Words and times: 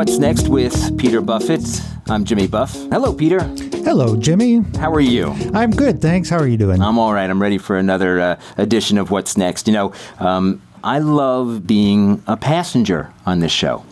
What's 0.00 0.16
Next 0.16 0.48
with 0.48 0.96
Peter 0.96 1.20
Buffett. 1.20 1.60
I'm 2.08 2.24
Jimmy 2.24 2.46
Buff. 2.46 2.72
Hello, 2.72 3.12
Peter. 3.12 3.40
Hello, 3.84 4.16
Jimmy. 4.16 4.62
How 4.78 4.90
are 4.94 4.98
you? 4.98 5.36
I'm 5.52 5.70
good, 5.70 6.00
thanks. 6.00 6.30
How 6.30 6.38
are 6.38 6.46
you 6.46 6.56
doing? 6.56 6.80
I'm 6.80 6.98
all 6.98 7.12
right. 7.12 7.28
I'm 7.28 7.42
ready 7.42 7.58
for 7.58 7.76
another 7.76 8.18
uh, 8.18 8.40
edition 8.56 8.96
of 8.96 9.10
What's 9.10 9.36
Next. 9.36 9.68
You 9.68 9.74
know, 9.74 9.92
um, 10.18 10.62
I 10.82 11.00
love 11.00 11.66
being 11.66 12.22
a 12.26 12.38
passenger 12.38 13.12
on 13.26 13.40
this 13.40 13.52
show. 13.52 13.84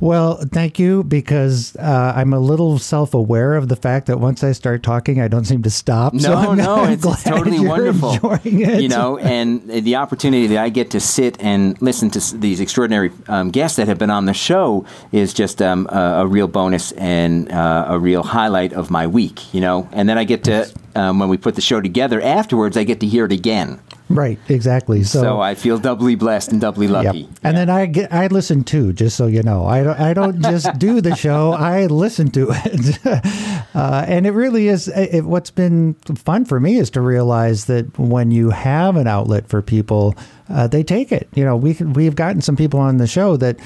Well, 0.00 0.42
thank 0.50 0.78
you 0.78 1.04
because 1.04 1.76
uh, 1.76 2.14
I'm 2.16 2.32
a 2.32 2.40
little 2.40 2.78
self-aware 2.78 3.54
of 3.54 3.68
the 3.68 3.76
fact 3.76 4.06
that 4.06 4.18
once 4.18 4.42
I 4.42 4.52
start 4.52 4.82
talking, 4.82 5.20
I 5.20 5.28
don't 5.28 5.44
seem 5.44 5.62
to 5.64 5.70
stop. 5.70 6.14
No, 6.14 6.20
so 6.20 6.34
I'm, 6.34 6.56
no, 6.56 6.74
I'm 6.84 6.92
it's, 6.92 7.04
it's 7.04 7.22
totally 7.24 7.60
wonderful. 7.60 8.16
You 8.42 8.88
know, 8.88 9.18
and 9.18 9.68
the 9.68 9.96
opportunity 9.96 10.46
that 10.48 10.58
I 10.58 10.70
get 10.70 10.90
to 10.92 11.00
sit 11.00 11.36
and 11.40 11.80
listen 11.82 12.10
to 12.10 12.36
these 12.38 12.60
extraordinary 12.60 13.10
um, 13.28 13.50
guests 13.50 13.76
that 13.76 13.88
have 13.88 13.98
been 13.98 14.10
on 14.10 14.24
the 14.24 14.34
show 14.34 14.86
is 15.12 15.34
just 15.34 15.60
um, 15.60 15.86
a, 15.90 16.22
a 16.22 16.26
real 16.26 16.48
bonus 16.48 16.92
and 16.92 17.52
uh, 17.52 17.84
a 17.88 17.98
real 17.98 18.22
highlight 18.22 18.72
of 18.72 18.90
my 18.90 19.06
week. 19.06 19.52
You 19.52 19.60
know, 19.60 19.88
and 19.92 20.08
then 20.08 20.16
I 20.16 20.24
get 20.24 20.44
to 20.44 20.72
um, 20.94 21.18
when 21.18 21.28
we 21.28 21.36
put 21.36 21.56
the 21.56 21.60
show 21.60 21.80
together 21.80 22.20
afterwards, 22.22 22.76
I 22.76 22.84
get 22.84 23.00
to 23.00 23.06
hear 23.06 23.26
it 23.26 23.32
again. 23.32 23.80
Right, 24.10 24.38
exactly. 24.48 25.02
So, 25.04 25.22
So, 25.22 25.40
I 25.40 25.54
feel 25.54 25.78
doubly 25.78 26.14
blessed 26.16 26.52
and 26.52 26.60
doubly 26.60 26.86
Yep. 26.86 27.04
lucky. 27.04 27.28
And 27.42 27.56
then 27.56 27.70
I 27.70 27.86
get 27.86 28.12
I 28.12 28.26
listen 28.26 28.64
too, 28.64 28.92
just 28.92 29.16
so 29.16 29.26
you 29.26 29.42
know. 29.42 29.64
I 29.66 29.82
don't 29.82 29.98
I 30.00 30.12
don't 30.12 30.42
just 30.42 30.78
do 30.78 31.00
the 31.00 31.14
show. 31.16 31.52
I 31.52 31.86
listen 31.86 32.30
to 32.32 32.48
it, 32.50 32.98
uh, 33.74 34.04
and 34.06 34.26
it 34.26 34.32
really 34.32 34.68
is. 34.68 34.88
It, 34.88 35.22
what's 35.24 35.50
been 35.50 35.94
fun 36.16 36.44
for 36.44 36.60
me 36.60 36.76
is 36.76 36.90
to 36.90 37.00
realize 37.00 37.64
that 37.66 37.98
when 37.98 38.30
you 38.30 38.50
have 38.50 38.96
an 38.96 39.06
outlet 39.06 39.48
for 39.48 39.62
people, 39.62 40.14
uh, 40.50 40.66
they 40.66 40.82
take 40.82 41.12
it. 41.12 41.28
You 41.34 41.44
know, 41.44 41.56
we 41.56 41.74
we've 41.74 42.16
gotten 42.16 42.42
some 42.42 42.56
people 42.56 42.80
on 42.80 42.96
the 42.96 43.06
show 43.06 43.36
that 43.36 43.58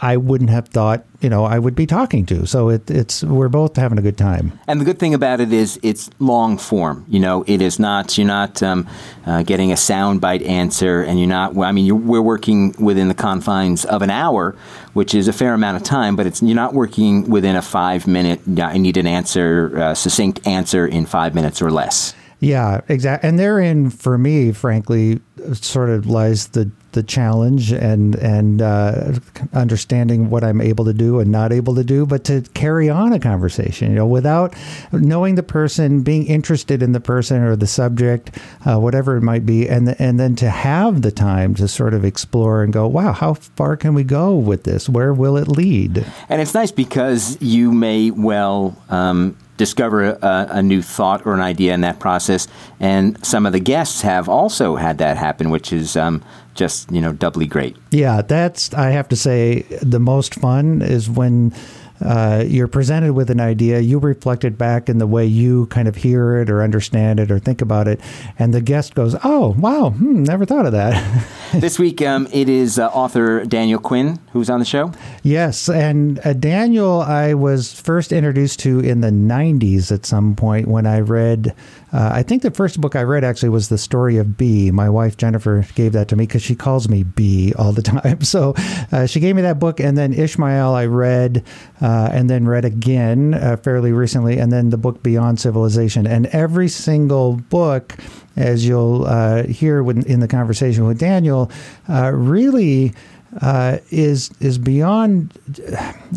I 0.00 0.16
wouldn't 0.16 0.50
have 0.50 0.68
thought 0.68 1.04
you 1.20 1.28
know 1.28 1.44
I 1.44 1.58
would 1.58 1.74
be 1.74 1.86
talking 1.86 2.26
to. 2.26 2.46
So 2.46 2.68
it, 2.68 2.90
it's 2.90 3.24
we're 3.24 3.48
both 3.48 3.76
having 3.76 3.98
a 3.98 4.02
good 4.02 4.16
time. 4.16 4.58
And 4.66 4.80
the 4.80 4.84
good 4.84 4.98
thing 4.98 5.14
about 5.14 5.40
it 5.40 5.52
is 5.52 5.78
it's 5.82 6.10
long 6.18 6.58
form. 6.58 7.04
You 7.08 7.20
know, 7.20 7.44
it 7.46 7.60
is 7.60 7.78
not 7.78 8.16
you're 8.16 8.26
not 8.26 8.62
um, 8.62 8.88
uh, 9.26 9.42
getting 9.42 9.72
a 9.72 9.74
soundbite 9.74 10.46
answer, 10.46 11.02
and 11.02 11.18
you're 11.18 11.28
not. 11.28 11.56
I 11.58 11.72
mean, 11.72 12.06
we're 12.06 12.22
working 12.22 12.74
within 12.78 13.08
the 13.08 13.14
confines 13.14 13.84
of 13.84 14.02
an 14.02 14.10
hour, 14.10 14.54
which 14.92 15.14
is 15.14 15.28
a 15.28 15.32
fair 15.32 15.54
amount 15.54 15.76
of 15.76 15.82
time, 15.82 16.16
but 16.16 16.26
it's 16.26 16.42
you're 16.42 16.54
not 16.54 16.74
working 16.74 17.28
within 17.28 17.56
a 17.56 17.62
five 17.62 18.06
minute. 18.06 18.40
I 18.58 18.78
need 18.78 18.96
an 18.96 19.06
answer, 19.06 19.76
uh, 19.76 19.94
succinct 19.94 20.46
answer 20.46 20.86
in 20.86 21.06
five 21.06 21.34
minutes 21.34 21.60
or 21.60 21.70
less. 21.70 22.14
Yeah, 22.40 22.80
exactly. 22.88 23.28
And 23.28 23.38
therein, 23.38 23.90
for 23.90 24.16
me, 24.16 24.52
frankly, 24.52 25.20
sort 25.54 25.90
of 25.90 26.06
lies 26.06 26.48
the 26.48 26.70
the 26.92 27.02
challenge 27.02 27.70
and 27.70 28.14
and 28.16 28.62
uh, 28.62 29.12
understanding 29.52 30.30
what 30.30 30.42
I'm 30.42 30.60
able 30.60 30.84
to 30.86 30.94
do 30.94 31.20
and 31.20 31.30
not 31.30 31.52
able 31.52 31.74
to 31.74 31.84
do, 31.84 32.06
but 32.06 32.24
to 32.24 32.42
carry 32.54 32.88
on 32.88 33.12
a 33.12 33.20
conversation, 33.20 33.90
you 33.90 33.96
know, 33.96 34.06
without 34.06 34.54
knowing 34.92 35.34
the 35.34 35.42
person, 35.42 36.02
being 36.02 36.26
interested 36.26 36.82
in 36.82 36.92
the 36.92 37.00
person 37.00 37.42
or 37.42 37.56
the 37.56 37.66
subject, 37.66 38.38
uh, 38.64 38.78
whatever 38.78 39.16
it 39.16 39.22
might 39.22 39.44
be, 39.44 39.68
and 39.68 39.94
and 40.00 40.18
then 40.18 40.34
to 40.36 40.48
have 40.48 41.02
the 41.02 41.12
time 41.12 41.54
to 41.56 41.68
sort 41.68 41.92
of 41.92 42.04
explore 42.04 42.62
and 42.62 42.72
go, 42.72 42.86
wow, 42.86 43.12
how 43.12 43.34
far 43.34 43.76
can 43.76 43.94
we 43.94 44.04
go 44.04 44.34
with 44.34 44.64
this? 44.64 44.88
Where 44.88 45.12
will 45.12 45.36
it 45.36 45.48
lead? 45.48 46.06
And 46.28 46.40
it's 46.40 46.54
nice 46.54 46.72
because 46.72 47.40
you 47.42 47.72
may 47.72 48.10
well 48.10 48.76
um, 48.88 49.36
discover 49.58 50.04
a, 50.04 50.46
a 50.50 50.62
new 50.62 50.80
thought 50.80 51.26
or 51.26 51.34
an 51.34 51.40
idea 51.40 51.74
in 51.74 51.82
that 51.82 51.98
process, 52.00 52.48
and 52.80 53.22
some 53.24 53.44
of 53.44 53.52
the 53.52 53.60
guests 53.60 54.00
have 54.00 54.28
also 54.28 54.76
had 54.76 54.96
that 54.98 55.18
happen, 55.18 55.50
which 55.50 55.70
is 55.72 55.96
um, 55.96 56.24
just 56.54 56.90
you 56.90 57.02
know 57.02 57.12
doubly 57.12 57.46
great. 57.46 57.76
Yeah, 57.90 58.22
that's 58.22 58.72
I 58.72 58.90
have 58.90 59.08
to 59.10 59.16
say 59.16 59.62
the 59.82 60.00
most 60.00 60.34
fun 60.34 60.80
is 60.80 61.10
when 61.10 61.52
uh, 62.00 62.44
you're 62.46 62.68
presented 62.68 63.12
with 63.12 63.30
an 63.30 63.40
idea, 63.40 63.80
you 63.80 63.98
reflect 63.98 64.44
it 64.44 64.56
back 64.56 64.88
in 64.88 64.98
the 64.98 65.06
way 65.06 65.26
you 65.26 65.66
kind 65.66 65.88
of 65.88 65.96
hear 65.96 66.36
it 66.36 66.50
or 66.50 66.62
understand 66.62 67.20
it 67.20 67.30
or 67.30 67.38
think 67.38 67.60
about 67.60 67.88
it, 67.88 68.00
and 68.38 68.54
the 68.54 68.60
guest 68.60 68.94
goes, 68.94 69.16
"Oh, 69.24 69.54
wow, 69.58 69.90
hmm, 69.90 70.22
never 70.22 70.44
thought 70.44 70.66
of 70.66 70.72
that." 70.72 71.26
this 71.52 71.78
week, 71.78 72.02
um, 72.02 72.28
it 72.32 72.48
is 72.48 72.78
uh, 72.78 72.88
author 72.88 73.44
Daniel 73.44 73.80
Quinn 73.80 74.18
who's 74.32 74.50
on 74.50 74.58
the 74.60 74.64
show. 74.64 74.92
yes, 75.22 75.68
and 75.68 76.20
uh, 76.24 76.32
Daniel, 76.32 77.00
I 77.00 77.34
was 77.34 77.78
first 77.78 78.12
introduced 78.12 78.60
to 78.60 78.80
in 78.80 79.00
the 79.00 79.10
'90s 79.10 79.92
at 79.92 80.06
some 80.06 80.34
point 80.34 80.68
when 80.68 80.86
I 80.86 81.00
read. 81.00 81.54
Uh, 81.92 82.10
I 82.12 82.22
think 82.22 82.42
the 82.42 82.50
first 82.50 82.80
book 82.80 82.96
I 82.96 83.02
read 83.02 83.24
actually 83.24 83.48
was 83.48 83.68
the 83.68 83.78
story 83.78 84.18
of 84.18 84.36
B. 84.36 84.70
My 84.70 84.90
wife 84.90 85.16
Jennifer 85.16 85.64
gave 85.74 85.92
that 85.92 86.08
to 86.08 86.16
me 86.16 86.26
because 86.26 86.42
she 86.42 86.54
calls 86.54 86.88
me 86.88 87.02
B 87.02 87.52
all 87.58 87.72
the 87.72 87.82
time. 87.88 88.22
So 88.22 88.54
uh, 88.92 89.06
she 89.06 89.20
gave 89.20 89.36
me 89.36 89.42
that 89.42 89.58
book, 89.58 89.80
and 89.80 89.96
then 89.96 90.12
Ishmael 90.12 90.74
I 90.74 90.86
read, 90.86 91.44
uh, 91.80 92.10
and 92.12 92.28
then 92.28 92.46
read 92.46 92.64
again 92.64 93.34
uh, 93.34 93.56
fairly 93.56 93.92
recently, 93.92 94.38
and 94.38 94.52
then 94.52 94.70
the 94.70 94.76
book 94.76 95.02
Beyond 95.02 95.40
Civilization. 95.40 96.06
And 96.06 96.26
every 96.26 96.68
single 96.68 97.34
book, 97.34 97.96
as 98.36 98.66
you'll 98.66 99.04
uh, 99.06 99.44
hear 99.44 99.88
in 99.90 100.20
the 100.20 100.28
conversation 100.28 100.86
with 100.86 100.98
Daniel, 100.98 101.50
uh, 101.88 102.12
really 102.14 102.94
uh, 103.40 103.78
is 103.90 104.30
is 104.40 104.58
beyond. 104.58 105.32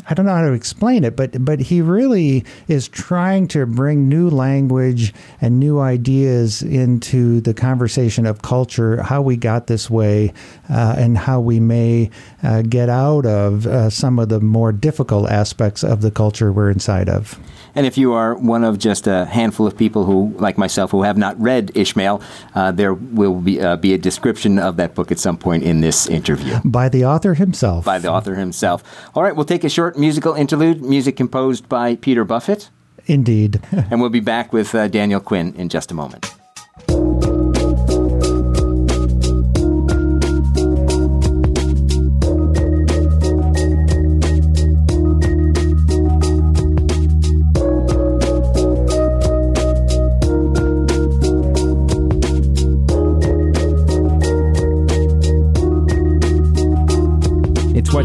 I 0.09 0.13
don't 0.13 0.25
know 0.25 0.33
how 0.33 0.41
to 0.41 0.53
explain 0.53 1.03
it, 1.03 1.15
but 1.15 1.43
but 1.43 1.59
he 1.59 1.81
really 1.81 2.45
is 2.67 2.87
trying 2.87 3.47
to 3.49 3.65
bring 3.65 4.09
new 4.09 4.29
language 4.29 5.13
and 5.39 5.59
new 5.59 5.79
ideas 5.79 6.61
into 6.61 7.41
the 7.41 7.53
conversation 7.53 8.25
of 8.25 8.41
culture, 8.41 9.01
how 9.03 9.21
we 9.21 9.37
got 9.37 9.67
this 9.67 9.89
way, 9.89 10.33
uh, 10.69 10.95
and 10.97 11.17
how 11.17 11.39
we 11.39 11.59
may 11.59 12.09
uh, 12.43 12.63
get 12.63 12.89
out 12.89 13.25
of 13.25 13.67
uh, 13.67 13.89
some 13.89 14.19
of 14.19 14.29
the 14.29 14.39
more 14.39 14.71
difficult 14.71 15.29
aspects 15.29 15.83
of 15.83 16.01
the 16.01 16.11
culture 16.11 16.51
we're 16.51 16.71
inside 16.71 17.09
of. 17.09 17.39
And 17.75 17.85
if 17.85 17.97
you 17.97 18.13
are 18.13 18.35
one 18.35 18.63
of 18.63 18.77
just 18.79 19.07
a 19.07 19.25
handful 19.25 19.65
of 19.67 19.77
people 19.77 20.05
who, 20.05 20.33
like 20.37 20.57
myself, 20.57 20.91
who 20.91 21.03
have 21.03 21.17
not 21.17 21.39
read 21.39 21.71
Ishmael, 21.75 22.21
uh, 22.55 22.71
there 22.71 22.93
will 22.93 23.35
be, 23.35 23.61
uh, 23.61 23.75
be 23.77 23.93
a 23.93 23.97
description 23.97 24.59
of 24.59 24.75
that 24.77 24.93
book 24.95 25.11
at 25.11 25.19
some 25.19 25.37
point 25.37 25.63
in 25.63 25.81
this 25.81 26.07
interview 26.07 26.59
By 26.65 26.89
the 26.89 27.05
author 27.05 27.33
himself. 27.35 27.85
by 27.85 27.99
the 27.99 28.11
author 28.11 28.35
himself. 28.35 28.83
All 29.15 29.23
right, 29.23 29.35
we'll 29.35 29.45
take 29.45 29.63
a 29.63 29.69
short 29.69 29.97
musical 29.97 30.33
interlude, 30.33 30.81
music 30.81 31.15
composed 31.15 31.69
by 31.69 31.95
Peter 31.95 32.23
Buffett, 32.25 32.69
Indeed. 33.07 33.61
and 33.71 33.99
we'll 34.01 34.09
be 34.09 34.19
back 34.19 34.51
with 34.53 34.75
uh, 34.75 34.87
Daniel 34.87 35.19
Quinn 35.19 35.53
in 35.57 35.69
just 35.69 35.91
a 35.91 35.95
moment. 35.95 36.33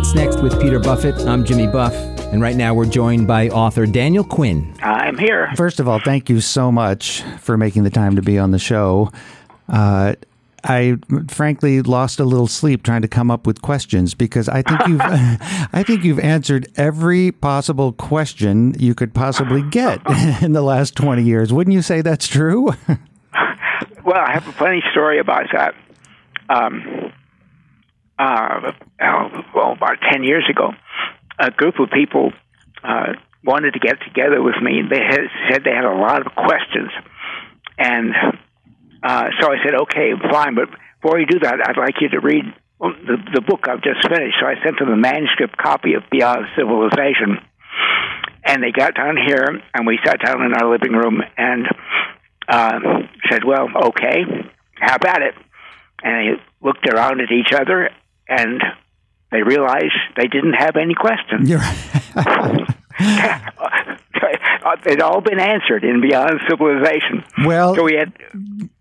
What's 0.06 0.14
Next 0.14 0.40
with 0.40 0.62
Peter 0.62 0.78
Buffett. 0.78 1.16
I'm 1.26 1.44
Jimmy 1.44 1.66
Buff, 1.66 1.92
and 2.32 2.40
right 2.40 2.54
now 2.54 2.72
we're 2.72 2.86
joined 2.86 3.26
by 3.26 3.48
author 3.48 3.86
Daniel 3.86 4.22
Quinn. 4.22 4.72
I'm 4.80 5.18
here. 5.18 5.50
First 5.56 5.80
of 5.80 5.88
all, 5.88 5.98
thank 5.98 6.30
you 6.30 6.40
so 6.40 6.70
much 6.70 7.22
for 7.40 7.56
making 7.56 7.82
the 7.82 7.90
time 7.90 8.14
to 8.14 8.22
be 8.22 8.38
on 8.38 8.52
the 8.52 8.58
show. 8.60 9.10
Uh, 9.68 10.14
I 10.62 10.98
frankly 11.26 11.82
lost 11.82 12.20
a 12.20 12.24
little 12.24 12.46
sleep 12.46 12.84
trying 12.84 13.02
to 13.02 13.08
come 13.08 13.32
up 13.32 13.48
with 13.48 13.62
questions 13.62 14.14
because 14.14 14.48
I 14.48 14.62
think 14.62 14.86
you've 14.86 15.00
I 15.02 15.82
think 15.84 16.04
you've 16.04 16.20
answered 16.20 16.68
every 16.76 17.32
possible 17.32 17.90
question 17.90 18.76
you 18.78 18.94
could 18.94 19.12
possibly 19.12 19.62
get 19.70 20.00
in 20.40 20.52
the 20.52 20.62
last 20.62 20.94
20 20.94 21.24
years. 21.24 21.52
Wouldn't 21.52 21.74
you 21.74 21.82
say 21.82 22.00
that's 22.00 22.28
true? 22.28 22.74
Well, 24.04 24.22
I 24.24 24.34
have 24.34 24.46
a 24.46 24.52
funny 24.52 24.84
story 24.92 25.18
about 25.18 25.46
that. 25.52 25.74
Um, 26.48 27.05
uh, 28.18 28.72
well, 29.54 29.72
about 29.72 29.98
10 30.10 30.24
years 30.24 30.44
ago, 30.50 30.72
a 31.38 31.50
group 31.50 31.78
of 31.78 31.90
people 31.90 32.32
uh, 32.82 33.12
wanted 33.44 33.72
to 33.72 33.78
get 33.78 33.98
together 34.06 34.42
with 34.42 34.56
me. 34.62 34.82
They 34.88 35.00
had, 35.00 35.20
said 35.50 35.64
they 35.64 35.74
had 35.74 35.84
a 35.84 35.94
lot 35.94 36.26
of 36.26 36.34
questions. 36.34 36.90
And 37.78 38.14
uh, 39.02 39.24
so 39.40 39.52
I 39.52 39.56
said, 39.64 39.74
okay, 39.82 40.12
fine, 40.30 40.54
but 40.54 40.68
before 41.02 41.20
you 41.20 41.26
do 41.26 41.38
that, 41.40 41.60
I'd 41.66 41.78
like 41.78 42.00
you 42.00 42.08
to 42.10 42.20
read 42.20 42.44
the, 42.80 43.16
the 43.34 43.40
book 43.40 43.68
I've 43.68 43.82
just 43.82 44.02
finished. 44.08 44.36
So 44.40 44.46
I 44.46 44.54
sent 44.64 44.78
them 44.78 44.88
a 44.88 44.96
manuscript 44.96 45.56
copy 45.56 45.94
of 45.94 46.02
Beyond 46.10 46.46
Civilization. 46.56 47.38
And 48.44 48.62
they 48.62 48.70
got 48.70 48.94
down 48.94 49.16
here, 49.16 49.60
and 49.74 49.86
we 49.86 49.98
sat 50.04 50.24
down 50.24 50.42
in 50.42 50.54
our 50.54 50.70
living 50.70 50.92
room 50.92 51.20
and 51.36 51.66
uh, 52.48 52.78
said, 53.30 53.44
well, 53.44 53.68
okay, 53.88 54.22
how 54.74 54.94
about 54.94 55.22
it? 55.22 55.34
And 56.02 56.36
they 56.36 56.42
looked 56.60 56.88
around 56.88 57.20
at 57.20 57.32
each 57.32 57.52
other, 57.52 57.90
and 58.28 58.62
they 59.30 59.42
realized 59.42 59.94
they 60.16 60.28
didn't 60.28 60.54
have 60.54 60.76
any 60.76 60.94
questions. 60.94 61.50
They'd 64.84 65.00
all 65.00 65.20
been 65.20 65.38
answered 65.40 65.84
in 65.84 66.00
Beyond 66.00 66.40
Civilization. 66.48 67.24
Well, 67.44 67.74
so 67.74 67.84
we 67.84 67.94
had 67.94 68.12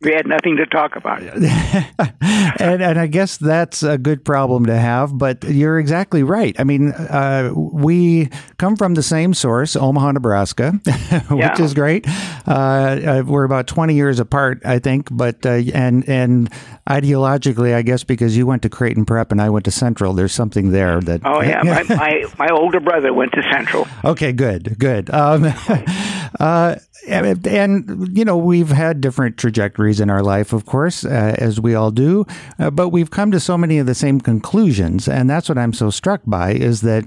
we 0.02 0.12
had 0.14 0.28
nothing 0.28 0.58
to 0.58 0.66
talk 0.66 0.96
about. 0.96 1.22
and 2.60 2.82
and 2.82 3.00
I 3.00 3.08
guess 3.08 3.38
that's 3.38 3.84
a 3.84 3.98
good 3.98 4.24
problem 4.26 4.66
to 4.68 4.76
have. 4.78 5.18
But 5.18 5.44
you're 5.44 5.80
exactly 5.80 6.24
right. 6.24 6.56
I 6.60 6.64
mean, 6.64 6.92
uh, 6.92 7.52
we 7.56 8.30
come 8.58 8.76
from 8.76 8.94
the 8.96 9.04
same 9.04 9.34
source, 9.34 9.76
Omaha, 9.76 10.14
Nebraska, 10.14 10.72
which 11.30 11.40
Yeah. 11.40 11.62
is 11.62 11.74
great. 11.74 12.06
Uh, 12.48 12.52
uh, 12.52 13.24
we're 13.26 13.44
about 13.44 13.68
20 13.68 13.94
years 13.96 14.20
apart, 14.20 14.62
I 14.66 14.80
think. 14.80 15.08
But 15.12 15.46
uh, 15.46 15.62
and 15.74 16.08
and 16.10 16.50
ideologically, 16.90 17.74
I 17.74 17.82
guess 17.82 18.04
because 18.04 18.36
you 18.38 18.46
went 18.46 18.62
to 18.64 18.70
Creighton 18.70 19.06
Prep 19.06 19.32
and 19.32 19.42
I 19.42 19.50
went 19.50 19.66
to 19.66 19.72
Central, 19.72 20.14
there's 20.14 20.34
something 20.34 20.72
there 20.72 21.00
that. 21.02 21.22
Oh 21.26 21.42
yeah, 21.42 21.62
my, 21.64 21.84
my 21.96 22.26
my 22.38 22.48
older 22.52 22.80
brother 22.80 23.14
went 23.14 23.32
to 23.34 23.44
Central. 23.52 23.88
Okay, 24.04 24.32
good, 24.34 24.78
good. 24.80 25.10
Um, 25.26 25.46
uh, 26.40 26.76
and, 27.08 28.18
you 28.18 28.26
know, 28.26 28.38
we've 28.38 28.70
had 28.70 29.02
different 29.02 29.38
trajectories 29.38 30.00
in 30.00 30.10
our 30.10 30.24
life, 30.24 30.54
of 30.54 30.66
course, 30.66 31.06
uh, 31.06 31.36
as 31.38 31.60
we 31.60 31.76
all 31.76 31.92
do, 31.92 32.26
uh, 32.60 32.72
but 32.72 32.90
we've 32.90 33.12
come 33.12 33.32
to 33.32 33.40
so 33.40 33.58
many 33.58 33.78
of 33.78 33.86
the 33.86 33.96
same 33.96 34.20
conclusions, 34.20 35.08
and 35.08 35.30
that's 35.30 35.48
what 35.48 35.58
I'm 35.58 35.74
so 35.74 35.90
struck 35.90 36.22
by 36.26 36.54
is 36.54 36.82
that. 36.82 37.06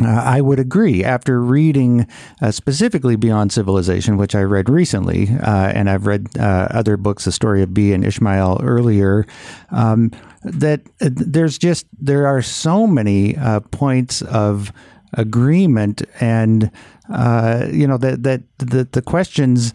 Uh, 0.00 0.06
I 0.08 0.40
would 0.40 0.58
agree. 0.58 1.04
After 1.04 1.42
reading 1.42 2.06
uh, 2.40 2.50
specifically 2.50 3.14
Beyond 3.14 3.52
Civilization, 3.52 4.16
which 4.16 4.34
I 4.34 4.40
read 4.40 4.70
recently, 4.70 5.28
uh, 5.42 5.66
and 5.66 5.90
I've 5.90 6.06
read 6.06 6.28
uh, 6.38 6.68
other 6.70 6.96
books, 6.96 7.26
The 7.26 7.30
Story 7.30 7.62
of 7.62 7.74
B 7.74 7.92
and 7.92 8.02
Ishmael 8.02 8.62
earlier, 8.62 9.26
um, 9.70 10.10
that 10.44 10.80
uh, 11.02 11.10
there's 11.12 11.58
just 11.58 11.84
there 12.00 12.26
are 12.26 12.40
so 12.40 12.86
many 12.86 13.36
uh, 13.36 13.60
points 13.60 14.22
of 14.22 14.72
agreement 15.12 16.02
and 16.20 16.70
uh, 17.10 17.66
you 17.72 17.86
know 17.86 17.96
that 17.98 18.22
that 18.22 18.42
the 18.58 18.88
the 18.92 19.02
questions 19.02 19.72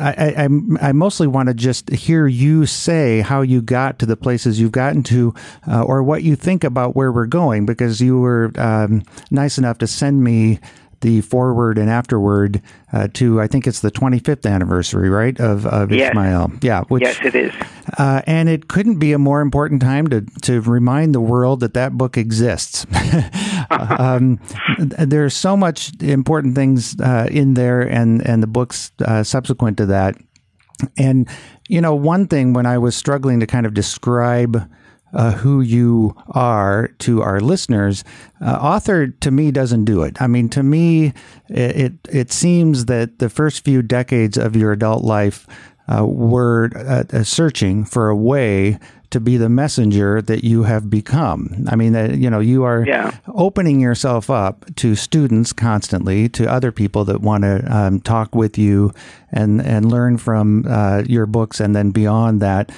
I, 0.00 0.12
I, 0.12 0.42
I'm- 0.42 0.78
mostly 0.92 1.26
want 1.26 1.48
to 1.48 1.54
just 1.54 1.90
hear 1.90 2.28
you 2.28 2.66
say 2.66 3.20
how 3.20 3.42
you 3.42 3.60
got 3.60 3.98
to 3.98 4.06
the 4.06 4.16
places 4.16 4.60
you've 4.60 4.70
gotten 4.70 5.02
to, 5.04 5.34
uh, 5.66 5.82
or 5.82 6.04
what 6.04 6.22
you 6.22 6.36
think 6.36 6.62
about 6.62 6.94
where 6.94 7.10
we're 7.10 7.26
going, 7.26 7.66
because 7.66 8.00
you 8.00 8.18
were 8.20 8.52
um, 8.56 9.02
nice 9.32 9.58
enough 9.58 9.78
to 9.78 9.88
send 9.88 10.22
me 10.22 10.60
the 11.00 11.20
foreword 11.20 11.78
and 11.78 11.88
afterword 11.88 12.60
uh, 12.92 13.08
to 13.14 13.40
I 13.40 13.46
think 13.46 13.66
it's 13.66 13.80
the 13.80 13.90
25th 13.90 14.50
anniversary, 14.50 15.08
right, 15.08 15.38
of, 15.40 15.64
of 15.66 15.92
Yes. 15.92 16.10
Ishmael. 16.10 16.52
Yeah, 16.62 16.82
which 16.88 17.02
Yes, 17.02 17.18
it 17.24 17.34
is. 17.34 17.52
uh, 17.98 18.22
and 18.26 18.48
it 18.48 18.68
couldn't 18.68 18.98
be 18.98 19.12
a 19.12 19.18
more 19.18 19.40
important 19.40 19.80
time 19.80 20.08
to, 20.08 20.22
to 20.42 20.60
remind 20.62 21.14
the 21.14 21.20
world 21.20 21.60
that 21.60 21.74
that 21.74 21.92
book 21.96 22.16
exists. 22.16 22.86
um, 23.70 24.40
there's 24.78 25.34
so 25.34 25.56
much 25.56 25.92
important 26.02 26.54
things 26.54 26.98
uh, 27.00 27.28
in 27.30 27.54
there, 27.54 27.80
and 27.82 28.26
and 28.26 28.42
the 28.42 28.46
books 28.46 28.92
uh, 29.04 29.22
subsequent 29.22 29.76
to 29.78 29.86
that. 29.86 30.16
And 30.96 31.28
you 31.68 31.80
know, 31.80 31.94
one 31.94 32.26
thing 32.26 32.52
when 32.52 32.66
I 32.66 32.78
was 32.78 32.96
struggling 32.96 33.40
to 33.40 33.46
kind 33.46 33.66
of 33.66 33.74
describe 33.74 34.68
uh, 35.14 35.32
who 35.32 35.60
you 35.60 36.14
are 36.30 36.88
to 36.98 37.22
our 37.22 37.40
listeners, 37.40 38.04
uh, 38.40 38.50
author 38.60 39.06
to 39.08 39.30
me 39.30 39.50
doesn't 39.50 39.84
do 39.84 40.02
it. 40.02 40.20
I 40.20 40.26
mean, 40.26 40.48
to 40.50 40.62
me, 40.62 41.12
it 41.48 41.76
it, 41.76 41.92
it 42.10 42.32
seems 42.32 42.84
that 42.86 43.18
the 43.18 43.28
first 43.28 43.64
few 43.64 43.82
decades 43.82 44.36
of 44.38 44.54
your 44.56 44.72
adult 44.72 45.04
life 45.04 45.46
uh, 45.88 46.04
were 46.04 46.70
uh, 46.76 47.04
uh, 47.12 47.22
searching 47.24 47.84
for 47.84 48.08
a 48.10 48.16
way 48.16 48.78
to 49.10 49.20
be 49.20 49.38
the 49.38 49.48
messenger 49.48 50.20
that 50.20 50.44
you 50.44 50.64
have 50.64 50.90
become. 50.90 51.64
I 51.70 51.76
mean, 51.76 51.94
that 51.94 52.18
you 52.18 52.28
know, 52.28 52.40
you 52.40 52.64
are 52.64 52.84
Yeah. 52.86 53.10
opening 53.28 53.80
yourself 53.80 54.28
up 54.28 54.66
to 54.76 54.94
students 54.94 55.54
constantly, 55.54 56.28
to 56.28 56.44
other 56.46 56.70
people 56.72 57.06
that 57.06 57.22
want 57.22 57.44
to 57.44 57.64
um, 57.74 58.00
talk 58.00 58.34
with 58.34 58.58
you 58.58 58.92
and 59.32 59.62
and 59.62 59.90
learn 59.90 60.18
from 60.18 60.66
uh, 60.68 61.04
your 61.06 61.24
books, 61.26 61.58
and 61.60 61.74
then 61.74 61.90
beyond 61.90 62.42
that. 62.42 62.70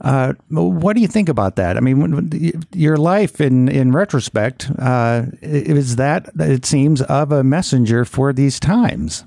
Uh, 0.00 0.34
what 0.50 0.94
do 0.94 1.02
you 1.02 1.08
think 1.08 1.28
about 1.28 1.56
that? 1.56 1.76
I 1.76 1.80
mean, 1.80 2.30
your 2.72 2.96
life, 2.96 3.40
in 3.40 3.68
in 3.68 3.92
retrospect, 3.92 4.70
uh, 4.78 5.26
is 5.42 5.96
that 5.96 6.30
it 6.38 6.64
seems 6.64 7.02
of 7.02 7.32
a 7.32 7.42
messenger 7.42 8.04
for 8.04 8.32
these 8.32 8.60
times. 8.60 9.24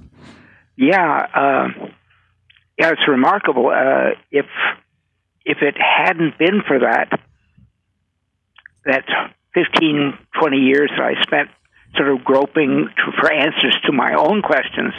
Yeah, 0.78 1.28
uh, 1.36 1.68
yeah, 2.80 2.92
it's 2.92 3.08
remarkable. 3.08 3.68
Uh, 3.68 4.16
if 4.32 4.46
if 5.46 5.58
it 5.62 5.76
hadn't 5.78 6.38
been 6.38 6.62
for 6.66 6.80
that, 6.80 7.20
that 8.86 9.04
15, 9.54 10.18
20 10.40 10.58
years 10.58 10.90
that 10.96 11.04
I 11.04 11.22
spent 11.22 11.50
sort 11.98 12.10
of 12.10 12.24
groping 12.24 12.88
to, 12.96 13.12
for 13.20 13.32
answers 13.32 13.76
to 13.86 13.92
my 13.92 14.14
own 14.14 14.42
questions, 14.42 14.94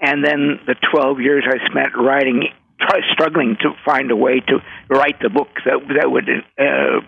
and 0.00 0.24
then 0.24 0.60
the 0.66 0.76
12 0.92 1.20
years 1.20 1.44
I 1.46 1.58
spent 1.68 1.96
writing, 1.96 2.44
try, 2.80 3.00
struggling 3.12 3.56
to 3.62 3.72
find 3.84 4.10
a 4.10 4.16
way 4.16 4.40
to 4.40 4.58
write 4.88 5.20
the 5.20 5.30
book 5.30 5.48
that 5.64 5.80
that 5.96 6.10
would 6.10 6.28
uh, 6.28 7.00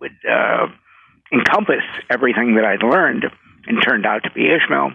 would 0.00 0.16
uh, 0.28 0.66
encompass 1.32 1.84
everything 2.10 2.56
that 2.56 2.64
I'd 2.64 2.82
learned, 2.82 3.26
and 3.66 3.82
turned 3.82 4.06
out 4.06 4.24
to 4.24 4.30
be 4.30 4.46
Ishmael 4.46 4.92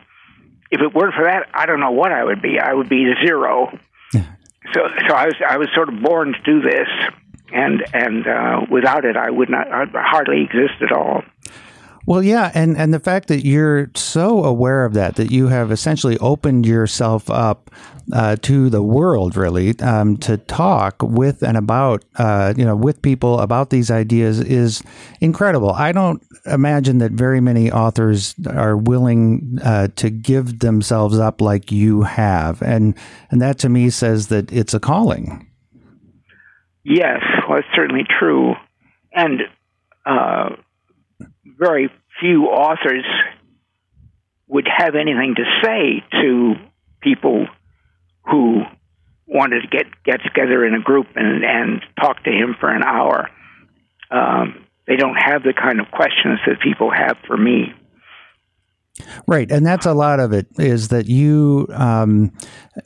if 0.72 0.80
it 0.80 0.96
weren't 0.96 1.14
for 1.14 1.26
that, 1.26 1.50
I 1.54 1.66
don't 1.66 1.82
know 1.82 1.92
what 1.92 2.12
I 2.12 2.24
would 2.24 2.42
be. 2.42 2.58
I 2.58 2.74
would 2.74 2.90
be 2.90 3.06
zero. 3.24 3.78
so, 4.14 4.22
so 4.74 5.14
I 5.14 5.26
was 5.26 5.36
I 5.48 5.58
was 5.58 5.68
sort 5.76 5.90
of 5.90 6.02
born 6.02 6.34
to 6.34 6.42
do 6.44 6.62
this, 6.62 6.88
and 7.54 7.84
and 7.94 8.26
uh, 8.26 8.62
without 8.72 9.04
it, 9.04 9.18
I 9.18 9.30
would 9.30 9.50
not 9.50 9.70
I'd 9.70 9.90
hardly 9.94 10.44
exist 10.44 10.82
at 10.82 10.94
all. 10.94 11.24
Well, 12.12 12.22
yeah, 12.22 12.52
and 12.54 12.76
and 12.76 12.94
the 12.94 13.00
fact 13.00 13.30
that 13.30 13.46
you're 13.46 13.90
so 13.96 14.44
aware 14.44 14.84
of 14.84 14.96
that, 14.96 15.16
that 15.16 15.32
you 15.32 15.48
have 15.48 15.72
essentially 15.72 16.18
opened 16.18 16.66
yourself 16.66 17.30
up 17.30 17.72
uh, 18.12 18.36
to 18.42 18.70
the 18.70 18.84
world, 18.84 19.38
really, 19.38 19.80
um, 19.80 20.18
to 20.18 20.36
talk 20.36 21.02
with 21.02 21.42
and 21.42 21.56
about, 21.56 22.04
uh, 22.18 22.54
you 22.58 22.66
know, 22.66 22.76
with 22.76 23.02
people 23.02 23.40
about 23.40 23.70
these 23.70 23.90
ideas 23.90 24.42
is 24.42 24.84
incredible. 25.22 25.72
I 25.72 25.94
don't 25.94 26.22
imagine 26.46 26.98
that 26.98 27.14
very 27.14 27.40
many 27.40 27.72
authors 27.72 28.36
are 28.46 28.76
willing 28.76 29.60
uh, 29.64 29.88
to 29.96 30.10
give 30.10 30.60
themselves 30.60 31.18
up 31.18 31.40
like 31.40 31.72
you 31.72 32.02
have, 32.02 32.62
and 32.62 32.94
and 33.30 33.42
that 33.42 33.58
to 33.60 33.70
me 33.70 33.90
says 33.90 34.28
that 34.28 34.52
it's 34.52 34.74
a 34.74 34.82
calling. 34.82 35.50
Yes, 36.84 37.22
well, 37.48 37.60
it's 37.60 37.68
certainly 37.74 38.04
true, 38.20 38.56
and 39.14 39.44
uh, 40.06 40.50
very 41.58 41.90
few 42.22 42.46
authors 42.46 43.06
would 44.48 44.68
have 44.68 44.96
anything 44.96 45.36
to 45.36 45.44
say 45.64 46.04
to 46.22 46.54
people 47.02 47.48
who 48.30 48.62
wanted 49.26 49.62
to 49.62 49.68
get 49.68 49.88
get 50.06 50.22
together 50.24 50.66
in 50.66 50.76
a 50.76 50.82
group 50.82 51.08
and 51.16 51.44
and 51.44 51.82
talk 52.00 52.24
to 52.24 52.30
him 52.30 52.56
for 52.60 52.70
an 52.70 52.84
hour. 52.84 53.30
Um, 54.12 54.66
they 54.88 54.98
don't 54.98 55.16
have 55.16 55.44
the 55.44 55.54
kind 55.54 55.80
of 55.80 55.88
questions 55.90 56.40
that 56.46 56.62
people 56.62 56.92
have 56.92 57.18
for 57.26 57.38
me. 57.38 57.74
Right, 59.28 59.52
and 59.52 59.66
that's 59.66 59.86
a 59.86 59.94
lot 59.94 60.20
of 60.20 60.34
it 60.34 60.48
is 60.58 60.90
that 60.90 61.08
you, 61.08 61.68
um, 61.74 62.32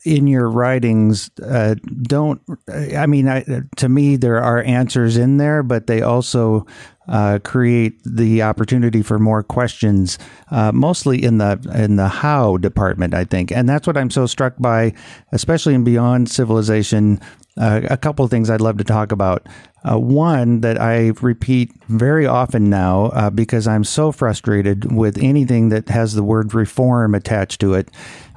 in 0.04 0.28
your 0.28 0.50
writings, 0.50 1.30
uh, 1.44 1.76
don't. 2.02 2.42
I 2.70 3.06
mean, 3.06 3.28
I, 3.28 3.44
to 3.78 3.90
me, 3.90 4.16
there 4.16 4.42
are 4.42 4.62
answers 4.64 5.18
in 5.18 5.38
there, 5.38 5.64
but 5.64 5.88
they 5.88 6.02
also 6.02 6.66
uh, 7.08 7.40
create 7.44 8.02
the 8.04 8.42
opportunity 8.42 9.02
for 9.02 9.20
more 9.20 9.44
questions, 9.44 10.18
uh, 10.52 10.72
mostly 10.72 11.24
in 11.24 11.38
the 11.38 11.60
in 11.76 11.96
the 11.98 12.08
how 12.08 12.58
department, 12.58 13.14
I 13.14 13.26
think, 13.26 13.52
and 13.52 13.70
that's 13.70 13.88
what 13.88 13.98
I'm 13.98 14.10
so 14.10 14.26
struck 14.26 14.56
by, 14.60 14.94
especially 15.32 15.76
in 15.76 15.84
Beyond 15.84 16.30
Civilization. 16.30 17.20
Uh, 17.58 17.82
a 17.90 17.96
couple 17.96 18.26
of 18.26 18.32
things 18.32 18.50
I'd 18.50 18.62
love 18.62 18.78
to 18.78 18.84
talk 18.84 19.12
about. 19.14 19.48
Uh, 19.90 19.98
one 19.98 20.62
that 20.62 20.80
I 20.82 21.14
repeat 21.22 21.72
very 21.88 22.26
often 22.26 22.70
now 22.70 23.06
uh, 23.06 23.30
because 23.30 23.66
I'm 23.68 23.84
so 23.84 24.12
frustrated 24.12 24.92
with 24.92 25.18
anything 25.18 25.70
that 25.70 25.88
has 25.90 26.16
the 26.16 26.24
word 26.24 26.54
reform 26.54 27.16
attached 27.16 27.62
to 27.62 27.76
it. 27.76 27.90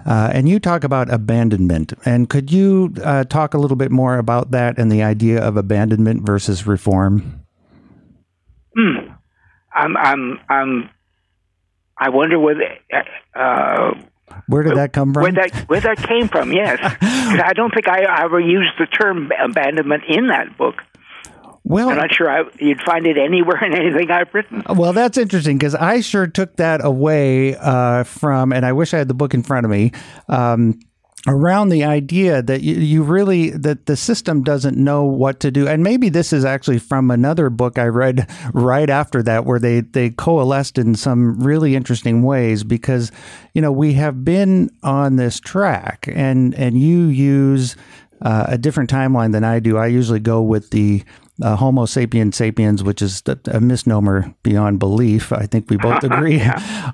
Uh, 0.06 0.30
and 0.32 0.48
you 0.48 0.60
talk 0.60 0.84
about 0.84 1.12
abandonment. 1.12 1.92
And 2.04 2.30
could 2.30 2.52
you 2.52 2.94
uh, 3.02 3.24
talk 3.24 3.54
a 3.54 3.58
little 3.58 3.76
bit 3.76 3.90
more 3.90 4.18
about 4.18 4.52
that 4.52 4.78
and 4.78 4.90
the 4.92 5.02
idea 5.02 5.42
of 5.42 5.56
abandonment 5.56 6.24
versus 6.24 6.66
reform? 6.66 7.44
Hmm. 8.76 9.12
I'm 9.74 9.96
I'm 9.96 10.40
I'm. 10.48 10.90
I 11.98 12.10
wonder 12.10 12.38
whether. 12.38 12.78
Where 14.46 14.62
did 14.62 14.76
that 14.76 14.92
come 14.92 15.12
from? 15.12 15.22
Where 15.22 15.32
that 15.32 15.54
where 15.68 15.80
that 15.80 15.98
came 15.98 16.28
from? 16.28 16.52
Yes, 16.52 16.78
I 17.00 17.52
don't 17.54 17.72
think 17.72 17.88
I 17.88 18.24
ever 18.24 18.40
used 18.40 18.72
the 18.78 18.86
term 18.86 19.30
abandonment 19.38 20.04
in 20.08 20.28
that 20.28 20.56
book. 20.56 20.82
well, 21.64 21.90
I'm 21.90 21.96
not 21.96 22.14
sure 22.14 22.30
I, 22.30 22.44
you'd 22.58 22.80
find 22.82 23.06
it 23.06 23.18
anywhere 23.18 23.62
in 23.64 23.74
anything 23.74 24.10
I've 24.10 24.32
written. 24.32 24.62
Well, 24.68 24.92
that's 24.92 25.18
interesting 25.18 25.58
because 25.58 25.74
I 25.74 26.00
sure 26.00 26.26
took 26.26 26.56
that 26.56 26.84
away 26.84 27.56
uh, 27.56 28.04
from, 28.04 28.52
and 28.52 28.64
I 28.64 28.72
wish 28.72 28.94
I 28.94 28.98
had 28.98 29.08
the 29.08 29.14
book 29.14 29.34
in 29.34 29.42
front 29.42 29.66
of 29.66 29.70
me. 29.70 29.92
Um, 30.28 30.80
around 31.28 31.68
the 31.68 31.84
idea 31.84 32.42
that 32.42 32.62
you, 32.62 32.74
you, 32.74 33.02
really 33.02 33.50
that 33.50 33.86
the 33.86 33.96
system 33.96 34.42
doesn't 34.42 34.76
know 34.76 35.04
what 35.04 35.40
to 35.40 35.50
do. 35.50 35.68
And 35.68 35.82
maybe 35.82 36.08
this 36.08 36.32
is 36.32 36.44
actually 36.44 36.78
from 36.78 37.10
another 37.10 37.50
book 37.50 37.78
i 37.78 37.84
read 37.84 38.28
right 38.52 38.90
after 38.90 39.22
that 39.22 39.44
where 39.44 39.58
they 39.58 39.80
they 39.80 40.10
coalesced 40.10 40.78
in 40.78 40.94
some 40.94 41.38
really 41.40 41.74
interesting 41.74 42.22
ways 42.22 42.64
because 42.64 43.12
you 43.54 43.62
know 43.62 43.72
we 43.72 43.94
have 43.94 44.24
been 44.24 44.70
on 44.82 45.16
this 45.16 45.40
track 45.40 46.08
and 46.12 46.54
and 46.54 46.80
you 46.80 47.04
use 47.04 47.76
uh, 48.22 48.46
a 48.48 48.58
different 48.58 48.90
timeline 48.90 49.32
than 49.32 49.44
i 49.44 49.60
do. 49.60 49.76
I 49.76 49.86
usually 49.86 50.20
go 50.20 50.42
with 50.42 50.70
the 50.70 51.04
uh, 51.42 51.56
Homo 51.56 51.86
sapiens 51.86 52.36
sapiens, 52.36 52.82
which 52.82 53.02
is 53.02 53.22
a 53.46 53.60
misnomer 53.60 54.34
beyond 54.42 54.78
belief. 54.78 55.32
I 55.32 55.46
think 55.46 55.70
we 55.70 55.76
both 55.76 56.02
agree 56.10 56.42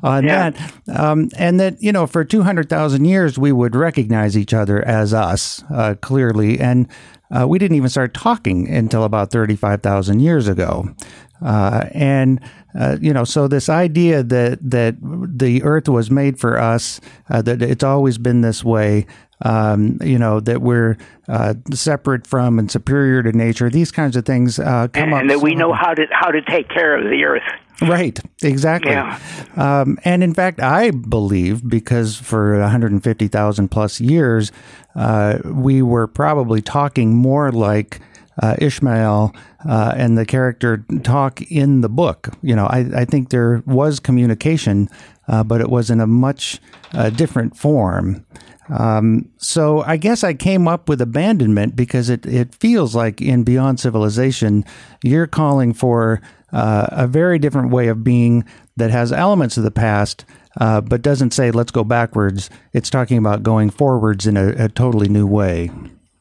on 0.03 0.25
yeah. 0.25 0.51
that. 0.51 0.73
Um, 0.89 1.31
and 1.37 1.59
that, 1.61 1.83
you 1.83 1.93
know, 1.93 2.07
for 2.07 2.25
200,000 2.25 3.05
years, 3.05 3.39
we 3.39 3.53
would 3.53 3.75
recognize 3.75 4.37
each 4.37 4.55
other 4.55 4.85
as 4.87 5.15
us 5.15 5.63
uh, 5.73 5.95
clearly. 6.01 6.61
And 6.61 6.89
uh, 7.31 7.47
we 7.49 7.59
didn't 7.59 7.77
even 7.77 7.89
start 7.89 8.15
talking 8.15 8.69
until 8.69 9.05
about 9.05 9.31
35,000 9.31 10.21
years 10.21 10.47
ago. 10.47 10.95
Uh, 11.43 11.87
and 11.93 12.41
uh, 12.79 12.97
you 13.01 13.13
know, 13.13 13.25
so 13.25 13.47
this 13.47 13.69
idea 13.69 14.23
that 14.23 14.59
that 14.69 14.97
the 15.01 15.63
Earth 15.63 15.89
was 15.89 16.11
made 16.11 16.39
for 16.39 16.59
us, 16.59 17.01
uh, 17.29 17.41
that 17.43 17.63
it's 17.63 17.85
always 17.85 18.19
been 18.19 18.41
this 18.41 18.65
way, 18.65 19.07
um, 19.43 19.99
you 20.03 20.19
know, 20.19 20.41
that 20.41 20.62
we're 20.62 20.97
uh, 21.29 21.55
separate 21.73 22.26
from 22.26 22.59
and 22.59 22.71
superior 22.71 23.23
to 23.23 23.33
nature. 23.33 23.71
These 23.71 23.91
kinds 23.91 24.17
of 24.17 24.25
things 24.25 24.59
uh, 24.59 24.88
come 24.88 25.05
and, 25.05 25.14
up. 25.14 25.21
And 25.21 25.31
that 25.31 25.41
we 25.41 25.55
know 25.55 25.73
how 25.73 25.95
to 25.95 26.07
how 26.11 26.31
to 26.31 26.43
take 26.43 26.69
care 26.69 26.97
of 26.97 27.05
the 27.11 27.25
earth. 27.25 27.43
Right, 27.83 28.19
exactly. 28.43 28.93
Yeah. 28.93 29.19
Um, 29.57 29.99
and 30.05 30.23
in 30.23 30.33
fact, 30.33 30.61
I 30.61 30.93
believe 30.93 31.69
because 31.69 32.17
for 32.17 32.59
150,000 32.61 33.69
plus 33.69 34.00
years, 34.00 34.53
uh, 34.95 35.38
we 35.45 35.83
were 35.83 36.07
probably 36.07 36.62
talking 36.62 37.17
more 37.17 37.50
like 37.50 38.00
uh, 38.41 38.55
Ishmael 38.59 39.35
uh, 39.69 39.95
and 39.97 40.17
the 40.17 40.26
character 40.26 40.85
talk 41.03 41.43
in 41.43 41.81
the 41.81 41.88
book. 41.88 42.29
You 42.43 42.55
know, 42.55 42.67
I, 42.67 42.87
I 42.95 43.05
think 43.05 43.31
there 43.31 43.62
was 43.67 44.00
communication, 44.00 44.88
uh, 45.29 45.43
but 45.43 45.61
it 45.61 45.69
was 45.69 45.91
in 45.91 46.00
a 46.00 46.07
much 46.07 46.61
uh, 46.93 47.11
different 47.11 47.57
form. 47.57 48.25
Um, 48.68 49.30
so 49.37 49.83
I 49.83 49.97
guess 49.97 50.25
I 50.25 50.35
came 50.35 50.66
up 50.66 50.88
with 50.88 51.00
abandonment 51.00 51.76
because 51.76 52.09
it, 52.09 52.25
it 52.26 52.54
feels 52.54 52.94
like 52.94 53.21
in 53.21 53.44
Beyond 53.44 53.78
Civilization, 53.80 54.64
you're 55.02 55.26
calling 55.26 55.75
for 55.75 56.23
uh, 56.52 56.87
a 56.90 57.06
very 57.06 57.38
different 57.38 57.71
way 57.71 57.88
of 57.88 58.04
being 58.04 58.44
that 58.76 58.90
has 58.90 59.12
elements 59.12 59.56
of 59.56 59.64
the 59.64 59.71
past, 59.71 60.25
uh, 60.61 60.80
but 60.80 61.02
doesn't 61.02 61.33
say 61.33 61.50
let's 61.50 61.73
go 61.73 61.85
backwards. 61.85 62.50
It's 62.73 62.90
talking 62.90 63.18
about 63.18 63.42
going 63.42 63.71
forwards 63.71 64.26
in 64.26 64.37
a, 64.37 64.49
a 64.64 64.68
totally 64.68 65.09
new 65.09 65.26
way. 65.26 65.71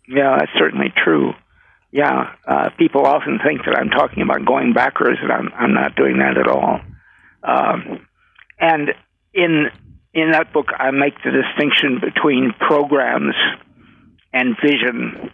Yeah, 0.08 0.38
that's 0.40 0.52
certainly 0.58 0.94
true. 1.04 1.34
Yeah, 1.92 2.34
uh, 2.48 2.70
people 2.78 3.06
often 3.06 3.40
think 3.46 3.62
that 3.66 3.78
I'm 3.78 3.90
talking 3.90 4.24
about 4.24 4.46
going 4.46 4.74
backwards, 4.74 5.20
and 5.22 5.32
I'm, 5.32 5.50
I'm 5.56 5.74
not 5.74 5.96
doing 5.96 6.18
that 6.18 6.38
at 6.38 6.48
all. 6.48 6.82
Um, 7.44 8.08
and 8.60 8.90
in 9.34 9.70
in 10.14 10.32
that 10.32 10.54
book, 10.54 10.68
I 10.78 10.92
make 10.92 11.16
the 11.24 11.32
distinction 11.32 12.00
between 12.00 12.54
programs 12.60 13.36
and 14.32 14.56
vision. 14.62 15.32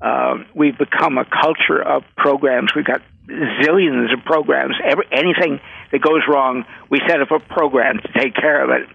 Uh, 0.00 0.44
we've 0.54 0.78
become 0.78 1.18
a 1.18 1.24
culture 1.24 1.82
of 1.82 2.04
programs. 2.16 2.70
We've 2.74 2.84
got 2.84 3.02
zillions 3.28 4.12
of 4.12 4.24
programs. 4.24 4.76
Every, 4.84 5.04
anything 5.12 5.60
that 5.92 6.00
goes 6.00 6.22
wrong, 6.28 6.64
we 6.90 7.00
set 7.08 7.20
up 7.20 7.30
a 7.30 7.40
program 7.40 7.98
to 7.98 8.20
take 8.20 8.34
care 8.34 8.64
of 8.64 8.70
it. 8.70 8.88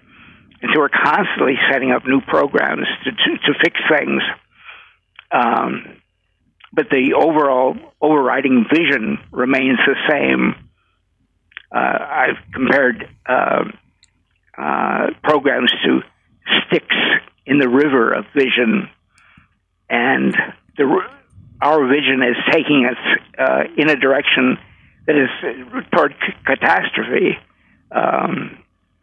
And 0.62 0.72
so 0.74 0.80
we're 0.80 0.90
constantly 0.90 1.56
setting 1.70 1.92
up 1.92 2.06
new 2.08 2.22
programs 2.22 2.88
to, 3.04 3.12
to, 3.12 3.38
to 3.38 3.60
fix 3.62 3.80
things. 3.90 4.22
Um, 5.32 6.02
but 6.72 6.90
the 6.90 7.14
overall 7.14 7.76
overriding 8.02 8.66
vision 8.72 9.20
remains 9.32 9.80
the 9.86 9.96
same. 10.10 10.56
Uh, 11.74 11.78
I've 11.78 12.54
compared 12.54 13.08
uh, 13.26 13.66
uh, 14.58 15.08
programs 15.24 15.72
to 15.84 16.02
sticks 16.68 16.96
in 17.46 17.60
the 17.60 17.70
river 17.70 18.14
of 18.14 18.26
vision, 18.34 18.90
and 19.90 20.36
the, 20.78 21.02
our 21.62 21.88
vision 21.88 22.22
is 22.24 22.36
taking 22.52 22.86
us 22.90 23.20
uh, 23.38 23.64
in 23.78 23.90
a 23.90 23.96
direction 23.96 24.58
that 25.08 25.16
is 25.16 25.30
toward 25.92 26.14
c- 26.14 26.34
catastrophe. 26.46 27.38
Um, 27.92 28.58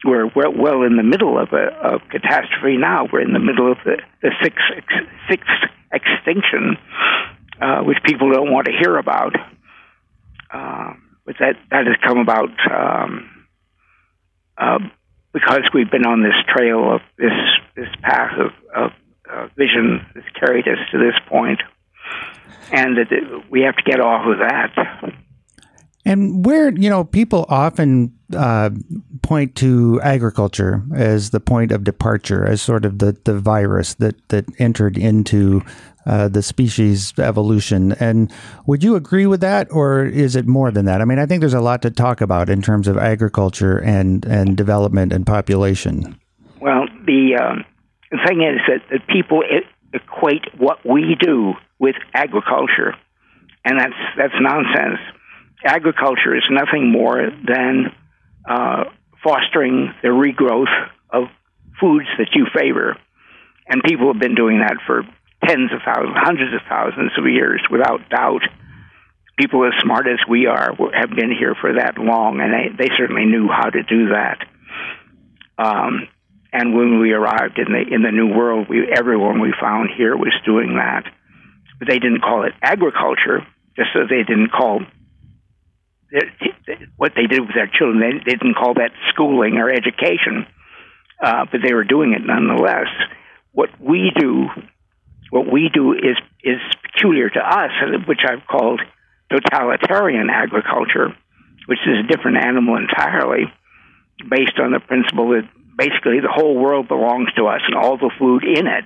we're 0.05 0.27
well, 0.27 0.53
well 0.57 0.83
in 0.83 0.97
the 0.97 1.03
middle 1.03 1.39
of 1.39 1.53
a 1.53 1.95
of 1.95 2.01
catastrophe 2.11 2.77
now. 2.77 3.07
We're 3.11 3.23
in 3.23 3.33
the 3.33 3.39
middle 3.39 3.71
of 3.71 3.79
the, 3.85 3.99
the 4.21 4.31
sixth, 4.43 4.63
sixth 5.31 5.49
extinction, 5.93 6.77
uh, 7.61 7.83
which 7.83 7.99
people 8.05 8.33
don't 8.33 8.51
want 8.51 8.67
to 8.67 8.73
hear 8.73 8.97
about. 8.97 9.37
Uh, 10.53 10.95
but 11.25 11.37
that 11.39 11.57
that 11.71 11.87
has 11.87 11.97
come 12.05 12.19
about 12.19 12.51
um, 12.71 13.47
uh, 14.59 14.79
because 15.33 15.63
we've 15.73 15.91
been 15.91 16.07
on 16.07 16.23
this 16.23 16.35
trail 16.49 16.95
of 16.95 17.01
this 17.17 17.33
this 17.75 17.89
path 18.03 18.39
of, 18.39 18.53
of 18.75 18.91
uh, 19.31 19.49
vision 19.57 20.05
that's 20.15 20.29
carried 20.39 20.69
us 20.69 20.79
to 20.93 20.99
this 20.99 21.15
point, 21.29 21.61
and 22.71 22.97
that 22.97 23.45
we 23.51 23.63
have 23.63 23.77
to 23.77 23.83
get 23.83 24.01
off 24.01 24.27
of 24.27 24.39
that. 24.39 25.15
And 26.05 26.45
where 26.45 26.71
you 26.71 26.91
know 26.91 27.05
people 27.05 27.47
often 27.49 28.13
uh, 28.37 28.71
point 29.23 29.55
to 29.57 30.01
agriculture 30.03 30.83
as 30.95 31.31
the 31.31 31.41
point 31.41 31.71
of 31.71 31.85
departure, 31.85 32.45
as 32.45 32.61
sort 32.61 32.85
of 32.85 32.99
the, 32.99 33.17
the 33.25 33.39
virus 33.39 33.95
that 33.95 34.17
that 34.29 34.45
entered 34.59 34.99
into 34.99 35.63
uh, 36.07 36.27
the 36.29 36.43
species 36.43 37.13
evolution. 37.19 37.93
And 37.93 38.33
would 38.67 38.83
you 38.83 38.97
agree 38.97 39.27
with 39.27 39.41
that, 39.43 39.69
or 39.71 40.05
is 40.05 40.35
it 40.35 40.47
more 40.47 40.71
than 40.73 40.87
that? 40.87 41.01
I 41.01 41.05
mean, 41.05 41.21
I 41.21 41.27
think 41.27 41.41
there's 41.41 41.55
a 41.55 41.61
lot 41.61 41.83
to 41.83 41.91
talk 41.91 42.21
about 42.21 42.51
in 42.51 42.63
terms 42.63 42.89
of 42.89 42.99
agriculture 42.99 43.79
and 43.79 44.25
and 44.25 44.57
development 44.57 45.13
and 45.13 45.25
population. 45.25 46.19
Well, 46.61 46.87
the, 47.07 47.37
um, 47.43 47.65
thing 48.27 48.43
is 48.43 48.61
that, 48.69 48.83
that 48.91 49.07
people 49.09 49.43
equate 49.93 50.45
what 50.59 50.79
we 50.85 51.17
do 51.19 51.55
with 51.79 51.97
agriculture, 52.15 52.95
and 53.65 53.79
that's 53.79 53.95
that's 54.17 54.35
nonsense. 54.41 55.01
Agriculture 55.65 56.37
is 56.37 56.45
nothing 56.51 56.91
more 56.91 57.31
than 57.47 57.95
uh, 58.49 58.85
fostering 59.23 59.95
the 60.03 60.09
regrowth 60.09 60.73
of 61.11 61.25
foods 61.81 62.09
that 62.19 62.29
you 62.35 62.47
favor, 62.55 62.97
and 63.69 63.83
people 63.85 64.13
have 64.13 64.21
been 64.21 64.35
doing 64.35 64.59
that 64.59 64.79
for 64.87 65.03
tens 65.47 65.71
of 65.73 65.81
thousands, 65.85 66.17
hundreds 66.17 66.55
of 66.55 66.61
thousands 66.69 67.13
of 67.17 67.25
years, 67.27 67.63
without 67.71 68.09
doubt. 68.11 68.43
People 69.39 69.65
as 69.65 69.73
smart 69.83 70.07
as 70.07 70.19
we 70.29 70.47
are 70.47 70.75
have 70.93 71.11
been 71.11 71.33
here 71.37 71.57
for 71.61 71.75
that 71.75 71.97
long, 71.97 72.41
and 72.41 72.53
they, 72.53 72.85
they 72.85 72.95
certainly 72.97 73.25
knew 73.25 73.49
how 73.49 73.71
to 73.71 73.83
do 73.83 74.11
that. 74.11 74.45
Um, 75.59 76.09
and 76.53 76.77
when 76.77 77.01
we 77.01 77.13
arrived 77.13 77.59
in 77.59 77.73
the 77.73 77.95
in 77.95 78.03
the 78.03 78.13
New 78.13 78.35
World, 78.37 78.69
we, 78.69 78.87
everyone 78.95 79.41
we 79.41 79.55
found 79.59 79.91
here 79.97 80.17
was 80.17 80.35
doing 80.45 80.77
that. 80.77 81.05
But 81.79 81.89
they 81.89 81.99
didn't 81.99 82.21
call 82.21 82.45
it 82.45 82.53
agriculture, 82.63 83.47
just 83.75 83.91
as 83.97 84.09
they 84.11 84.23
didn't 84.23 84.53
call 84.53 84.81
what 86.97 87.13
they 87.17 87.27
did 87.27 87.41
with 87.41 87.55
their 87.55 87.67
children. 87.67 88.01
They, 88.01 88.19
they 88.19 88.37
didn't 88.37 88.55
call 88.55 88.75
that 88.75 88.93
schooling 89.11 89.57
or 89.57 89.71
education, 89.71 90.47
uh, 91.23 91.47
but 91.51 91.61
they 91.65 91.75
were 91.75 91.85
doing 91.85 92.13
it 92.13 92.23
nonetheless. 92.25 92.89
What 93.53 93.71
we 93.81 94.13
do 94.19 94.49
what 95.33 95.51
we 95.51 95.71
do 95.73 95.95
is 95.95 96.19
is 96.45 96.61
peculiar 96.83 97.31
to 97.31 97.41
us, 97.41 97.71
which 98.07 98.21
I've 98.23 98.47
called 98.47 98.83
totalitarian 99.31 100.29
agriculture, 100.29 101.17
which 101.65 101.79
is 101.87 102.05
a 102.05 102.07
different 102.07 102.37
animal 102.37 102.77
entirely, 102.77 103.51
based 104.29 104.59
on 104.59 104.73
the 104.73 104.81
principle 104.81 105.31
that 105.31 105.49
basically 105.75 106.21
the 106.21 106.29
whole 106.31 106.55
world 106.55 106.87
belongs 106.87 107.33
to 107.37 107.47
us 107.47 107.63
and 107.65 107.75
all 107.75 107.97
the 107.97 108.11
food 108.19 108.45
in 108.45 108.67
it. 108.67 108.85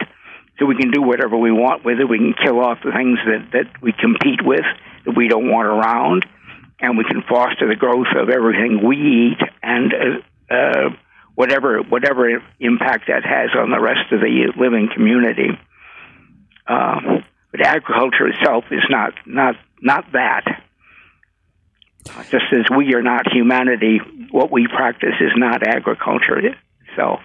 So 0.60 0.66
we 0.66 0.76
can 0.76 0.92
do 0.92 1.02
whatever 1.02 1.36
we 1.36 1.50
want 1.50 1.84
with 1.84 1.98
it. 1.98 2.08
We 2.08 2.18
can 2.18 2.32
kill 2.32 2.60
off 2.60 2.78
the 2.84 2.92
things 2.92 3.18
that, 3.26 3.50
that 3.52 3.82
we 3.82 3.92
compete 3.92 4.40
with, 4.40 4.64
that 5.04 5.16
we 5.16 5.26
don't 5.26 5.50
want 5.50 5.66
around, 5.66 6.26
and 6.80 6.98
we 6.98 7.04
can 7.04 7.22
foster 7.22 7.68
the 7.68 7.76
growth 7.76 8.08
of 8.16 8.28
everything 8.28 8.86
we 8.86 8.96
eat 8.96 9.48
and 9.62 9.92
uh, 9.92 10.54
uh, 10.54 10.90
whatever 11.34 11.82
whatever 11.82 12.42
impact 12.60 13.04
that 13.08 13.24
has 13.24 13.50
on 13.56 13.70
the 13.70 13.80
rest 13.80 14.12
of 14.12 14.20
the 14.20 14.52
living 14.58 14.88
community. 14.94 15.50
Um, 16.66 17.24
but 17.50 17.66
agriculture 17.66 18.28
itself 18.28 18.64
is 18.70 18.84
not 18.90 19.14
not 19.24 19.56
not 19.80 20.12
that. 20.12 20.62
Just 22.30 22.52
as 22.52 22.66
we 22.76 22.94
are 22.94 23.02
not 23.02 23.32
humanity, 23.32 23.98
what 24.30 24.50
we 24.52 24.68
practice 24.68 25.14
is 25.20 25.32
not 25.36 25.66
agriculture 25.66 26.38
itself. 26.88 27.20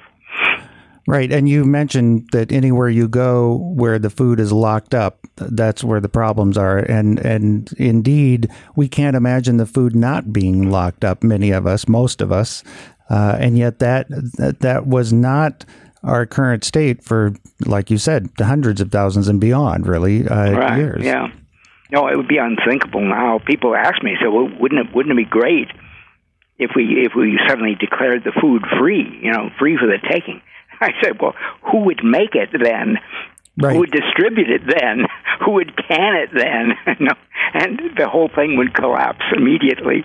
Right, 1.08 1.31
and 1.31 1.50
you 1.50 1.65
mentioned 1.65 2.29
that 2.31 2.51
anywhere 2.51 2.89
you 2.89 3.08
go 3.08 3.58
where 3.75 3.98
the 3.98 4.12
food 4.12 4.39
is 4.39 4.51
locked 4.51 4.93
up, 4.93 5.25
that's 5.36 5.84
where 5.84 6.00
the 6.00 6.10
problems 6.10 6.58
are. 6.58 6.77
And 6.77 7.17
and 7.20 7.72
indeed, 7.74 8.50
we 8.75 8.88
can't 8.88 9.15
imagine 9.15 9.58
the 9.58 9.65
food 9.65 9.96
not 9.96 10.31
being 10.31 10.70
locked 10.70 11.03
up. 11.03 11.24
Many 11.24 11.50
of 11.51 11.65
us, 11.65 11.88
most 11.88 12.22
of 12.22 12.31
us, 12.31 12.63
uh, 13.10 13.36
and 13.39 13.58
yet 13.58 13.79
that, 13.79 14.08
that 14.38 14.60
that 14.60 14.86
was 14.86 15.12
not 15.12 15.65
our 16.03 16.25
current 16.25 16.63
state 16.63 17.03
for, 17.03 17.34
like 17.65 17.89
you 17.89 17.98
said, 17.98 18.29
hundreds 18.39 18.79
of 18.79 18.91
thousands 18.91 19.27
and 19.27 19.41
beyond, 19.41 19.88
really, 19.88 20.27
uh, 20.27 20.51
right. 20.51 20.77
years. 20.77 21.03
Yeah. 21.03 21.27
No, 21.91 22.08
it 22.08 22.15
would 22.15 22.27
be 22.27 22.38
unthinkable 22.38 23.01
now. 23.01 23.39
People 23.46 23.75
ask 23.75 24.01
me, 24.03 24.15
so 24.22 24.31
well, 24.31 24.50
wouldn't 24.60 24.88
it 24.88 24.96
wouldn't 24.96 25.12
it 25.20 25.25
be 25.25 25.29
great 25.29 25.67
if 26.58 26.72
we 26.75 27.03
if 27.05 27.13
we 27.15 27.39
suddenly 27.48 27.75
declared 27.75 28.24
the 28.24 28.31
food 28.39 28.63
free, 28.79 29.20
you 29.22 29.31
know, 29.31 29.50
free 29.60 29.77
for 29.77 29.88
the 29.88 29.98
taking? 30.10 30.41
I 30.86 30.90
said, 31.02 31.22
well, 31.22 31.36
who 31.72 31.86
would 31.86 32.04
make 32.04 32.36
it 32.36 32.50
then? 32.52 32.98
Right. 33.58 33.74
Who 33.74 33.80
would 33.80 33.92
distribute 33.92 34.50
it 34.50 34.62
then? 34.66 35.06
Who 35.46 35.52
would 35.52 35.76
can 35.76 36.16
it 36.16 36.30
then? 36.34 36.74
and 37.54 37.80
the 37.98 38.08
whole 38.08 38.30
thing 38.34 38.58
would 38.58 38.74
collapse 38.74 39.24
immediately. 39.36 40.04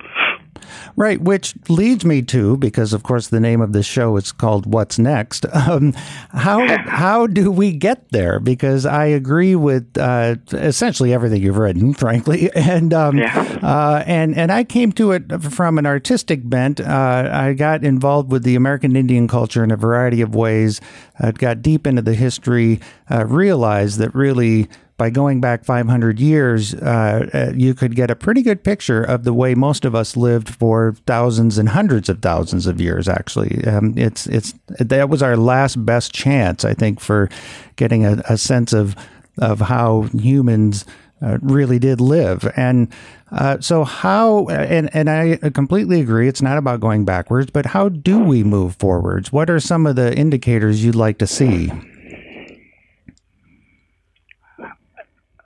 Right, 0.97 1.21
which 1.21 1.55
leads 1.69 2.05
me 2.05 2.23
to 2.23 2.57
because, 2.57 2.93
of 2.93 3.03
course, 3.03 3.29
the 3.29 3.41
name 3.41 3.61
of 3.61 3.73
this 3.73 3.87
show 3.87 4.17
is 4.17 4.33
called 4.33 4.67
"What's 4.73 4.99
Next." 4.99 5.45
Um, 5.67 5.95
how 6.31 6.65
how 6.87 7.27
do 7.27 7.51
we 7.51 7.73
get 7.73 8.11
there? 8.11 8.39
Because 8.39 8.87
I 8.87 9.07
agree 9.07 9.57
with 9.57 9.99
uh, 9.99 10.37
essentially 10.53 11.13
everything 11.13 11.43
you've 11.43 11.59
written, 11.59 11.93
frankly, 12.05 12.51
and 12.55 12.95
um, 12.95 13.19
Yeah. 13.19 13.59
uh, 13.63 14.05
and 14.07 14.37
and 14.37 14.53
I 14.53 14.63
came 14.63 14.93
to 14.93 15.11
it 15.13 15.43
from 15.43 15.77
an 15.79 15.87
artistic 15.87 16.49
bent. 16.49 16.81
Uh, 16.81 17.29
I 17.33 17.53
got 17.55 17.85
involved 17.85 18.31
with 18.31 18.45
the 18.45 18.55
American 18.55 18.95
Indian 18.95 19.27
culture 19.27 19.65
in 19.65 19.71
a 19.73 19.77
variety 19.77 20.21
of 20.21 20.35
ways. 20.37 20.81
I 21.19 21.33
got 21.33 21.63
deep 21.63 21.87
into 21.87 22.03
the 22.03 22.15
history, 22.15 22.81
uh, 23.11 23.27
realized 23.27 23.99
that 23.99 24.15
really 24.15 24.69
by 24.97 25.11
going 25.11 25.41
back 25.41 25.65
500 25.65 26.19
years, 26.19 26.75
uh, 26.75 27.29
uh, 27.35 27.53
you 27.55 27.75
could 27.75 27.95
get 27.95 28.11
a 28.11 28.17
pretty 28.17 28.43
good 28.43 28.65
picture 28.65 29.03
of 29.03 29.25
the 29.25 29.35
way 29.35 29.55
most 29.55 29.85
of 29.85 29.95
us 29.95 30.17
lived 30.17 30.49
for 30.49 30.95
thousands 31.07 31.59
and 31.59 31.69
hundreds 31.69 32.09
of 32.09 32.23
thousands 32.23 32.67
of 32.67 32.81
years. 32.81 33.09
Actually, 33.09 33.63
um, 33.65 33.93
it's 33.97 34.27
it's 34.27 34.55
that 34.79 35.09
was 35.09 35.23
our 35.23 35.37
last 35.37 35.85
best 35.85 36.15
chance, 36.15 36.65
I 36.65 36.73
think, 36.73 37.01
for 37.01 37.29
getting 37.77 38.07
a, 38.07 38.23
a 38.29 38.39
sense 38.39 38.73
of 38.73 38.97
of 39.39 39.61
how 39.61 40.03
humans 40.15 40.87
uh, 41.21 41.39
really 41.43 41.79
did 41.79 42.01
live. 42.01 42.51
And 42.57 42.89
uh, 43.33 43.59
so, 43.61 43.85
how 43.85 44.49
and 44.49 44.95
and 44.95 45.11
I 45.11 45.37
completely 45.51 46.01
agree. 46.01 46.29
It's 46.29 46.43
not 46.43 46.59
about 46.59 46.81
going 46.81 47.05
backwards, 47.05 47.51
but 47.51 47.67
how 47.67 47.89
do 47.89 48.19
we 48.19 48.45
move 48.45 48.77
forwards? 48.77 49.33
What 49.33 49.51
are 49.51 49.61
some 49.61 49.87
of 49.87 49.97
the 49.97 50.17
indicators 50.17 50.85
you'd 50.85 50.95
like 50.95 51.19
to 51.19 51.27
see? 51.27 51.71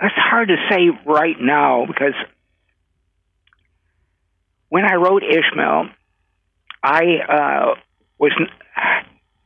That's 0.01 0.15
hard 0.17 0.49
to 0.49 0.57
say 0.71 0.89
right 1.05 1.37
now 1.39 1.85
because 1.87 2.15
when 4.71 4.85
I 4.85 4.95
wrote 4.95 5.23
Ishmael, 5.23 5.91
I 6.83 7.03
uh, 7.29 7.75
was. 8.19 8.33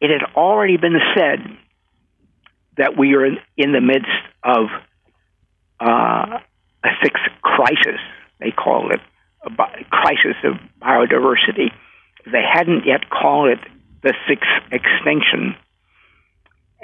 It 0.01 0.11
had 0.11 0.35
already 0.37 0.77
been 0.77 0.99
said 1.17 1.39
that 2.77 2.99
we 2.99 3.15
are 3.15 3.25
in, 3.25 3.73
the 3.73 3.81
midst 3.81 4.11
of 4.43 4.67
uh, 5.81 6.39
a 6.85 6.89
sixth 7.03 7.23
crisis. 7.41 8.01
They 8.39 8.51
call 8.51 8.91
it 8.91 9.01
a 9.47 9.85
crisis 9.91 10.37
of 10.45 10.55
biodiversity. 10.83 11.71
They 12.31 12.43
hadn't 12.43 12.85
yet 12.85 13.09
called 13.09 13.49
it 13.49 13.59
the 14.03 14.13
sixth 14.29 14.51
extinction 14.71 15.57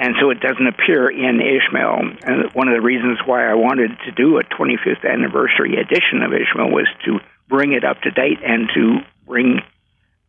and 0.00 0.14
so 0.18 0.30
it 0.30 0.40
doesn't 0.40 0.66
appear 0.66 1.10
in 1.10 1.40
Ishmael. 1.40 2.00
And 2.22 2.52
one 2.54 2.68
of 2.68 2.74
the 2.74 2.80
reasons 2.80 3.18
why 3.26 3.46
I 3.46 3.52
wanted 3.52 3.90
to 4.06 4.12
do 4.12 4.38
a 4.38 4.44
25th 4.44 5.04
anniversary 5.04 5.76
edition 5.76 6.22
of 6.24 6.32
Ishmael 6.32 6.70
was 6.72 6.88
to 7.04 7.18
bring 7.50 7.74
it 7.74 7.84
up 7.84 8.00
to 8.00 8.10
date 8.10 8.38
and 8.42 8.70
to 8.74 9.00
bring 9.26 9.60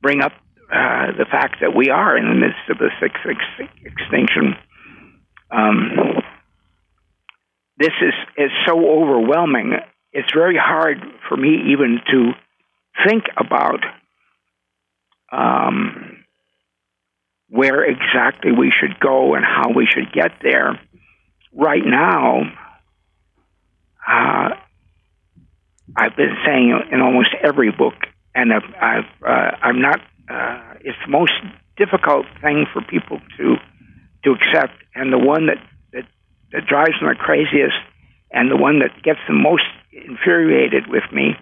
bring 0.02 0.20
up 0.22 0.34
uh, 0.70 1.16
the 1.18 1.24
fact 1.24 1.62
that 1.62 1.74
we 1.74 1.90
are 1.90 2.18
in 2.18 2.28
the 2.28 2.36
midst 2.36 2.68
of 2.70 2.80
the 2.80 2.90
sixth 3.00 3.22
ex- 3.26 3.72
extinction. 3.86 4.58
Um, 5.50 6.22
this 7.78 7.96
is 8.02 8.14
is 8.38 8.52
so 8.68 8.78
overwhelming. 8.78 9.72
It's 10.12 10.34
very 10.34 10.58
hard 10.58 10.98
for 11.30 11.38
me 11.38 11.72
even 11.72 12.02
to 12.12 12.32
think 13.08 13.24
about. 13.38 13.80
Um, 15.32 16.21
where 17.52 17.84
exactly 17.84 18.52
we 18.54 18.72
should 18.72 18.98
go 19.00 19.36
and 19.36 19.44
how 19.44 19.72
we 19.76 19.86
should 19.86 20.12
get 20.14 20.32
there. 20.42 20.80
Right 21.54 21.84
now, 21.86 22.44
uh, 24.08 24.50
I've 25.98 26.16
been 26.16 26.38
saying 26.46 26.74
in 26.94 27.02
almost 27.02 27.36
every 27.44 27.72
book, 27.72 27.94
and 28.34 28.54
I've, 28.54 28.74
I've 28.82 29.24
uh, 29.28 29.58
I'm 29.62 29.82
not. 29.82 30.00
Uh, 30.30 30.76
it's 30.80 30.98
the 31.06 31.12
most 31.12 31.34
difficult 31.76 32.26
thing 32.42 32.66
for 32.72 32.82
people 32.82 33.20
to 33.38 33.56
to 34.24 34.32
accept, 34.32 34.74
and 34.96 35.12
the 35.12 35.20
one 35.20 35.48
that 35.48 35.58
that, 35.92 36.06
that 36.54 36.66
drives 36.66 36.94
them 37.02 37.10
the 37.10 37.16
craziest, 37.20 37.76
and 38.32 38.50
the 38.50 38.56
one 38.56 38.80
that 38.80 39.04
gets 39.04 39.20
them 39.28 39.42
most 39.42 39.66
infuriated 39.92 40.88
with 40.88 41.04
me, 41.12 41.36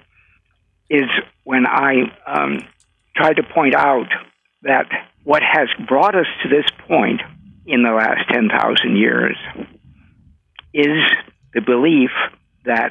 is 0.90 1.08
when 1.44 1.68
I 1.68 2.12
um, 2.26 2.58
try 3.16 3.32
to 3.32 3.44
point 3.44 3.76
out 3.76 4.08
that 4.64 4.90
what 5.30 5.44
has 5.44 5.68
brought 5.88 6.16
us 6.16 6.26
to 6.42 6.50
this 6.50 6.66
point 6.88 7.22
in 7.68 7.84
the 7.84 7.92
last 7.92 8.28
10,000 8.32 8.98
years 8.98 9.38
is 10.74 10.98
the 11.54 11.62
belief 11.62 12.10
that 12.66 12.90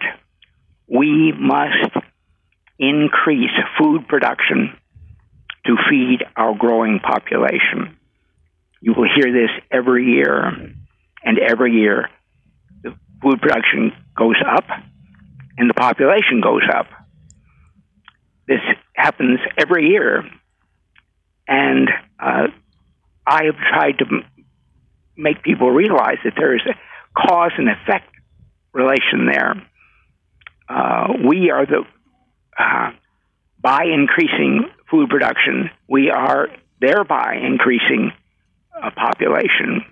we 0.86 1.32
must 1.36 1.96
increase 2.78 3.50
food 3.76 4.06
production 4.06 4.72
to 5.66 5.74
feed 5.90 6.18
our 6.36 6.54
growing 6.56 7.00
population. 7.00 7.98
You 8.80 8.94
will 8.96 9.08
hear 9.12 9.32
this 9.32 9.50
every 9.72 10.04
year, 10.04 10.46
and 11.24 11.38
every 11.40 11.72
year 11.72 12.08
the 12.84 12.94
food 13.20 13.40
production 13.40 13.90
goes 14.16 14.40
up 14.48 14.64
and 15.56 15.68
the 15.68 15.74
population 15.74 16.40
goes 16.40 16.62
up. 16.72 16.86
This 18.46 18.60
happens 18.94 19.40
every 19.58 19.88
year 19.88 20.22
and 21.48 21.88
uh, 22.20 22.48
I 23.26 23.44
have 23.44 23.56
tried 23.56 23.98
to 23.98 24.04
m- 24.04 24.24
make 25.16 25.42
people 25.42 25.70
realize 25.70 26.18
that 26.24 26.34
there 26.36 26.54
is 26.54 26.62
a 26.66 26.74
cause 27.18 27.52
and 27.56 27.68
effect 27.68 28.14
relation 28.72 29.26
there. 29.26 29.66
Uh, 30.68 31.14
we 31.26 31.50
are 31.50 31.66
the, 31.66 31.84
uh, 32.58 32.90
by 33.60 33.84
increasing 33.84 34.68
food 34.90 35.08
production, 35.08 35.70
we 35.88 36.10
are 36.10 36.48
thereby 36.80 37.36
increasing 37.42 38.12
a 38.80 38.90
population, 38.90 39.84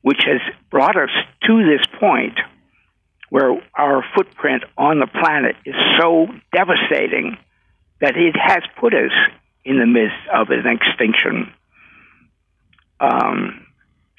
which 0.00 0.20
has 0.26 0.40
brought 0.70 0.96
us 0.96 1.10
to 1.46 1.64
this 1.64 1.86
point 2.00 2.38
where 3.28 3.62
our 3.74 4.04
footprint 4.14 4.64
on 4.76 4.98
the 4.98 5.06
planet 5.06 5.56
is 5.64 5.74
so 5.98 6.26
devastating 6.52 7.38
that 8.00 8.16
it 8.16 8.34
has 8.36 8.62
put 8.78 8.92
us 8.92 9.12
in 9.64 9.78
the 9.78 9.86
midst 9.86 10.16
of 10.32 10.48
an 10.50 10.66
extinction. 10.66 11.52
Um, 13.00 13.66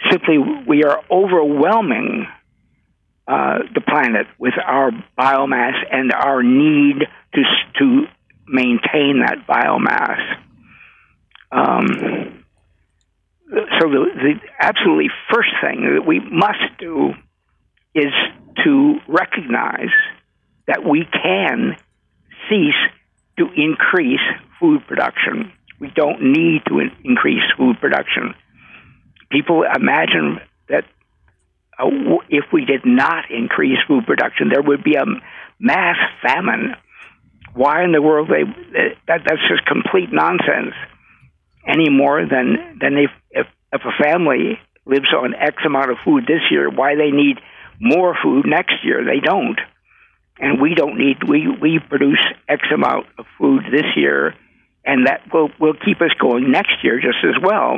simply, 0.09 0.37
we 0.67 0.83
are 0.83 1.01
overwhelming 1.09 2.27
uh, 3.27 3.59
the 3.73 3.81
planet 3.81 4.27
with 4.37 4.53
our 4.63 4.91
biomass 5.17 5.75
and 5.91 6.11
our 6.11 6.43
need 6.43 6.99
to 7.33 7.41
to 7.79 8.05
maintain 8.47 9.21
that 9.25 9.47
biomass. 9.47 10.19
Um, 11.51 12.43
so 13.79 13.87
the, 13.87 14.05
the 14.15 14.33
absolutely 14.59 15.09
first 15.31 15.49
thing 15.61 15.95
that 15.95 16.05
we 16.05 16.19
must 16.19 16.77
do 16.79 17.13
is 17.95 18.11
to 18.63 18.95
recognize 19.07 19.93
that 20.67 20.83
we 20.83 21.05
can 21.05 21.77
cease 22.49 22.73
to 23.37 23.47
increase 23.55 24.21
food 24.59 24.81
production. 24.87 25.51
We 25.79 25.91
don't 25.95 26.21
need 26.21 26.61
to 26.67 26.79
in- 26.79 26.95
increase 27.03 27.43
food 27.57 27.79
production. 27.79 28.35
People 29.31 29.63
imagine 29.63 30.39
that 30.69 30.85
uh, 31.79 31.89
w- 31.89 32.19
if 32.29 32.45
we 32.53 32.65
did 32.65 32.85
not 32.85 33.31
increase 33.31 33.79
food 33.87 34.05
production, 34.05 34.49
there 34.49 34.61
would 34.61 34.83
be 34.83 34.95
a 34.95 35.05
mass 35.59 35.97
famine. 36.21 36.75
Why 37.53 37.83
in 37.83 37.91
the 37.91 38.01
world 38.01 38.29
they 38.29 38.43
that 39.07 39.21
that's 39.25 39.41
just 39.49 39.65
complete 39.65 40.11
nonsense. 40.11 40.73
Any 41.67 41.89
more 41.89 42.25
than 42.25 42.79
than 42.79 42.97
if 42.97 43.11
if, 43.31 43.47
if 43.71 43.81
a 43.85 44.03
family 44.03 44.59
lives 44.85 45.13
on 45.13 45.33
X 45.33 45.57
amount 45.65 45.91
of 45.91 45.97
food 46.03 46.25
this 46.27 46.41
year, 46.51 46.69
why 46.69 46.95
they 46.95 47.11
need 47.11 47.37
more 47.79 48.15
food 48.21 48.45
next 48.45 48.75
year? 48.83 49.03
They 49.05 49.19
don't 49.19 49.59
and 50.39 50.61
we 50.61 50.75
don't 50.75 50.97
need 50.97 51.17
we 51.27 51.47
we 51.47 51.79
produce 51.79 52.23
X 52.47 52.63
amount 52.73 53.07
of 53.17 53.25
food 53.37 53.63
this 53.71 53.85
year, 53.95 54.35
and 54.85 55.07
that 55.07 55.21
will 55.33 55.49
will 55.59 55.75
keep 55.85 56.01
us 56.01 56.11
going 56.19 56.51
next 56.51 56.83
year 56.83 56.99
just 56.99 57.23
as 57.23 57.41
well. 57.41 57.77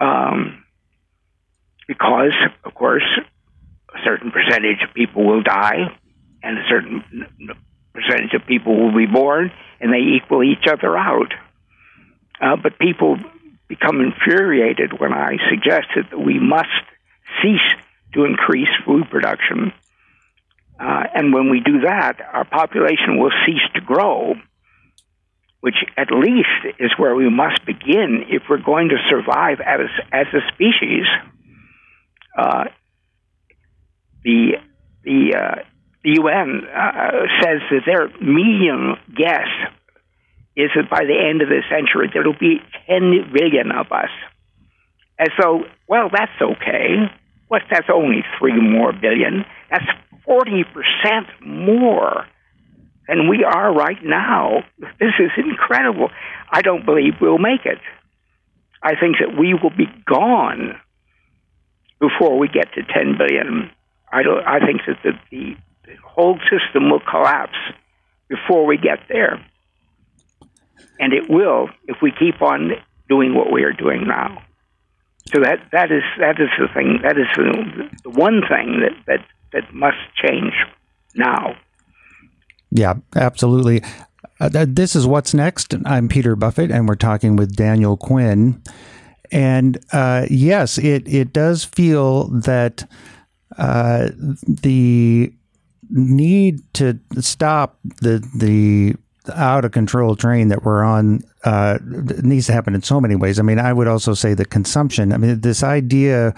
Um, 0.00 0.64
because 1.86 2.34
of 2.64 2.74
course, 2.74 3.06
a 3.94 3.98
certain 4.04 4.30
percentage 4.30 4.82
of 4.86 4.94
people 4.94 5.24
will 5.24 5.42
die, 5.42 5.98
and 6.42 6.58
a 6.58 6.68
certain 6.68 7.02
percentage 7.94 8.34
of 8.34 8.46
people 8.46 8.76
will 8.76 8.94
be 8.94 9.06
born, 9.06 9.50
and 9.80 9.92
they 9.92 10.16
equal 10.16 10.42
each 10.42 10.66
other 10.70 10.96
out. 10.96 11.32
Uh, 12.40 12.56
but 12.56 12.78
people 12.78 13.16
become 13.68 14.00
infuriated 14.00 14.98
when 14.98 15.12
I 15.12 15.36
suggested 15.50 16.06
that 16.10 16.18
we 16.18 16.38
must 16.38 16.68
cease 17.42 17.60
to 18.14 18.24
increase 18.24 18.68
food 18.86 19.10
production. 19.10 19.72
Uh, 20.78 21.02
and 21.14 21.32
when 21.32 21.50
we 21.50 21.60
do 21.60 21.80
that, 21.80 22.20
our 22.32 22.44
population 22.44 23.18
will 23.18 23.32
cease 23.46 23.62
to 23.74 23.80
grow, 23.80 24.34
which 25.60 25.74
at 25.96 26.08
least 26.12 26.76
is 26.78 26.92
where 26.96 27.14
we 27.14 27.28
must 27.28 27.64
begin 27.66 28.24
if 28.28 28.42
we're 28.48 28.62
going 28.62 28.90
to 28.90 28.96
survive 29.10 29.58
as, 29.60 29.88
as 30.12 30.26
a 30.32 30.40
species. 30.54 31.06
Uh, 32.36 32.64
the 34.22 34.52
the 35.02 35.34
uh, 35.36 35.62
the 36.04 36.10
UN 36.20 36.62
uh, 36.66 37.26
says 37.42 37.60
that 37.70 37.82
their 37.86 38.08
medium 38.20 38.96
guess 39.16 39.48
is 40.56 40.70
that 40.74 40.90
by 40.90 41.04
the 41.04 41.14
end 41.14 41.42
of 41.42 41.48
the 41.48 41.62
century 41.70 42.10
there 42.12 42.22
will 42.22 42.38
be 42.38 42.60
10 42.88 43.32
billion 43.32 43.70
of 43.70 43.90
us. 43.92 44.10
And 45.18 45.30
so, 45.40 45.64
well, 45.88 46.10
that's 46.12 46.40
okay. 46.40 47.10
What? 47.48 47.62
That's 47.70 47.88
only 47.92 48.24
three 48.38 48.60
more 48.60 48.92
billion. 48.92 49.44
That's 49.70 49.86
40% 50.28 50.64
more 51.44 52.26
than 53.08 53.28
we 53.28 53.44
are 53.44 53.72
right 53.72 54.02
now. 54.02 54.64
This 54.78 55.14
is 55.18 55.30
incredible. 55.36 56.10
I 56.52 56.62
don't 56.62 56.84
believe 56.84 57.14
we'll 57.20 57.38
make 57.38 57.64
it. 57.64 57.78
I 58.82 58.94
think 59.00 59.16
that 59.20 59.36
we 59.38 59.54
will 59.54 59.74
be 59.76 59.86
gone 60.06 60.78
before 62.00 62.38
we 62.38 62.48
get 62.48 62.72
to 62.74 62.82
10 62.82 63.16
billion. 63.18 63.70
I 64.12 64.22
don't. 64.22 64.46
I 64.46 64.60
think 64.64 64.82
that 64.86 64.98
the, 65.02 65.12
the, 65.30 65.56
the 65.84 65.96
whole 66.04 66.38
system 66.50 66.90
will 66.90 67.00
collapse 67.00 67.58
before 68.28 68.66
we 68.66 68.76
get 68.76 69.00
there, 69.08 69.44
and 70.98 71.12
it 71.12 71.28
will 71.28 71.68
if 71.86 71.96
we 72.00 72.12
keep 72.12 72.40
on 72.40 72.70
doing 73.08 73.34
what 73.34 73.52
we 73.52 73.64
are 73.64 73.72
doing 73.72 74.06
now. 74.06 74.42
So 75.34 75.40
that 75.40 75.58
that 75.72 75.90
is 75.90 76.04
that 76.20 76.40
is 76.40 76.48
the 76.58 76.68
thing. 76.72 77.00
That 77.02 77.18
is 77.18 77.26
the, 77.36 77.90
the 78.04 78.10
one 78.10 78.40
thing 78.48 78.80
that 78.80 78.94
that 79.06 79.26
that 79.52 79.72
must 79.72 79.98
change 80.22 80.52
now. 81.14 81.56
Yeah, 82.70 82.94
absolutely. 83.16 83.82
Uh, 84.40 84.66
this 84.68 84.94
is 84.94 85.06
what's 85.06 85.34
next. 85.34 85.74
I'm 85.84 86.08
Peter 86.08 86.36
Buffett, 86.36 86.70
and 86.70 86.86
we're 86.86 86.94
talking 86.94 87.36
with 87.36 87.56
Daniel 87.56 87.96
Quinn. 87.96 88.62
And 89.30 89.78
uh, 89.92 90.26
yes, 90.30 90.78
it 90.78 91.06
it 91.08 91.32
does 91.32 91.64
feel 91.64 92.28
that 92.28 92.88
uh, 93.56 94.10
the 94.46 95.32
need 95.90 96.60
to 96.74 96.98
stop 97.20 97.78
the 98.00 98.26
the 98.36 98.94
out 99.34 99.64
of 99.64 99.72
control 99.72 100.16
train 100.16 100.48
that 100.48 100.64
we're 100.64 100.82
on 100.82 101.20
uh, 101.44 101.78
needs 101.82 102.46
to 102.46 102.52
happen 102.52 102.74
in 102.74 102.82
so 102.82 103.00
many 103.00 103.16
ways. 103.16 103.38
I 103.38 103.42
mean, 103.42 103.58
I 103.58 103.72
would 103.72 103.88
also 103.88 104.14
say 104.14 104.34
the 104.34 104.44
consumption. 104.44 105.12
I 105.12 105.18
mean, 105.18 105.40
this 105.40 105.62
idea 105.62 106.34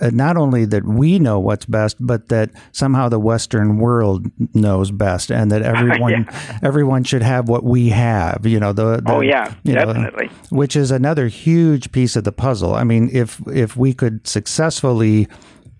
uh, 0.00 0.10
not 0.12 0.36
only 0.36 0.64
that 0.64 0.84
we 0.84 1.18
know 1.18 1.38
what's 1.38 1.64
best, 1.64 1.96
but 2.00 2.28
that 2.28 2.50
somehow 2.72 3.08
the 3.08 3.18
Western 3.18 3.78
world 3.78 4.30
knows 4.54 4.90
best, 4.90 5.30
and 5.30 5.50
that 5.50 5.62
everyone 5.62 6.10
yeah. 6.10 6.58
everyone 6.62 7.04
should 7.04 7.22
have 7.22 7.48
what 7.48 7.64
we 7.64 7.90
have. 7.90 8.44
You 8.44 8.60
know, 8.60 8.72
the, 8.72 9.00
the 9.00 9.12
oh 9.12 9.20
yeah, 9.20 9.54
definitely. 9.64 10.26
Know, 10.26 10.32
which 10.50 10.76
is 10.76 10.90
another 10.90 11.28
huge 11.28 11.92
piece 11.92 12.16
of 12.16 12.24
the 12.24 12.32
puzzle. 12.32 12.74
I 12.74 12.84
mean, 12.84 13.10
if 13.12 13.40
if 13.46 13.76
we 13.76 13.92
could 13.94 14.26
successfully 14.26 15.28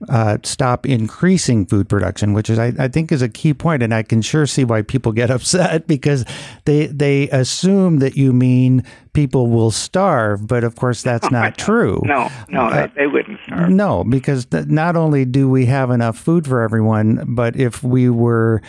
uh, 0.08 0.36
stop 0.42 0.84
increasing 0.86 1.64
food 1.64 1.88
production, 1.88 2.34
which 2.34 2.50
is 2.50 2.58
I, 2.58 2.72
I, 2.78 2.88
think 2.88 3.10
is 3.10 3.22
a 3.22 3.28
key 3.28 3.54
point, 3.54 3.82
and 3.82 3.94
I 3.94 4.02
can 4.02 4.20
sure 4.20 4.46
see 4.46 4.62
why 4.62 4.82
people 4.82 5.10
get 5.12 5.30
upset 5.36 5.86
because 5.86 6.24
they 6.64 6.86
they 6.86 7.28
assume 7.30 7.98
that 8.00 8.16
you 8.16 8.32
mean 8.32 8.84
people 9.14 9.46
will 9.46 9.70
starve, 9.70 10.46
but 10.46 10.64
of 10.64 10.76
course 10.76 11.02
that's 11.02 11.30
not 11.30 11.56
true. 11.56 12.02
No, 12.04 12.30
no, 12.48 12.66
uh, 12.66 12.88
they 12.94 13.06
wouldn't 13.06 13.40
starve. 13.44 13.70
No, 13.70 14.04
because 14.04 14.44
th- 14.46 14.66
not 14.66 14.96
only 14.96 15.24
do 15.24 15.48
we 15.48 15.64
have 15.66 15.90
enough 15.90 16.18
food 16.18 16.46
for 16.46 16.60
everyone, 16.60 17.24
but 17.34 17.56
if 17.56 17.82
we 17.82 18.10
were 18.10 18.60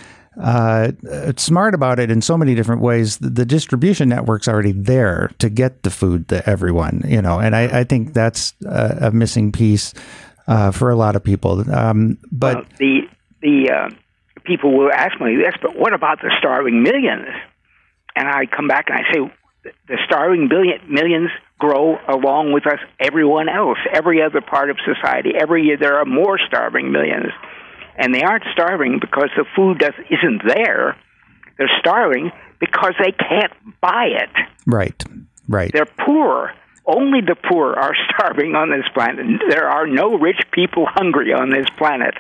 uh, 0.42 0.92
smart 1.36 1.74
about 1.74 2.00
it 2.00 2.12
in 2.12 2.22
so 2.22 2.38
many 2.38 2.54
different 2.54 2.80
ways. 2.80 3.18
The, 3.18 3.30
the, 3.30 3.46
distribution 3.46 4.08
network's 4.08 4.48
already 4.48 4.72
there 4.72 5.32
to 5.40 5.50
get 5.50 5.82
the 5.82 5.90
food 5.90 6.28
to 6.30 6.48
everyone, 6.48 7.02
you 7.08 7.24
know, 7.24 7.40
and 7.40 7.56
I, 7.56 7.80
I 7.80 7.84
think 7.84 8.14
that's 8.14 8.54
a, 8.64 8.98
a 9.02 9.12
missing 9.12 9.52
piece 9.52 9.96
uh, 10.48 10.72
for 10.72 10.90
a 10.90 10.96
lot 10.96 11.16
of 11.16 11.24
people. 11.24 11.64
Um, 11.74 12.18
but 12.32 12.56
well, 12.56 12.66
the 12.78 13.02
the 13.42 13.70
uh, 13.70 13.90
people 14.44 14.78
will 14.78 14.92
ask 14.92 15.20
me 15.20 15.36
this, 15.36 15.54
but 15.62 15.78
what 15.78 15.94
about 15.94 16.22
the 16.22 16.32
starving 16.40 16.82
millions? 16.82 17.28
And 18.16 18.28
I 18.28 18.46
come 18.46 18.68
back 18.68 18.90
and 18.90 18.98
I 18.98 19.14
say 19.14 19.32
the 19.88 19.98
starving 20.06 20.48
billion 20.48 20.82
millions 20.92 21.30
grow 21.60 21.98
along 22.08 22.54
with 22.54 22.66
us, 22.66 22.80
everyone 23.00 23.50
else, 23.50 23.78
every 23.94 24.22
other 24.22 24.42
part 24.42 24.70
of 24.70 24.78
society. 24.86 25.34
Every 25.40 25.64
year 25.64 25.78
there 25.78 26.00
are 26.00 26.06
more 26.06 26.40
starving 26.48 26.92
millions, 26.92 27.32
and 27.96 28.14
they 28.14 28.24
aren't 28.24 28.46
starving 28.54 29.00
because 29.00 29.30
the 29.36 29.46
food 29.56 29.80
does, 29.80 29.94
isn't 30.10 30.42
there. 30.48 30.98
They're 31.58 31.72
starving 31.80 32.32
because 32.60 32.94
they 33.00 33.12
can't 33.12 33.52
buy 33.82 34.10
it. 34.12 34.30
Right. 34.66 35.04
Right. 35.48 35.72
They're 35.72 35.86
poor 35.86 36.54
only 36.88 37.22
the 37.22 37.36
poor 37.36 37.74
are 37.74 37.94
starving 38.10 38.56
on 38.56 38.72
this 38.72 38.88
planet. 38.94 39.26
There 39.50 39.70
are 39.70 39.88
no 39.88 40.18
rich 40.18 40.42
people 40.52 40.88
hungry 40.90 41.34
on 41.34 41.50
this 41.50 41.68
planet. 41.78 42.16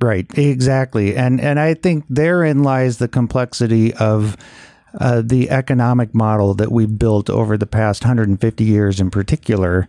Right, 0.00 0.26
exactly. 0.38 1.16
And 1.16 1.40
and 1.40 1.58
I 1.58 1.74
think 1.74 2.04
therein 2.08 2.62
lies 2.62 2.98
the 2.98 3.08
complexity 3.08 3.92
of 3.94 4.36
uh, 4.98 5.22
the 5.24 5.50
economic 5.50 6.14
model 6.14 6.54
that 6.54 6.70
we've 6.70 6.98
built 6.98 7.28
over 7.28 7.56
the 7.56 7.66
past 7.66 8.04
150 8.04 8.64
years 8.64 9.00
in 9.00 9.10
particular. 9.10 9.86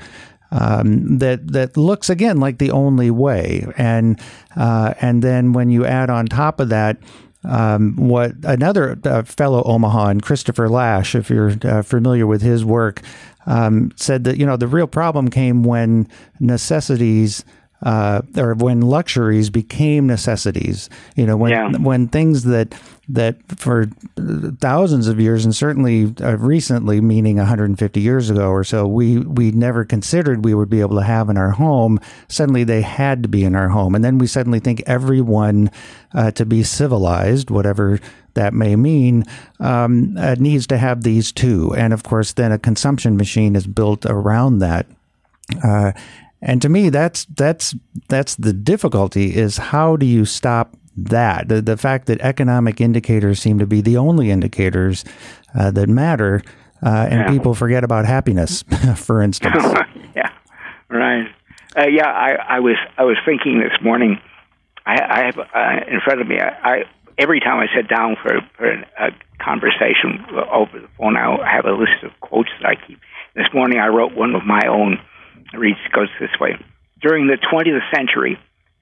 Um, 0.51 1.19
that 1.19 1.51
that 1.51 1.77
looks 1.77 2.09
again 2.09 2.37
like 2.37 2.57
the 2.57 2.71
only 2.71 3.11
way, 3.11 3.67
and 3.77 4.19
uh, 4.57 4.95
and 4.99 5.21
then 5.21 5.53
when 5.53 5.69
you 5.69 5.85
add 5.85 6.09
on 6.09 6.25
top 6.25 6.59
of 6.59 6.69
that 6.69 6.97
um, 7.43 7.95
what 7.95 8.33
another 8.43 8.99
uh, 9.05 9.23
fellow 9.23 9.63
Omahan, 9.63 10.21
Christopher 10.21 10.67
Lasch, 10.67 11.15
if 11.15 11.29
you're 11.29 11.53
uh, 11.63 11.81
familiar 11.81 12.27
with 12.27 12.41
his 12.41 12.65
work, 12.65 13.01
um, 13.49 13.91
said 13.97 14.23
that 14.23 14.37
you 14.37 14.45
know 14.45 14.55
the 14.55 14.67
real 14.67 14.87
problem 14.87 15.29
came 15.29 15.63
when 15.63 16.07
necessities 16.39 17.43
uh, 17.81 18.21
or 18.37 18.55
when 18.55 18.81
luxuries 18.81 19.49
became 19.49 20.05
necessities. 20.05 20.89
You 21.15 21.25
know, 21.25 21.37
when 21.37 21.51
yeah. 21.51 21.71
when 21.77 22.07
things 22.07 22.43
that 22.43 22.75
that 23.07 23.37
for 23.57 23.87
thousands 24.59 25.07
of 25.07 25.19
years 25.19 25.45
and 25.45 25.55
certainly 25.55 26.13
uh, 26.21 26.37
recently, 26.37 27.01
meaning 27.01 27.37
150 27.37 27.99
years 27.99 28.29
ago 28.29 28.49
or 28.49 28.63
so, 28.63 28.85
we 28.85 29.19
we 29.19 29.51
never 29.51 29.85
considered 29.85 30.45
we 30.45 30.53
would 30.53 30.69
be 30.69 30.81
able 30.81 30.97
to 30.97 31.03
have 31.03 31.29
in 31.29 31.37
our 31.37 31.51
home. 31.51 31.99
Suddenly, 32.27 32.65
they 32.65 32.81
had 32.81 33.23
to 33.23 33.29
be 33.29 33.43
in 33.43 33.55
our 33.55 33.69
home, 33.69 33.95
and 33.95 34.03
then 34.03 34.17
we 34.17 34.27
suddenly 34.27 34.59
think 34.59 34.83
everyone 34.85 35.71
uh, 36.13 36.31
to 36.31 36.45
be 36.45 36.63
civilized, 36.63 37.49
whatever 37.49 37.99
that 38.33 38.53
may 38.53 38.75
mean, 38.75 39.23
um, 39.59 40.15
uh, 40.17 40.35
needs 40.39 40.67
to 40.67 40.77
have 40.77 41.03
these 41.03 41.31
too. 41.31 41.73
And 41.75 41.93
of 41.93 42.03
course, 42.03 42.33
then 42.33 42.51
a 42.51 42.59
consumption 42.59 43.17
machine 43.17 43.55
is 43.55 43.67
built 43.67 44.05
around 44.05 44.59
that. 44.59 44.85
Uh, 45.63 45.91
and 46.41 46.61
to 46.61 46.69
me, 46.69 46.89
that's 46.89 47.25
that's 47.25 47.75
that's 48.07 48.35
the 48.35 48.53
difficulty 48.53 49.35
is 49.35 49.57
how 49.57 49.95
do 49.95 50.05
you 50.05 50.25
stop 50.25 50.77
that? 50.95 51.49
The, 51.49 51.61
the 51.61 51.77
fact 51.77 52.07
that 52.07 52.21
economic 52.21 52.79
indicators 52.79 53.41
seem 53.41 53.59
to 53.59 53.67
be 53.67 53.81
the 53.81 53.97
only 53.97 54.31
indicators 54.31 55.03
uh, 55.57 55.71
that 55.71 55.89
matter, 55.89 56.41
uh, 56.83 57.07
and 57.09 57.21
yeah. 57.21 57.29
people 57.29 57.53
forget 57.53 57.83
about 57.83 58.05
happiness, 58.05 58.63
for 58.95 59.21
instance. 59.21 59.63
yeah, 60.15 60.31
right. 60.89 61.27
Uh, 61.77 61.87
yeah, 61.87 62.07
I, 62.07 62.55
I 62.55 62.59
was 62.59 62.77
I 62.97 63.03
was 63.03 63.17
thinking 63.25 63.59
this 63.59 63.77
morning. 63.83 64.19
I, 64.85 65.01
I 65.01 65.25
have 65.25 65.39
uh, 65.39 65.91
in 65.91 65.99
front 65.99 66.21
of 66.21 66.27
me. 66.27 66.39
I, 66.39 66.49
I 66.63 66.83
every 67.19 67.39
time 67.39 67.59
I 67.59 67.67
sit 67.75 67.87
down 67.87 68.15
for, 68.21 68.39
for 68.57 68.71
a 68.71 69.11
conversation 69.43 70.25
over 70.51 70.79
the 70.79 70.87
phone, 70.97 71.17
I 71.17 71.51
have 71.51 71.65
a 71.65 71.71
list 71.71 72.03
of 72.03 72.11
quotes 72.21 72.49
that 72.61 72.67
I 72.67 72.75
keep. 72.87 72.99
This 73.35 73.47
morning, 73.53 73.77
I 73.77 73.87
wrote 73.87 74.15
one 74.15 74.33
of 74.33 74.45
my 74.45 74.67
own 74.67 74.99
it 75.53 75.57
reads 75.57 75.79
goes 75.93 76.09
this 76.19 76.39
way. 76.39 76.55
During 77.01 77.27
the 77.27 77.37
20th 77.37 77.81
century, 77.95 78.37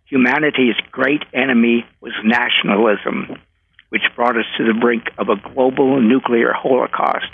humanity's 0.05 0.75
great 0.91 1.23
enemy 1.33 1.85
was 2.01 2.13
nationalism, 2.23 3.39
which 3.89 4.01
brought 4.15 4.37
us 4.37 4.45
to 4.57 4.65
the 4.65 4.77
brink 4.79 5.03
of 5.17 5.29
a 5.29 5.53
global 5.53 6.01
nuclear 6.01 6.51
holocaust. 6.53 7.31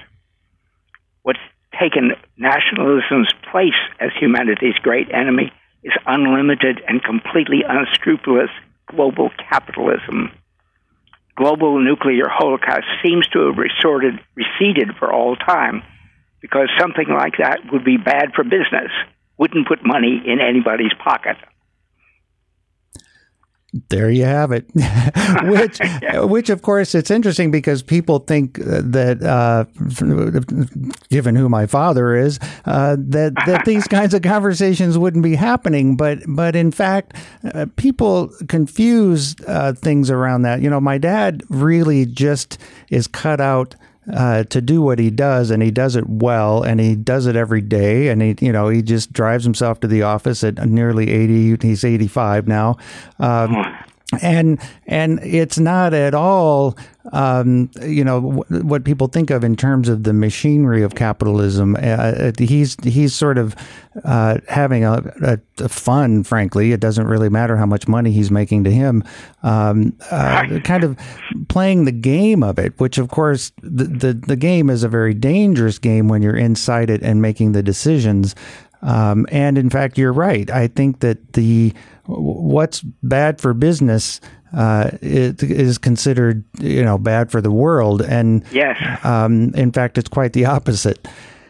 What's 1.24 1.40
taken 1.80 2.12
nationalism's 2.38 3.32
place 3.52 3.80
as 4.00 4.12
humanity's 4.20 4.76
great 4.82 5.08
enemy 5.12 5.52
is 5.84 5.94
unlimited 6.06 6.82
and 6.88 7.04
completely 7.04 7.64
unscrupulous 7.68 8.52
global 8.88 9.32
capitalism. 9.50 10.32
Global 11.36 11.80
nuclear 11.80 12.26
holocaust 12.30 12.86
seems 13.04 13.28
to 13.30 13.48
have 13.48 13.58
resorted, 13.58 14.20
receded 14.36 14.96
for 15.00 15.12
all 15.12 15.36
time 15.36 15.82
because 16.42 16.70
something 16.80 17.08
like 17.10 17.34
that 17.40 17.60
would 17.72 17.84
be 17.84 17.98
bad 17.98 18.34
for 18.36 18.44
business 18.44 18.92
wouldn't 19.38 19.68
put 19.68 19.80
money 19.84 20.22
in 20.26 20.40
anybody's 20.40 20.94
pocket. 21.04 21.38
There 23.90 24.12
you 24.12 24.26
have 24.26 24.52
it. 24.52 24.70
which, 24.76 25.80
yeah. 25.80 26.20
which 26.24 26.52
of 26.52 26.62
course, 26.62 26.94
it's 26.94 27.10
interesting 27.10 27.50
because 27.50 27.82
people 27.82 28.20
think 28.20 28.60
that, 28.60 29.24
uh, 29.24 29.66
given 31.10 31.36
who 31.36 31.50
my 31.50 31.66
father 31.66 32.16
is, 32.16 32.40
uh, 32.66 32.98
that 33.00 33.34
that 33.48 33.66
these 33.66 33.88
kinds 33.88 34.14
of 34.14 34.22
conversations 34.22 34.96
wouldn't 34.98 35.24
be 35.24 35.34
happening. 35.34 35.98
But 35.98 36.20
but 36.28 36.56
in 36.56 36.72
fact, 36.72 37.16
uh, 37.52 37.66
people 37.76 38.32
confuse 38.48 39.36
uh, 39.48 39.74
things 39.74 40.12
around 40.12 40.44
that. 40.44 40.62
You 40.62 40.70
know, 40.70 40.80
my 40.80 41.00
dad 41.00 41.42
really 41.50 42.06
just 42.06 42.60
is 42.92 43.08
cut 43.08 43.42
out 43.42 43.76
uh, 44.12 44.44
to 44.46 44.62
do 44.62 44.82
what 44.82 45.00
he 45.00 45.10
does, 45.10 45.52
and 45.52 45.62
he 45.62 45.72
does 45.72 45.96
it 45.96 46.10
well, 46.10 46.64
and 46.64 46.80
he 46.80 46.96
does 46.96 47.28
it 47.28 47.36
every 47.36 47.62
day, 47.62 48.10
and 48.10 48.22
he, 48.22 48.36
you 48.42 48.52
know, 48.52 48.70
he 48.70 48.82
just 48.82 49.14
drives 49.14 49.44
himself 49.44 49.80
to 49.82 49.88
the 49.88 50.02
office 50.02 50.44
at 50.44 50.58
nearly 50.68 51.12
eighty. 51.12 51.56
He's 51.62 51.84
eighty-five 51.84 52.48
now. 52.48 52.78
Um, 53.20 53.66
and 54.22 54.60
and 54.88 55.20
it's 55.24 55.60
not 55.60 55.94
at 55.94 56.14
all 56.14 56.78
um, 57.12 57.70
you 57.82 58.04
know 58.04 58.22
w- 58.22 58.64
what 58.64 58.86
people 58.86 59.08
think 59.08 59.30
of 59.30 59.44
in 59.44 59.56
terms 59.56 59.90
of 59.90 60.04
the 60.04 60.14
machinery 60.14 60.84
of 60.84 60.96
capitalism. 60.96 61.76
Uh, 61.76 61.80
uh, 61.80 62.32
he's 62.38 62.78
he's 62.84 63.14
sort 63.14 63.38
of 63.38 63.56
uh, 64.06 64.38
having 64.48 64.86
a, 64.86 65.14
a, 65.22 65.40
a, 65.64 65.70
fun, 65.70 66.24
frankly. 66.24 66.72
It 66.72 66.80
doesn't 66.80 67.08
really 67.08 67.30
matter 67.30 67.58
how 67.58 67.66
much 67.66 67.88
money 67.88 68.12
he's 68.12 68.32
making 68.32 68.64
to 68.64 68.72
him. 68.72 69.04
Um, 69.44 69.98
uh, 70.12 70.60
kind 70.64 70.84
of 70.84 70.98
playing 71.50 71.86
the 71.86 71.92
game 71.92 72.42
of 72.42 72.58
it, 72.58 72.80
which 72.80 72.98
of 72.98 73.10
course 73.10 73.52
the, 73.62 73.84
the 73.86 74.14
the 74.14 74.38
game 74.38 74.70
is 74.70 74.84
a 74.84 74.90
very 74.90 75.14
dangerous 75.14 75.80
game 75.80 76.08
when 76.08 76.22
you're 76.22 76.38
inside 76.38 76.90
it 76.90 77.02
and 77.04 77.22
making 77.22 77.52
the 77.52 77.64
decisions. 77.64 78.36
Um, 78.84 79.26
and 79.32 79.58
in 79.58 79.70
fact, 79.70 79.98
you're 79.98 80.14
right. 80.14 80.50
I 80.52 80.68
think 80.68 81.00
that 81.00 81.34
the 81.34 81.74
what's 82.06 82.82
bad 82.82 83.40
for 83.40 83.54
business 83.54 84.20
uh, 84.56 84.92
is 85.02 85.78
considered, 85.78 86.44
you 86.60 86.84
know, 86.84 86.98
bad 86.98 87.32
for 87.32 87.42
the 87.42 87.52
world, 87.52 88.02
and 88.02 88.44
yes, 88.52 88.78
um, 89.04 89.54
in 89.56 89.72
fact, 89.72 89.98
it's 89.98 90.10
quite 90.10 90.34
the 90.34 90.46
opposite. 90.46 91.08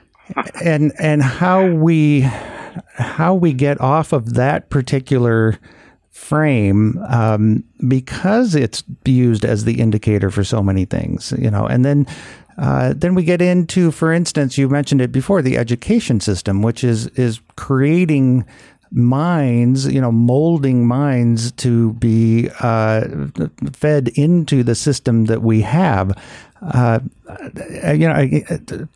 and 0.63 0.93
and 0.99 1.21
how 1.21 1.67
we 1.67 2.21
how 2.93 3.33
we 3.33 3.51
get 3.51 3.79
off 3.81 4.13
of 4.13 4.35
that 4.35 4.69
particular 4.69 5.59
frame 6.11 6.97
um, 7.09 7.63
because 7.87 8.55
it's 8.55 8.83
used 9.05 9.43
as 9.43 9.65
the 9.65 9.81
indicator 9.81 10.29
for 10.29 10.43
so 10.43 10.63
many 10.63 10.85
things, 10.85 11.33
you 11.37 11.51
know, 11.51 11.65
and 11.65 11.83
then. 11.83 12.07
Uh, 12.57 12.93
then 12.95 13.15
we 13.15 13.23
get 13.23 13.41
into, 13.41 13.91
for 13.91 14.13
instance, 14.13 14.57
you 14.57 14.69
mentioned 14.69 15.01
it 15.01 15.11
before, 15.11 15.41
the 15.41 15.57
education 15.57 16.19
system, 16.19 16.61
which 16.61 16.83
is 16.83 17.07
is 17.07 17.41
creating 17.55 18.45
minds, 18.91 19.91
you 19.91 19.99
know, 19.99 20.11
molding 20.11 20.85
minds 20.85 21.51
to 21.53 21.93
be 21.93 22.47
uh, 22.59 23.07
fed 23.71 24.09
into 24.09 24.63
the 24.63 24.75
system 24.75 25.25
that 25.25 25.41
we 25.41 25.61
have. 25.61 26.15
Uh, 26.61 26.99
you 27.93 28.07
know, 28.07 28.29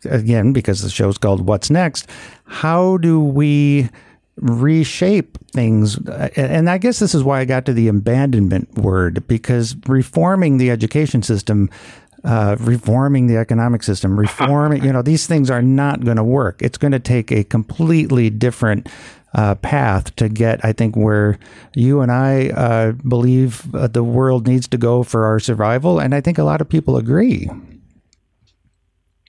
again, 0.04 0.52
because 0.52 0.82
the 0.82 0.88
show's 0.88 1.18
called 1.18 1.46
What's 1.46 1.68
Next, 1.68 2.08
how 2.44 2.96
do 2.98 3.20
we 3.20 3.90
reshape 4.36 5.36
things? 5.50 5.98
And 6.36 6.70
I 6.70 6.78
guess 6.78 7.00
this 7.00 7.14
is 7.14 7.24
why 7.24 7.40
I 7.40 7.44
got 7.44 7.66
to 7.66 7.72
the 7.72 7.88
abandonment 7.88 8.72
word, 8.78 9.26
because 9.26 9.76
reforming 9.86 10.58
the 10.58 10.70
education 10.70 11.22
system 11.22 11.68
uh, 12.24 12.56
reforming 12.60 13.26
the 13.26 13.36
economic 13.36 13.82
system, 13.82 14.18
reforming, 14.18 14.84
you 14.84 14.92
know, 14.92 15.02
these 15.02 15.26
things 15.26 15.50
are 15.50 15.62
not 15.62 16.04
going 16.04 16.16
to 16.16 16.24
work. 16.24 16.60
It's 16.62 16.78
going 16.78 16.92
to 16.92 16.98
take 16.98 17.30
a 17.30 17.44
completely 17.44 18.30
different 18.30 18.88
uh, 19.34 19.54
path 19.56 20.14
to 20.16 20.28
get, 20.28 20.64
I 20.64 20.72
think, 20.72 20.96
where 20.96 21.38
you 21.74 22.00
and 22.00 22.10
I 22.10 22.48
uh, 22.48 22.92
believe 22.92 23.74
uh, 23.74 23.86
the 23.86 24.02
world 24.02 24.46
needs 24.46 24.66
to 24.68 24.78
go 24.78 25.02
for 25.02 25.26
our 25.26 25.38
survival. 25.38 25.98
And 25.98 26.14
I 26.14 26.20
think 26.20 26.38
a 26.38 26.44
lot 26.44 26.60
of 26.60 26.68
people 26.68 26.96
agree. 26.96 27.48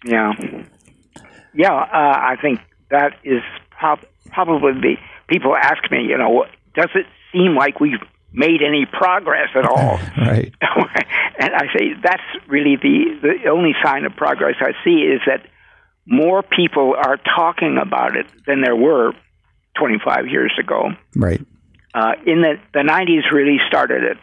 Yeah. 0.06 0.34
Yeah, 1.54 1.74
uh, 1.74 1.88
I 1.94 2.36
think 2.42 2.60
that 2.90 3.14
is 3.24 3.42
prob- 3.72 4.06
probably 4.32 4.74
the 4.74 4.96
people 5.28 5.56
ask 5.56 5.92
me, 5.92 6.06
you 6.08 6.18
know, 6.18 6.46
does 6.76 6.90
it 6.96 7.06
seem 7.34 7.56
like 7.56 7.80
we've 7.80 8.00
made 8.32 8.62
any 8.62 8.86
progress 8.86 9.50
at 9.56 9.66
all? 9.66 9.98
right. 10.18 10.54
and 11.40 11.54
I 11.54 11.68
say 11.78 11.94
that's 12.02 12.24
really 12.48 12.76
the, 12.76 13.20
the 13.22 13.50
only 13.50 13.74
sign 13.84 14.06
of 14.06 14.16
progress 14.16 14.56
I 14.60 14.74
see 14.84 15.02
is 15.02 15.22
that 15.26 15.46
more 16.06 16.44
people 16.44 16.96
are 16.98 17.18
talking 17.18 17.78
about 17.82 18.16
it 18.16 18.26
than 18.46 18.62
there 18.62 18.76
were 18.76 19.14
25 19.78 20.28
years 20.28 20.54
ago. 20.60 20.90
Right. 21.16 21.42
Uh, 21.94 22.14
in 22.26 22.42
the, 22.42 22.60
the 22.74 22.80
90s 22.80 23.32
really 23.32 23.58
started 23.68 24.04
it. 24.04 24.18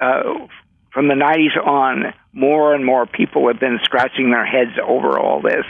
Uh, 0.00 0.46
from 0.92 1.08
the 1.08 1.14
90s 1.14 1.56
on, 1.66 2.14
more 2.32 2.74
and 2.74 2.84
more 2.84 3.06
people 3.06 3.48
have 3.48 3.60
been 3.60 3.78
scratching 3.82 4.30
their 4.30 4.46
heads 4.46 4.78
over 4.82 5.18
all 5.18 5.42
this 5.42 5.64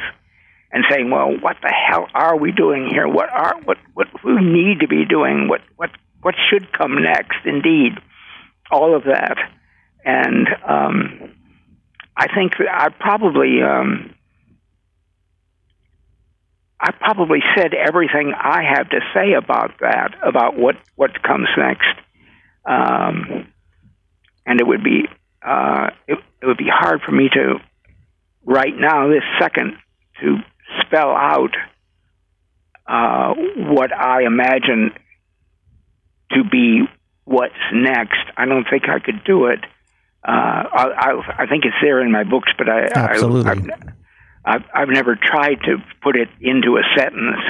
and 0.70 0.84
saying, 0.90 1.10
"Well, 1.10 1.38
what 1.40 1.56
the 1.62 1.72
hell 1.72 2.06
are 2.14 2.36
we 2.36 2.52
doing 2.52 2.88
here? 2.90 3.08
What 3.08 3.32
are 3.32 3.58
what 3.64 3.78
what 3.94 4.08
we 4.24 4.34
need 4.40 4.80
to 4.80 4.88
be 4.88 5.04
doing? 5.04 5.48
What 5.48 5.62
what 5.76 5.90
what 6.22 6.34
should 6.50 6.72
come 6.72 7.02
next?" 7.02 7.38
Indeed, 7.44 7.92
all 8.70 8.94
of 8.94 9.04
that, 9.04 9.36
and 10.04 10.48
um, 10.66 11.30
I 12.16 12.26
think 12.34 12.52
I 12.60 12.88
probably 12.88 13.62
um, 13.62 14.14
I 16.80 16.92
probably 16.92 17.40
said 17.56 17.74
everything 17.74 18.32
I 18.36 18.62
have 18.62 18.88
to 18.90 19.00
say 19.12 19.32
about 19.32 19.80
that, 19.80 20.14
about 20.22 20.56
what, 20.56 20.76
what 20.94 21.22
comes 21.22 21.48
next. 21.56 21.88
Um, 22.64 23.48
and 24.46 24.60
it 24.60 24.66
would 24.66 24.84
be 24.84 25.08
uh, 25.44 25.90
it, 26.06 26.18
it 26.42 26.46
would 26.46 26.56
be 26.56 26.68
hard 26.68 27.00
for 27.02 27.12
me 27.12 27.28
to 27.32 27.56
right 28.44 28.74
now, 28.76 29.08
this 29.08 29.24
second, 29.40 29.76
to 30.20 30.38
spell 30.80 31.10
out 31.10 31.54
uh, 32.86 33.34
what 33.56 33.92
I 33.92 34.24
imagine 34.24 34.92
to 36.32 36.44
be 36.44 36.82
what's 37.24 37.54
next. 37.72 38.24
I 38.36 38.46
don't 38.46 38.66
think 38.68 38.88
I 38.88 38.98
could 38.98 39.24
do 39.24 39.46
it. 39.46 39.60
Uh, 40.26 40.30
I, 40.32 40.84
I, 40.96 41.42
I 41.42 41.46
think 41.46 41.64
it's 41.64 41.76
there 41.80 42.00
in 42.00 42.10
my 42.10 42.24
books, 42.24 42.50
but 42.58 42.68
I 42.68 42.88
absolutely. 42.94 43.72
I, 43.72 44.54
I've, 44.54 44.64
I've 44.74 44.88
never 44.88 45.16
tried 45.16 45.60
to 45.64 45.76
put 46.02 46.16
it 46.16 46.28
into 46.40 46.76
a 46.76 46.82
sentence. 46.96 47.40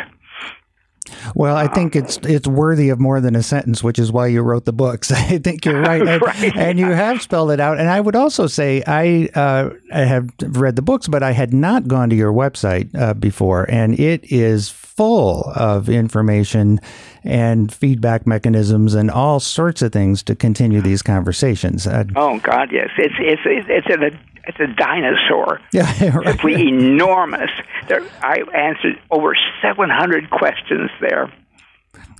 Well, 1.34 1.56
I 1.56 1.66
think 1.68 1.96
it's 1.96 2.18
it's 2.18 2.46
worthy 2.46 2.88
of 2.88 3.00
more 3.00 3.20
than 3.20 3.36
a 3.36 3.42
sentence, 3.42 3.82
which 3.82 3.98
is 3.98 4.12
why 4.12 4.28
you 4.28 4.42
wrote 4.42 4.64
the 4.64 4.72
books. 4.72 5.10
I 5.12 5.38
think 5.38 5.64
you're 5.64 5.80
right, 5.80 6.00
and, 6.06 6.22
right. 6.22 6.56
and, 6.56 6.78
you 6.78 6.86
have 6.86 7.22
spelled 7.22 7.50
it 7.50 7.60
out. 7.60 7.78
And 7.78 7.88
I 7.88 8.00
would 8.00 8.16
also 8.16 8.46
say 8.46 8.82
I 8.86 9.28
uh, 9.34 9.70
I 9.92 10.00
have 10.00 10.30
read 10.42 10.76
the 10.76 10.82
books, 10.82 11.08
but 11.08 11.22
I 11.22 11.32
had 11.32 11.52
not 11.52 11.88
gone 11.88 12.10
to 12.10 12.16
your 12.16 12.32
website 12.32 12.94
uh, 12.94 13.14
before, 13.14 13.68
and 13.70 13.98
it 13.98 14.24
is 14.32 14.68
full 14.98 15.52
of 15.54 15.88
information 15.88 16.80
and 17.22 17.72
feedback 17.72 18.26
mechanisms 18.26 18.94
and 18.94 19.10
all 19.10 19.38
sorts 19.38 19.80
of 19.80 19.92
things 19.92 20.22
to 20.24 20.34
continue 20.34 20.80
these 20.80 21.02
conversations. 21.02 21.86
Uh, 21.86 22.04
oh 22.16 22.38
God, 22.40 22.70
yes, 22.72 22.88
it's 22.98 23.14
it's 23.18 23.42
it's 23.68 23.86
a 23.86 24.10
it's 24.48 24.58
a 24.58 24.66
dinosaur. 24.66 25.60
Yeah, 25.72 25.84
right. 26.16 26.26
Simply 26.26 26.68
enormous. 26.68 27.50
There, 27.86 28.02
I 28.22 28.42
answered 28.54 28.98
over 29.10 29.34
700 29.62 30.30
questions 30.30 30.90
there. 31.00 31.32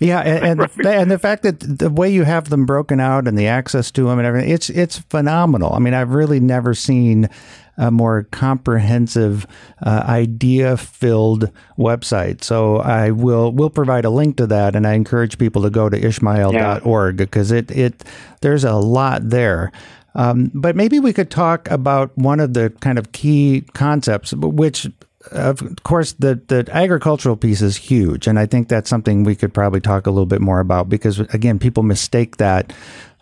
Yeah, 0.01 0.21
and, 0.21 0.61
and, 0.61 0.71
the, 0.71 0.91
and 0.91 1.11
the 1.11 1.19
fact 1.19 1.43
that 1.43 1.59
the 1.59 1.91
way 1.91 2.11
you 2.11 2.23
have 2.23 2.51
them 2.51 2.67
broken 2.67 3.01
out 3.01 3.27
and 3.27 3.37
the 3.37 3.49
access 3.49 3.91
to 3.93 4.05
them 4.05 4.19
and 4.19 4.27
everything, 4.27 4.51
it's 4.51 4.71
it's 4.71 4.99
phenomenal. 4.99 5.73
I 5.73 5.81
mean, 5.81 5.93
I've 5.93 6.11
really 6.11 6.39
never 6.39 6.73
seen 6.73 7.29
a 7.77 7.91
more 7.91 8.25
comprehensive, 8.31 9.47
uh, 9.85 10.05
idea-filled 10.07 11.51
website. 11.79 12.43
So 12.45 12.77
I 12.77 13.11
will 13.11 13.53
will 13.53 13.71
provide 13.71 14.05
a 14.05 14.11
link 14.11 14.37
to 14.37 14.47
that, 14.49 14.77
and 14.77 14.87
I 14.87 14.95
encourage 14.95 15.39
people 15.39 15.63
to 15.63 15.71
go 15.71 15.89
to 15.89 15.97
ishmael.org 15.97 17.17
because 17.17 17.51
it 17.51 17.71
it 17.71 18.05
there's 18.41 18.65
a 18.65 18.75
lot 18.75 19.31
there. 19.31 19.73
Um, 20.15 20.51
but 20.55 20.75
maybe 20.75 20.99
we 20.99 21.13
could 21.13 21.31
talk 21.31 21.71
about 21.71 22.17
one 22.17 22.41
of 22.41 22.55
the 22.55 22.71
kind 22.81 22.99
of 22.99 23.13
key 23.13 23.65
concepts, 23.75 24.33
which 24.33 24.87
of 25.33 25.63
course, 25.83 26.13
the, 26.13 26.41
the 26.47 26.67
agricultural 26.71 27.37
piece 27.37 27.61
is 27.61 27.77
huge. 27.77 28.27
And 28.27 28.39
I 28.39 28.47
think 28.47 28.69
that's 28.69 28.89
something 28.89 29.25
we 29.25 29.35
could 29.35 29.53
probably 29.53 29.81
talk 29.81 30.07
a 30.07 30.11
little 30.11 30.27
bit 30.27 30.41
more 30.41 30.61
about 30.61 30.89
because, 30.89 31.21
again, 31.21 31.59
people 31.59 31.83
mistake 31.83 32.37
that 32.39 32.73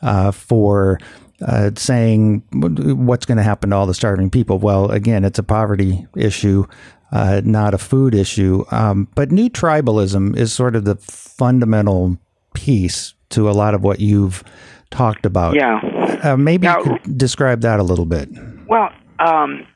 uh, 0.03 0.31
for 0.31 0.99
uh, 1.41 1.71
saying 1.77 2.43
what's 2.53 3.27
going 3.27 3.39
to 3.39 3.43
happen 3.43 3.71
to 3.71 3.77
all 3.77 3.87
the 3.87 3.95
starving 3.95 4.31
people. 4.31 4.59
Well, 4.59 4.91
again, 4.91 5.25
it's 5.25 5.39
a 5.39 5.43
poverty 5.43 6.07
issue, 6.17 6.67
uh, 7.13 7.41
not 7.45 7.75
a 7.75 7.79
food 7.79 8.15
issue. 8.15 8.65
Um, 8.71 9.09
but 9.15 9.33
new 9.33 9.49
tribalism 9.49 10.37
is 10.37 10.53
sort 10.53 10.77
of 10.77 10.85
the 10.85 10.97
fundamental 10.97 12.19
piece 12.55 13.15
to 13.31 13.51
a 13.51 13.53
lot 13.53 13.75
of 13.75 13.83
what 13.83 14.01
you've 14.01 14.45
talked 14.91 15.27
about. 15.27 15.57
Yeah. 15.57 15.81
Uh, 16.23 16.37
maybe 16.37 16.67
now, 16.67 16.79
you 16.79 16.99
could 16.99 17.19
describe 17.19 17.61
that 17.63 17.81
a 17.81 17.83
little 17.83 18.07
bit. 18.07 18.29
Well, 18.67 18.91
um, 19.19 19.67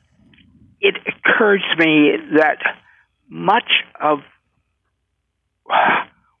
it 0.79 0.95
occurs 0.97 1.63
to 1.71 1.77
me 1.83 2.11
that 2.37 2.57
much 3.29 3.71
of 3.99 4.19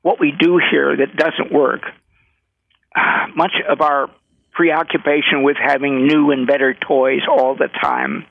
what 0.01 0.19
we 0.19 0.33
do 0.37 0.59
here 0.71 0.95
that 0.97 1.15
doesn't 1.15 1.51
work 1.53 1.81
much 3.35 3.53
of 3.69 3.81
our 3.81 4.09
preoccupation 4.51 5.43
with 5.43 5.57
having 5.57 6.05
new 6.05 6.31
and 6.31 6.45
better 6.45 6.73
toys 6.73 7.21
all 7.29 7.55
the 7.55 7.69
time 7.81 8.25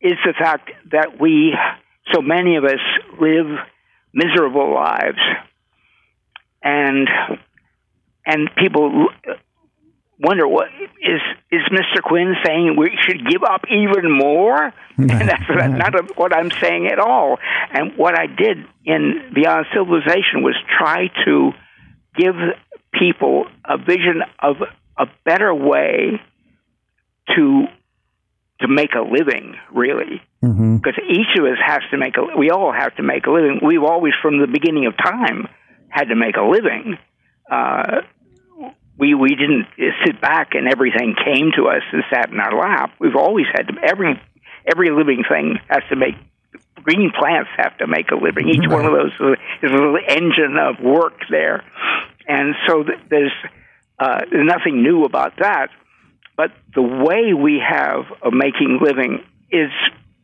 is 0.00 0.14
the 0.24 0.32
fact 0.32 0.70
that 0.90 1.20
we, 1.20 1.54
so 2.12 2.20
many 2.20 2.56
of 2.56 2.64
us, 2.64 2.80
live 3.20 3.46
miserable 4.12 4.74
lives, 4.74 5.18
and 6.62 7.08
and 8.24 8.48
people 8.56 9.08
wonder 10.22 10.46
what 10.46 10.68
is 11.00 11.20
is 11.50 11.62
Mr. 11.70 12.02
Quinn 12.02 12.34
saying 12.44 12.76
we 12.78 12.96
should 13.06 13.26
give 13.28 13.42
up 13.42 13.62
even 13.68 14.16
more? 14.16 14.72
and 14.96 15.10
that's 15.10 15.48
not 15.48 15.94
a, 15.94 16.14
what 16.14 16.34
I'm 16.34 16.50
saying 16.50 16.86
at 16.86 16.98
all. 16.98 17.38
And 17.72 17.96
what 17.96 18.18
I 18.18 18.26
did 18.26 18.58
in 18.84 19.32
Beyond 19.34 19.66
Civilization 19.74 20.42
was 20.42 20.54
try 20.78 21.08
to 21.24 21.52
give 22.16 22.34
people 22.92 23.46
a 23.64 23.78
vision 23.78 24.22
of 24.38 24.56
a 24.98 25.06
better 25.24 25.54
way 25.54 26.20
to 27.34 27.66
to 28.60 28.68
make 28.68 28.90
a 28.94 29.00
living, 29.00 29.56
really. 29.74 30.22
Mm-hmm. 30.42 30.76
Because 30.76 30.98
each 31.08 31.38
of 31.38 31.44
us 31.44 31.58
has 31.64 31.80
to 31.90 31.98
make 31.98 32.16
a. 32.16 32.38
We 32.38 32.50
all 32.50 32.72
have 32.72 32.94
to 32.96 33.02
make 33.02 33.26
a 33.26 33.30
living. 33.30 33.60
We've 33.64 33.82
always, 33.82 34.12
from 34.22 34.40
the 34.40 34.46
beginning 34.46 34.86
of 34.86 34.94
time, 34.96 35.48
had 35.88 36.04
to 36.04 36.16
make 36.16 36.36
a 36.36 36.42
living. 36.42 36.96
Uh, 37.50 38.02
we 38.98 39.14
we 39.14 39.30
didn't 39.30 39.66
sit 40.04 40.20
back 40.20 40.54
and 40.54 40.68
everything 40.68 41.14
came 41.24 41.50
to 41.56 41.68
us 41.68 41.82
and 41.92 42.02
sat 42.12 42.30
in 42.30 42.38
our 42.40 42.58
lap. 42.58 42.92
We've 42.98 43.16
always 43.16 43.46
had 43.52 43.68
to. 43.68 43.74
Every 43.82 44.20
every 44.70 44.90
living 44.90 45.24
thing 45.28 45.58
has 45.68 45.82
to 45.90 45.96
make. 45.96 46.14
Green 46.82 47.12
plants 47.16 47.50
have 47.56 47.78
to 47.78 47.86
make 47.86 48.10
a 48.10 48.16
living. 48.16 48.48
Each 48.48 48.68
one 48.68 48.84
of 48.84 48.92
those 48.92 49.12
is 49.62 49.70
a 49.70 49.74
little 49.74 49.98
engine 50.08 50.56
of 50.58 50.84
work 50.84 51.14
there, 51.30 51.64
and 52.26 52.54
so 52.66 52.82
th- 52.82 52.98
there's 53.08 53.32
uh, 54.00 54.22
nothing 54.32 54.82
new 54.82 55.04
about 55.04 55.34
that. 55.38 55.68
But 56.36 56.50
the 56.74 56.82
way 56.82 57.34
we 57.34 57.62
have 57.64 58.06
of 58.20 58.32
making 58.32 58.80
living 58.82 59.24
is 59.50 59.70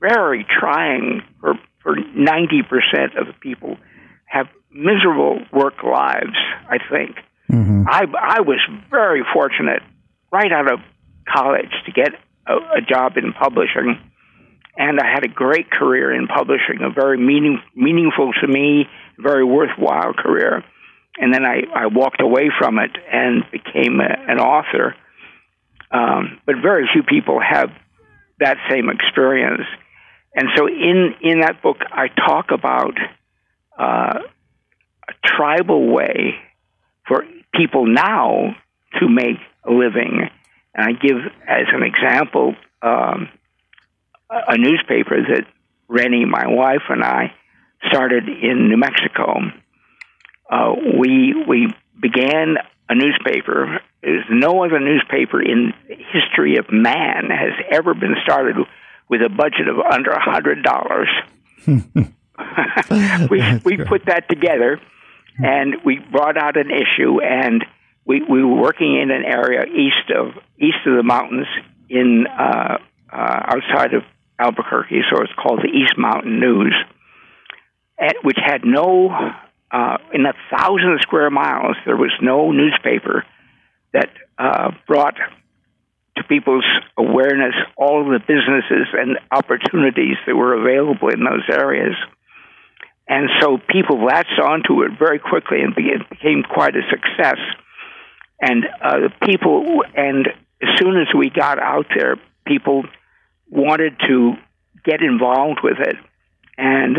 very 0.00 0.44
trying 0.44 1.22
for 1.40 1.54
for 1.82 1.94
ninety 1.96 2.62
percent 2.62 3.16
of 3.16 3.28
the 3.28 3.34
people 3.40 3.76
have 4.26 4.48
miserable 4.72 5.38
work 5.52 5.82
lives. 5.84 6.36
I 6.68 6.78
think. 6.90 7.16
Mm-hmm. 7.50 7.84
I 7.88 8.04
I 8.20 8.40
was 8.40 8.60
very 8.90 9.22
fortunate 9.32 9.82
right 10.30 10.52
out 10.52 10.70
of 10.70 10.80
college 11.26 11.72
to 11.86 11.92
get 11.92 12.12
a, 12.46 12.54
a 12.78 12.80
job 12.80 13.16
in 13.16 13.32
publishing, 13.32 13.98
and 14.76 15.00
I 15.00 15.10
had 15.12 15.24
a 15.24 15.28
great 15.28 15.70
career 15.70 16.14
in 16.14 16.28
publishing, 16.28 16.80
a 16.82 16.90
very 16.90 17.18
meaning, 17.18 17.60
meaningful 17.74 18.32
to 18.40 18.46
me, 18.46 18.86
very 19.18 19.44
worthwhile 19.44 20.12
career. 20.12 20.62
And 21.20 21.34
then 21.34 21.44
I, 21.44 21.62
I 21.74 21.86
walked 21.86 22.20
away 22.20 22.50
from 22.56 22.78
it 22.78 22.92
and 23.12 23.42
became 23.50 24.00
a, 24.00 24.30
an 24.30 24.38
author. 24.38 24.94
Um, 25.90 26.40
but 26.46 26.56
very 26.62 26.88
few 26.92 27.02
people 27.02 27.40
have 27.40 27.70
that 28.38 28.56
same 28.70 28.88
experience. 28.88 29.64
And 30.32 30.48
so 30.54 30.68
in, 30.68 31.14
in 31.22 31.40
that 31.40 31.60
book, 31.60 31.78
I 31.90 32.06
talk 32.08 32.52
about 32.52 32.94
uh, 33.76 34.20
a 35.08 35.12
tribal 35.24 35.92
way 35.92 36.36
for 37.08 37.24
people 37.54 37.86
now 37.86 38.54
to 39.00 39.08
make 39.08 39.38
a 39.64 39.70
living. 39.70 40.28
And 40.74 40.86
I 40.86 40.92
give 40.92 41.16
as 41.46 41.66
an 41.72 41.82
example 41.82 42.54
um, 42.82 43.28
a 44.30 44.56
newspaper 44.56 45.16
that 45.34 45.44
Rennie, 45.88 46.24
my 46.24 46.46
wife, 46.46 46.82
and 46.88 47.02
I 47.02 47.32
started 47.88 48.28
in 48.28 48.68
New 48.68 48.76
Mexico. 48.76 49.40
Uh, 50.50 50.72
we 50.98 51.34
we 51.46 51.74
began 52.00 52.56
a 52.88 52.94
newspaper. 52.94 53.80
There's 54.02 54.24
no 54.30 54.64
other 54.64 54.80
newspaper 54.80 55.42
in 55.42 55.72
the 55.88 55.96
history 56.12 56.56
of 56.56 56.66
man 56.70 57.30
has 57.30 57.52
ever 57.70 57.94
been 57.94 58.16
started 58.22 58.56
with 59.08 59.20
a 59.22 59.28
budget 59.28 59.68
of 59.68 59.78
under 59.78 60.10
a 60.10 60.20
hundred 60.20 60.62
dollars. 60.62 61.08
we 63.30 63.42
we 63.64 63.76
put 63.84 64.06
that 64.06 64.28
together, 64.28 64.80
and 65.38 65.76
we 65.84 65.98
brought 66.10 66.36
out 66.36 66.56
an 66.56 66.70
issue, 66.70 67.20
and 67.22 67.64
we 68.04 68.22
we 68.22 68.42
were 68.42 68.60
working 68.60 69.00
in 69.00 69.10
an 69.10 69.24
area 69.24 69.64
east 69.66 70.10
of 70.14 70.34
east 70.58 70.78
of 70.86 70.96
the 70.96 71.02
mountains 71.02 71.46
in 71.88 72.26
uh, 72.26 72.78
uh, 73.12 73.40
outside 73.54 73.94
of 73.94 74.02
Albuquerque, 74.38 75.02
so 75.10 75.22
it's 75.22 75.32
called 75.40 75.60
the 75.60 75.68
East 75.68 75.94
Mountain 75.96 76.38
News, 76.38 76.74
and, 77.98 78.14
which 78.22 78.38
had 78.44 78.64
no 78.64 79.10
uh, 79.70 79.98
in 80.12 80.26
a 80.26 80.34
thousand 80.50 80.98
square 81.02 81.30
miles 81.30 81.76
there 81.84 81.96
was 81.96 82.12
no 82.22 82.52
newspaper 82.52 83.24
that 83.92 84.10
uh, 84.38 84.70
brought 84.86 85.16
to 86.16 86.24
people's 86.24 86.66
awareness 86.96 87.54
all 87.76 88.04
the 88.04 88.18
businesses 88.20 88.88
and 88.92 89.18
opportunities 89.30 90.16
that 90.26 90.34
were 90.34 90.54
available 90.54 91.08
in 91.08 91.20
those 91.24 91.44
areas. 91.50 91.94
And 93.08 93.30
so 93.40 93.58
people 93.70 94.04
latched 94.04 94.38
onto 94.38 94.82
it 94.82 94.92
very 94.98 95.18
quickly 95.18 95.60
and 95.62 95.72
it 95.76 96.10
became 96.10 96.42
quite 96.42 96.74
a 96.76 96.82
success. 96.90 97.38
And 98.40 98.64
uh, 98.82 99.08
people, 99.24 99.82
and 99.94 100.28
as 100.62 100.68
soon 100.78 101.00
as 101.00 101.08
we 101.16 101.30
got 101.30 101.58
out 101.58 101.86
there, 101.96 102.16
people 102.46 102.84
wanted 103.50 103.94
to 104.06 104.34
get 104.84 105.00
involved 105.02 105.60
with 105.62 105.78
it. 105.80 105.96
And 106.58 106.98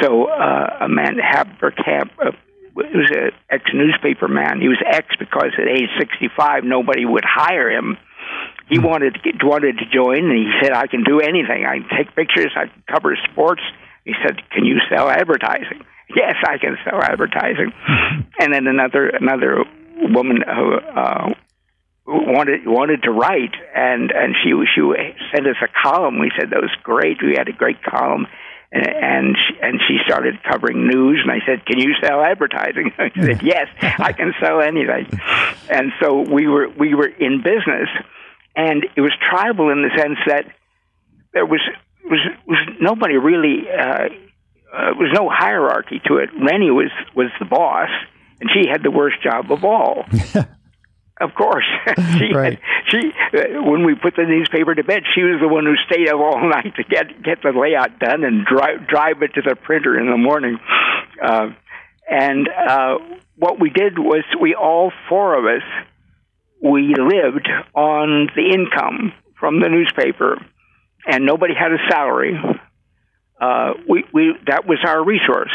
so 0.00 0.26
uh, 0.26 0.78
a 0.82 0.88
man, 0.88 1.16
Haberkamp, 1.16 2.10
uh, 2.24 2.32
was 2.74 3.10
an 3.14 3.32
ex 3.50 3.64
newspaper 3.74 4.28
man. 4.28 4.60
He 4.60 4.68
was 4.68 4.78
ex 4.86 5.08
because 5.18 5.52
at 5.58 5.68
age 5.68 5.90
65, 5.98 6.64
nobody 6.64 7.04
would 7.04 7.24
hire 7.24 7.70
him. 7.70 7.98
He 8.68 8.78
wanted 8.78 9.14
to 9.14 9.20
get, 9.20 9.44
wanted 9.44 9.78
to 9.78 9.84
join, 9.92 10.30
and 10.30 10.38
he 10.38 10.50
said, 10.62 10.72
"I 10.72 10.86
can 10.86 11.04
do 11.04 11.20
anything. 11.20 11.66
I 11.66 11.80
can 11.80 11.88
take 11.94 12.14
pictures. 12.16 12.52
I 12.56 12.68
can 12.68 12.82
cover 12.88 13.14
sports." 13.30 13.60
He 14.04 14.14
said, 14.24 14.36
"Can 14.50 14.64
you 14.64 14.78
sell 14.88 15.08
advertising?" 15.08 15.84
Yes, 16.14 16.34
I 16.44 16.58
can 16.58 16.76
sell 16.84 17.00
advertising. 17.02 17.72
and 18.38 18.52
then 18.52 18.66
another 18.66 19.08
another 19.08 19.64
woman 20.00 20.42
who 20.42 20.74
uh, 20.74 21.34
wanted 22.06 22.66
wanted 22.66 23.02
to 23.04 23.10
write, 23.10 23.54
and 23.74 24.10
and 24.10 24.34
she 24.42 24.52
she 24.74 24.80
sent 25.34 25.46
us 25.46 25.56
a 25.62 25.68
column. 25.82 26.18
We 26.18 26.30
said 26.38 26.50
that 26.50 26.60
was 26.60 26.74
great. 26.82 27.18
We 27.22 27.36
had 27.36 27.48
a 27.48 27.52
great 27.52 27.82
column. 27.82 28.26
And 28.74 28.86
and 28.88 29.36
she, 29.36 29.60
and 29.60 29.80
she 29.86 29.98
started 30.06 30.42
covering 30.50 30.88
news, 30.88 31.20
and 31.22 31.30
I 31.30 31.44
said, 31.44 31.66
"Can 31.66 31.78
you 31.78 31.94
sell 32.02 32.22
advertising?" 32.22 32.92
I 32.98 33.10
said, 33.14 33.42
"Yes, 33.42 33.68
I 33.82 34.12
can 34.12 34.32
sell 34.40 34.60
anything." 34.60 35.06
And 35.70 35.92
so 36.00 36.20
we 36.20 36.48
were 36.48 36.68
we 36.68 36.94
were 36.94 37.06
in 37.06 37.42
business, 37.42 37.88
and 38.56 38.84
it 38.96 39.00
was 39.00 39.12
tribal 39.30 39.70
in 39.70 39.82
the 39.82 39.90
sense 39.96 40.18
that 40.26 40.46
there 41.32 41.46
was 41.46 41.60
was 42.04 42.20
was 42.46 42.58
nobody 42.80 43.16
really 43.16 43.64
uh, 43.70 44.08
uh, 44.72 44.92
was 44.96 45.10
no 45.14 45.28
hierarchy 45.30 46.00
to 46.06 46.16
it. 46.16 46.30
Rennie 46.38 46.70
was 46.70 46.90
was 47.14 47.28
the 47.38 47.44
boss, 47.44 47.90
and 48.40 48.50
she 48.52 48.68
had 48.70 48.82
the 48.82 48.90
worst 48.90 49.22
job 49.22 49.50
of 49.52 49.64
all. 49.64 50.04
of 51.20 51.34
course, 51.34 51.64
she 52.18 52.32
Right. 52.34 52.58
had, 52.58 52.60
she 52.88 53.12
uh, 53.38 53.62
when 53.62 53.84
we 53.84 53.94
put 53.94 54.16
the 54.16 54.24
newspaper 54.24 54.74
to 54.74 54.82
bed, 54.84 55.02
she 55.14 55.22
was 55.22 55.40
the 55.40 55.48
one 55.48 55.64
who 55.64 55.76
stayed 55.90 56.08
up 56.08 56.16
all 56.20 56.48
night 56.48 56.74
to 56.76 56.84
get 56.84 57.22
get 57.22 57.42
the 57.42 57.50
layout 57.52 57.98
done 57.98 58.24
and 58.24 58.44
drive 58.44 58.86
drive 58.88 59.22
it 59.22 59.34
to 59.34 59.42
the 59.42 59.54
printer 59.56 59.98
in 59.98 60.10
the 60.10 60.16
morning. 60.16 60.58
Uh, 61.22 61.50
and 62.10 62.48
uh, 62.48 62.98
what 63.36 63.60
we 63.60 63.70
did 63.70 63.98
was 63.98 64.24
we 64.40 64.54
all 64.54 64.92
four 65.08 65.38
of 65.38 65.44
us 65.44 65.62
we 66.62 66.94
lived 66.96 67.48
on 67.74 68.28
the 68.36 68.50
income 68.54 69.12
from 69.38 69.60
the 69.60 69.68
newspaper, 69.68 70.36
and 71.06 71.26
nobody 71.26 71.54
had 71.54 71.72
a 71.72 71.78
salary. 71.90 72.38
Uh, 73.40 73.72
we, 73.88 74.04
we 74.12 74.34
that 74.46 74.66
was 74.66 74.78
our 74.86 75.04
resource. 75.04 75.52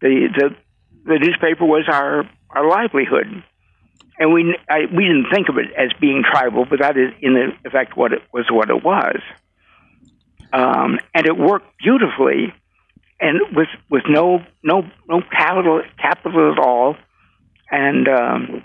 The 0.00 0.28
the 0.36 0.56
the 1.04 1.18
newspaper 1.18 1.64
was 1.64 1.84
our 1.88 2.28
our 2.50 2.68
livelihood, 2.68 3.44
and 4.18 4.32
we 4.32 4.56
I, 4.68 4.80
we 4.92 5.04
didn't 5.04 5.26
think 5.32 5.48
of 5.48 5.58
it 5.58 5.66
as 5.76 5.92
being 6.00 6.22
tribal, 6.24 6.66
but 6.68 6.80
that 6.80 6.96
is 6.96 7.12
in 7.20 7.52
effect 7.64 7.96
what 7.96 8.12
it 8.12 8.22
was 8.32 8.46
what 8.50 8.70
it 8.70 8.82
was. 8.82 9.20
Um, 10.52 10.98
and 11.14 11.26
it 11.26 11.36
worked 11.36 11.78
beautifully, 11.78 12.52
and 13.20 13.40
with 13.54 13.68
with 13.88 14.02
no 14.08 14.44
no 14.62 14.82
no 15.08 15.20
capital 15.30 15.82
capital 16.00 16.52
at 16.52 16.58
all, 16.58 16.96
and 17.70 18.08
um, 18.08 18.64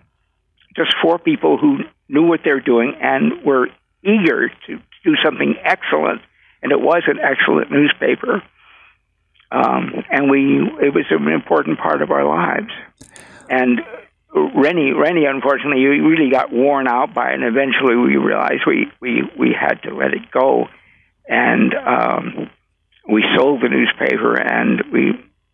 just 0.75 0.95
four 1.01 1.19
people 1.19 1.57
who 1.57 1.79
knew 2.07 2.27
what 2.27 2.41
they 2.43 2.51
were 2.51 2.59
doing 2.59 2.93
and 3.01 3.43
were 3.45 3.67
eager 4.03 4.49
to 4.67 4.79
do 5.03 5.15
something 5.23 5.55
excellent, 5.63 6.21
and 6.61 6.71
it 6.71 6.79
was 6.79 7.03
an 7.07 7.19
excellent 7.19 7.71
newspaper. 7.71 8.43
Um, 9.51 10.03
and 10.09 10.29
we, 10.29 10.61
it 10.81 10.93
was 10.93 11.05
an 11.09 11.27
important 11.27 11.79
part 11.79 12.01
of 12.01 12.11
our 12.11 12.25
lives. 12.25 12.71
And 13.49 13.81
Rennie, 14.33 14.93
Rennie, 14.93 15.25
unfortunately, 15.25 15.83
really 15.83 16.31
got 16.31 16.53
worn 16.53 16.87
out 16.87 17.13
by 17.13 17.31
it, 17.31 17.35
and 17.35 17.43
eventually 17.43 17.95
we 17.95 18.15
realized 18.15 18.61
we, 18.65 18.87
we, 19.01 19.23
we 19.37 19.55
had 19.59 19.81
to 19.83 19.93
let 19.93 20.13
it 20.13 20.31
go. 20.31 20.67
And 21.27 21.73
um, 21.73 22.49
we 23.09 23.23
sold 23.35 23.61
the 23.61 23.69
newspaper, 23.69 24.35
and 24.39 24.83
we 24.91 25.11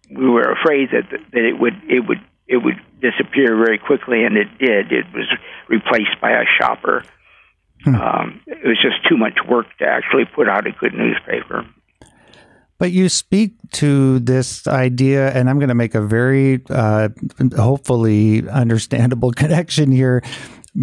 we 0.09 0.29
were 0.29 0.51
afraid 0.51 0.89
that 0.91 1.09
that 1.09 1.43
it 1.43 1.59
would 1.59 1.73
it 1.89 1.99
would 2.07 2.21
it 2.47 2.57
would 2.57 2.79
disappear 3.01 3.55
very 3.57 3.77
quickly, 3.77 4.23
and 4.23 4.37
it 4.37 4.57
did. 4.57 4.91
It 4.91 5.05
was 5.13 5.27
replaced 5.67 6.21
by 6.21 6.31
a 6.31 6.45
shopper. 6.59 7.03
Hmm. 7.83 7.95
Um, 7.95 8.41
it 8.47 8.67
was 8.67 8.77
just 8.81 9.07
too 9.07 9.17
much 9.17 9.37
work 9.47 9.67
to 9.79 9.85
actually 9.85 10.25
put 10.25 10.49
out 10.49 10.67
a 10.67 10.71
good 10.71 10.93
newspaper. 10.93 11.65
But 12.79 12.91
you 12.91 13.09
speak 13.09 13.55
to 13.73 14.19
this 14.19 14.67
idea, 14.67 15.31
and 15.31 15.49
I'm 15.49 15.57
going 15.57 15.69
to 15.69 15.75
make 15.75 15.95
a 15.95 16.01
very 16.01 16.61
uh, 16.69 17.09
hopefully 17.55 18.47
understandable 18.47 19.31
connection 19.35 19.91
here 19.91 20.21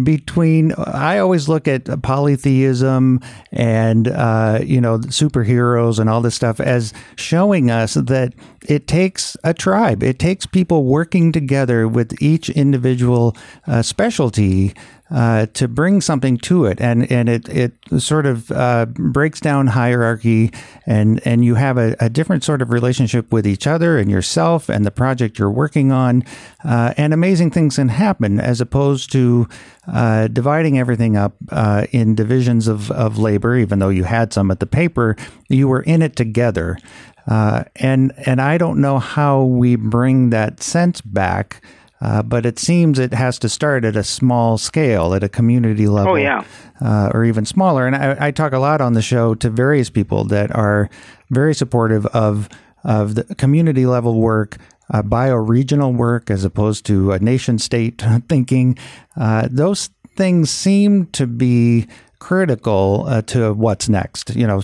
between 0.03 0.73
I 0.73 1.19
always 1.19 1.47
look 1.47 1.67
at 1.67 2.01
polytheism 2.01 3.21
and 3.51 4.07
uh, 4.07 4.59
you 4.63 4.81
know 4.81 4.99
superheroes 4.99 5.99
and 5.99 6.09
all 6.09 6.21
this 6.21 6.35
stuff 6.35 6.59
as 6.59 6.93
showing 7.15 7.71
us 7.71 7.93
that 7.93 8.33
it 8.67 8.87
takes 8.87 9.37
a 9.43 9.53
tribe, 9.53 10.03
it 10.03 10.19
takes 10.19 10.45
people 10.45 10.83
working 10.83 11.31
together 11.31 11.87
with 11.87 12.21
each 12.21 12.49
individual 12.49 13.35
uh, 13.67 13.81
specialty 13.81 14.73
uh, 15.11 15.45
to 15.53 15.67
bring 15.67 16.01
something 16.01 16.35
to 16.35 16.65
it, 16.65 16.81
and 16.81 17.09
and 17.11 17.29
it 17.29 17.47
it 17.47 17.73
sort 17.99 18.25
of 18.25 18.51
uh, 18.51 18.87
breaks 18.87 19.39
down 19.39 19.67
hierarchy, 19.67 20.51
and 20.87 21.21
and 21.27 21.45
you 21.45 21.53
have 21.53 21.77
a, 21.77 21.95
a, 21.99 22.09
different 22.09 22.43
sort 22.43 22.59
of 22.59 22.71
relationship 22.71 23.31
with 23.31 23.45
each 23.45 23.67
other 23.67 23.99
and 23.99 24.09
yourself 24.09 24.67
and 24.67 24.83
the 24.83 24.89
project 24.89 25.37
you're 25.37 25.51
working 25.51 25.91
on, 25.91 26.23
uh, 26.63 26.95
and 26.97 27.13
amazing 27.13 27.51
things 27.51 27.75
can 27.75 27.89
happen 27.89 28.39
as 28.39 28.59
opposed 28.59 29.11
to 29.11 29.47
uh, 29.87 30.27
dividing 30.27 30.79
everything 30.79 31.15
up 31.15 31.35
uh, 31.51 31.85
in 31.91 32.15
divisions 32.15 32.67
of 32.67 32.89
of 32.89 33.19
labor. 33.19 33.55
Even 33.55 33.77
though 33.77 33.89
you 33.89 34.05
had 34.05 34.33
some 34.33 34.49
at 34.49 34.59
the 34.59 34.65
paper, 34.65 35.15
you 35.49 35.67
were 35.67 35.81
in 35.81 36.01
it 36.01 36.15
together, 36.15 36.79
and 37.27 38.11
and 38.25 38.41
I 38.41 38.57
don't 38.57 38.81
know 38.81 38.97
how 38.97 39.43
we 39.43 39.75
bring 39.75 40.31
that 40.31 40.63
sense 40.63 40.99
back. 41.01 41.61
Uh, 42.01 42.21
but 42.21 42.45
it 42.45 42.59
seems 42.59 42.99
it 42.99 43.13
has 43.13 43.39
to 43.39 43.47
start 43.47 43.85
at 43.85 43.95
a 43.95 44.03
small 44.03 44.57
scale, 44.57 45.13
at 45.13 45.23
a 45.23 45.29
community 45.29 45.87
level. 45.87 46.13
Oh, 46.13 46.15
yeah. 46.15 46.43
Uh, 46.81 47.09
or 47.13 47.23
even 47.23 47.45
smaller. 47.45 47.87
And 47.87 47.95
I, 47.95 48.27
I, 48.27 48.31
talk 48.31 48.51
a 48.51 48.59
lot 48.59 48.81
on 48.81 48.93
the 48.93 49.01
show 49.01 49.33
to 49.35 49.49
various 49.49 49.89
people 49.89 50.25
that 50.25 50.53
are 50.53 50.89
very 51.31 51.55
supportive 51.55 52.05
of, 52.07 52.49
of 52.83 53.15
the 53.15 53.23
community 53.35 53.85
level 53.85 54.19
work, 54.19 54.57
uh, 54.93 55.03
bioregional 55.03 55.95
work, 55.95 56.29
as 56.29 56.43
opposed 56.43 56.85
to 56.87 57.13
a 57.13 57.19
nation 57.19 57.57
state 57.59 58.03
thinking. 58.29 58.77
Uh, 59.15 59.47
those 59.49 59.89
things 60.17 60.49
seem 60.49 61.05
to 61.07 61.25
be 61.25 61.87
critical 62.25 63.03
uh, 63.05 63.21
to 63.21 63.53
what's 63.53 63.87
next. 63.87 64.35
You 64.35 64.47
know, 64.47 64.59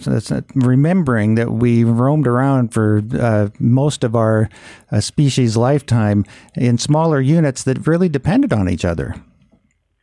remembering 0.55 1.35
that 1.35 1.51
we 1.51 1.83
roamed 1.83 2.25
around 2.25 2.73
for 2.73 3.03
uh, 3.13 3.49
most 3.59 4.03
of 4.03 4.15
our 4.15 4.49
uh, 4.91 4.99
species 4.99 5.55
lifetime 5.55 6.25
in 6.55 6.79
smaller 6.79 7.21
units 7.21 7.63
that 7.65 7.85
really 7.85 8.09
depended 8.09 8.51
on 8.51 8.67
each 8.67 8.83
other. 8.83 9.13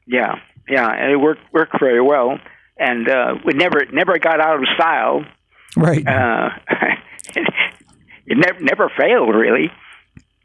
Yeah, 0.06 0.36
yeah, 0.68 0.88
and 0.88 1.10
it 1.10 1.16
worked 1.16 1.40
worked 1.52 1.74
very 1.80 2.00
well, 2.00 2.38
and 2.78 3.08
uh, 3.08 3.34
we 3.44 3.54
never 3.54 3.84
never 3.92 4.20
got 4.20 4.40
out 4.40 4.60
of 4.60 4.64
style. 4.76 5.24
Right. 5.76 6.06
Uh, 6.06 6.50
it 8.24 8.38
never 8.38 8.60
never 8.60 8.92
failed 8.96 9.34
really. 9.34 9.72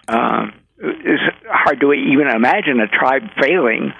Uh, 0.07 0.47
it's 0.79 1.23
hard 1.47 1.79
to 1.79 1.93
even 1.93 2.27
imagine 2.27 2.79
a 2.79 2.87
tribe 2.87 3.21
failing 3.39 3.93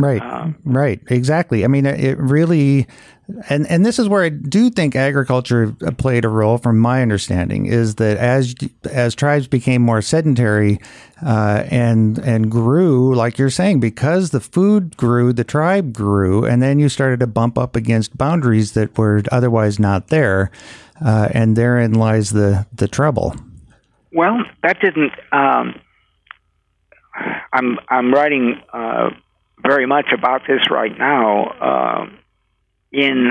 Right. 0.00 0.22
Um, 0.22 0.56
right. 0.64 1.00
Exactly. 1.08 1.64
I 1.64 1.68
mean, 1.68 1.86
it 1.86 2.18
really, 2.18 2.86
and 3.48 3.66
and 3.68 3.84
this 3.84 3.98
is 3.98 4.08
where 4.08 4.24
I 4.24 4.28
do 4.28 4.70
think 4.70 4.96
agriculture 4.96 5.72
played 5.98 6.24
a 6.24 6.28
role, 6.28 6.58
from 6.58 6.78
my 6.78 7.02
understanding, 7.02 7.66
is 7.66 7.96
that 7.96 8.16
as 8.16 8.54
as 8.90 9.14
tribes 9.14 9.46
became 9.46 9.82
more 9.82 10.02
sedentary, 10.02 10.80
uh, 11.24 11.64
and 11.70 12.18
and 12.18 12.50
grew, 12.50 13.14
like 13.14 13.38
you're 13.38 13.50
saying, 13.50 13.80
because 13.80 14.30
the 14.30 14.40
food 14.40 14.96
grew, 14.96 15.32
the 15.32 15.44
tribe 15.44 15.92
grew, 15.92 16.44
and 16.44 16.62
then 16.62 16.78
you 16.78 16.88
started 16.88 17.20
to 17.20 17.26
bump 17.26 17.58
up 17.58 17.76
against 17.76 18.16
boundaries 18.16 18.72
that 18.72 18.96
were 18.98 19.22
otherwise 19.30 19.78
not 19.78 20.08
there, 20.08 20.50
uh, 21.04 21.28
and 21.32 21.56
therein 21.56 21.94
lies 21.94 22.30
the 22.30 22.66
the 22.74 22.88
trouble. 22.88 23.36
Well, 24.12 24.42
that 24.62 24.80
didn't. 24.80 25.12
Um, 25.32 25.80
I'm 27.52 27.78
I'm 27.88 28.12
writing. 28.12 28.60
Uh, 28.72 29.10
very 29.62 29.86
much 29.86 30.06
about 30.12 30.42
this 30.46 30.70
right 30.70 30.96
now. 30.96 31.44
Uh, 31.44 32.06
in 32.92 33.30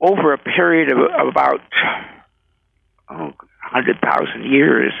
over 0.00 0.32
a 0.32 0.38
period 0.38 0.90
of, 0.92 1.28
about 1.28 1.60
oh, 3.10 3.32
100,000 3.72 4.44
years, 4.44 4.92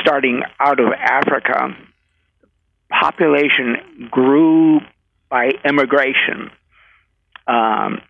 starting 0.00 0.42
out 0.58 0.80
of 0.80 0.92
Africa, 0.92 1.76
population 2.88 4.08
grew 4.10 4.80
by 5.28 5.50
immigration. 5.64 6.50
Um, 7.46 8.00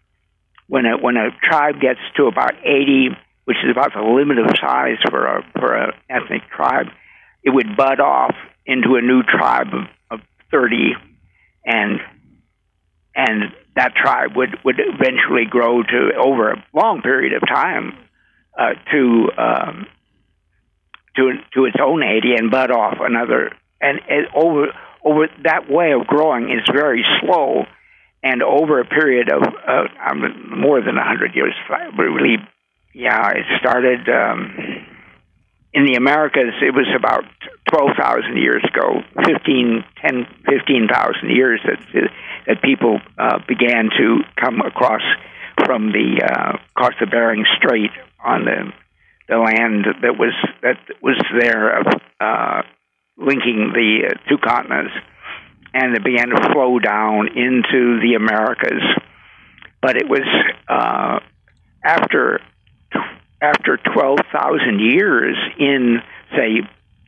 when 0.66 0.86
a 0.86 0.96
when 0.98 1.16
a 1.16 1.30
tribe 1.42 1.80
gets 1.80 2.00
to 2.16 2.26
about 2.26 2.54
80, 2.62 3.08
which 3.44 3.56
is 3.64 3.70
about 3.70 3.92
the 3.94 4.02
limit 4.02 4.38
of 4.38 4.46
size 4.60 4.98
for 5.08 5.26
a 5.26 5.42
for 5.58 5.74
an 5.74 5.92
ethnic 6.08 6.42
tribe, 6.54 6.86
it 7.42 7.50
would 7.50 7.76
bud 7.76 8.00
off 8.00 8.34
into 8.66 8.96
a 8.96 9.02
new 9.02 9.22
tribe 9.22 9.68
of, 9.72 9.84
of 10.10 10.26
30 10.50 10.92
and 11.64 12.00
and 13.14 13.52
that 13.76 13.94
tribe 13.94 14.36
would 14.36 14.56
would 14.64 14.76
eventually 14.78 15.44
grow 15.48 15.82
to 15.82 16.10
over 16.16 16.52
a 16.52 16.64
long 16.74 17.02
period 17.02 17.32
of 17.32 17.42
time 17.48 17.92
uh, 18.58 18.74
to 18.90 19.28
um, 19.36 19.86
to 21.16 21.32
to 21.54 21.64
its 21.64 21.76
own 21.82 22.02
80 22.02 22.34
and 22.36 22.50
bud 22.50 22.70
off 22.70 22.98
another 23.00 23.52
and 23.80 24.00
it, 24.08 24.28
over 24.34 24.66
over 25.04 25.28
that 25.44 25.70
way 25.70 25.92
of 25.92 26.06
growing 26.06 26.50
is 26.50 26.62
very 26.72 27.04
slow 27.20 27.64
and 28.22 28.42
over 28.42 28.80
a 28.80 28.84
period 28.84 29.30
of 29.30 29.42
uh, 29.42 30.14
more 30.14 30.80
than 30.80 30.96
100 30.96 31.34
years 31.34 31.54
really 31.98 32.36
yeah 32.92 33.30
it 33.30 33.46
started 33.58 34.08
um, 34.08 34.79
in 35.72 35.86
the 35.86 35.94
Americas, 35.94 36.54
it 36.62 36.74
was 36.74 36.88
about 36.96 37.24
12,000 37.70 38.36
years 38.36 38.64
ago, 38.64 39.02
15, 39.24 39.84
10, 40.04 40.26
15,000 40.48 41.30
years 41.30 41.60
that, 41.64 42.10
that 42.46 42.62
people 42.62 43.00
uh, 43.18 43.38
began 43.46 43.90
to 43.96 44.20
come 44.36 44.60
across 44.60 45.02
from 45.64 45.92
the 45.92 46.22
uh, 46.24 46.56
across 46.70 46.94
the 46.98 47.06
Bering 47.06 47.44
Strait 47.58 47.90
on 48.24 48.44
the 48.44 48.72
the 49.28 49.36
land 49.36 49.86
that 50.02 50.18
was 50.18 50.34
that 50.62 50.78
was 51.00 51.20
there 51.38 51.82
uh, 52.20 52.62
linking 53.16 53.72
the 53.72 54.16
two 54.28 54.38
continents, 54.38 54.92
and 55.72 55.94
it 55.94 56.02
began 56.02 56.30
to 56.30 56.52
flow 56.52 56.78
down 56.78 57.28
into 57.28 58.00
the 58.00 58.14
Americas. 58.16 58.82
But 59.80 59.96
it 59.96 60.08
was 60.08 60.26
uh, 60.68 61.20
after 61.84 62.40
after 63.42 63.78
12,000 63.94 64.80
years 64.80 65.36
in, 65.58 65.98
say, 66.36 66.60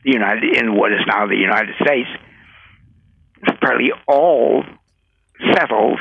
the 0.03 0.11
United, 0.11 0.57
in 0.57 0.75
what 0.75 0.91
is 0.91 0.99
now 1.07 1.27
the 1.27 1.35
United 1.35 1.75
States, 1.81 2.09
probably 3.59 3.91
all 4.07 4.63
settled, 5.53 5.99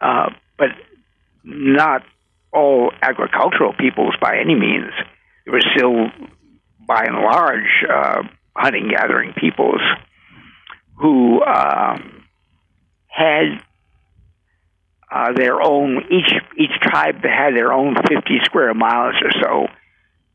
uh, 0.00 0.30
but 0.58 0.68
not 1.44 2.02
all 2.52 2.92
agricultural 3.02 3.72
peoples 3.78 4.14
by 4.20 4.38
any 4.38 4.54
means. 4.54 4.92
There 5.44 5.52
were 5.52 5.62
still, 5.74 6.06
by 6.86 7.04
and 7.04 7.16
large, 7.16 7.84
uh, 7.90 8.22
hunting 8.56 8.88
gathering 8.90 9.32
peoples 9.34 9.80
who 10.96 11.40
uh, 11.42 11.98
had 13.08 13.60
uh, 15.14 15.32
their 15.32 15.62
own 15.62 16.02
each 16.10 16.32
each 16.58 16.72
tribe 16.82 17.22
had 17.22 17.54
their 17.54 17.72
own 17.72 17.94
50 17.94 18.40
square 18.42 18.74
miles 18.74 19.14
or 19.22 19.30
so, 19.40 19.66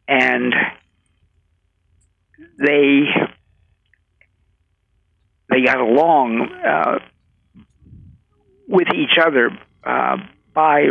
and 0.08 0.54
they 2.58 3.02
they 5.50 5.62
got 5.66 5.82
along 5.82 6.50
uh, 6.66 7.00
with 8.70 8.88
each 8.96 9.18
other 9.22 9.50
uh, 9.84 10.16
by 10.54 10.88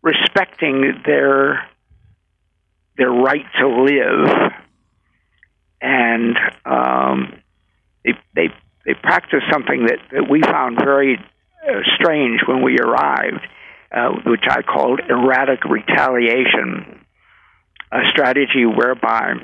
respecting 0.00 1.02
their 1.04 1.68
their 2.96 3.10
right 3.10 3.46
to 3.58 3.68
live, 3.68 4.52
and 5.80 6.36
um, 6.64 7.42
they 8.04 8.12
they 8.36 8.48
they 8.86 8.94
practice 8.94 9.42
something 9.50 9.86
that, 9.86 9.98
that 10.12 10.30
we 10.30 10.42
found 10.42 10.76
very 10.76 11.18
strange 11.96 12.40
when 12.46 12.62
we 12.62 12.78
arrived, 12.78 13.46
uh, 13.92 14.10
which 14.26 14.44
I 14.48 14.62
called 14.62 15.00
erratic 15.08 15.64
retaliation, 15.64 17.04
a 17.92 18.00
strategy 18.12 18.64
whereby 18.64 19.34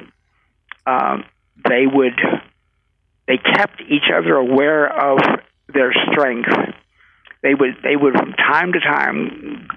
um, 0.86 1.24
they 1.68 1.86
would 1.86 2.18
they 3.26 3.38
kept 3.38 3.80
each 3.80 4.08
other 4.14 4.36
aware 4.36 4.86
of 4.86 5.18
their 5.72 5.92
strength. 6.12 6.48
They 7.42 7.54
would 7.54 7.76
they 7.82 7.96
would 7.96 8.14
from 8.14 8.32
time 8.32 8.72
to 8.72 8.80
time 8.80 9.68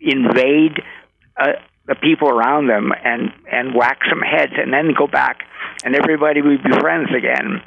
invade 0.00 0.80
a, 1.36 1.48
the 1.90 1.96
people 1.96 2.28
around 2.28 2.68
them 2.68 2.92
and 3.04 3.32
and 3.50 3.74
whack 3.74 3.98
some 4.08 4.20
heads, 4.20 4.52
and 4.56 4.72
then 4.72 4.94
go 4.96 5.08
back, 5.08 5.40
and 5.84 5.96
everybody 5.96 6.40
would 6.40 6.62
be 6.62 6.70
friends 6.78 7.08
again. 7.10 7.60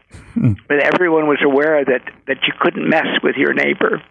but 0.68 0.80
everyone 0.82 1.28
was 1.28 1.40
aware 1.44 1.84
that 1.84 2.02
that 2.28 2.38
you 2.48 2.54
couldn't 2.60 2.90
mess 2.90 3.08
with 3.22 3.36
your 3.36 3.54
neighbor. 3.54 4.02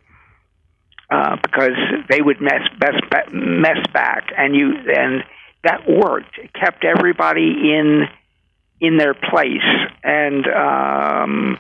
Uh, 1.11 1.37
because 1.43 1.77
they 2.09 2.23
would 2.23 2.41
mess, 2.41 2.63
mess 2.81 2.95
mess 3.33 3.79
back, 3.93 4.29
and 4.37 4.55
you 4.55 4.73
and 4.95 5.25
that 5.65 5.81
worked. 5.89 6.39
It 6.39 6.53
kept 6.55 6.85
everybody 6.85 7.71
in 7.75 8.05
in 8.81 8.97
their 8.97 9.15
place, 9.15 9.61
and 10.03 10.47
um, 10.47 11.59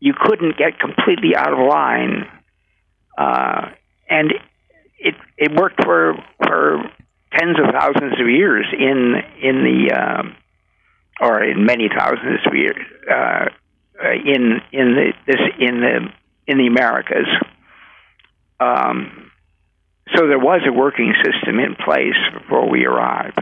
you 0.00 0.14
couldn't 0.18 0.56
get 0.56 0.78
completely 0.78 1.36
out 1.36 1.52
of 1.52 1.58
line. 1.58 2.26
Uh, 3.18 3.70
and 4.08 4.32
it 4.98 5.14
it 5.36 5.52
worked 5.54 5.84
for 5.84 6.14
for 6.46 6.90
tens 7.36 7.56
of 7.58 7.72
thousands 7.72 8.20
of 8.20 8.28
years 8.28 8.66
in 8.72 9.14
in 9.42 9.64
the 9.64 9.94
um, 9.94 10.36
or 11.20 11.42
in 11.42 11.64
many 11.64 11.88
thousands 11.88 12.40
of 12.46 12.54
years 12.54 12.76
uh, 13.10 13.46
in 14.02 14.60
in 14.72 14.94
the 14.94 15.12
this 15.26 15.40
in 15.58 15.80
the 15.80 16.08
in 16.46 16.58
the 16.58 16.66
Americas. 16.66 17.26
Um, 18.60 19.30
so 20.16 20.26
there 20.26 20.38
was 20.38 20.60
a 20.66 20.72
working 20.72 21.14
system 21.24 21.58
in 21.58 21.74
place 21.74 22.18
before 22.34 22.68
we 22.68 22.84
arrived. 22.84 23.40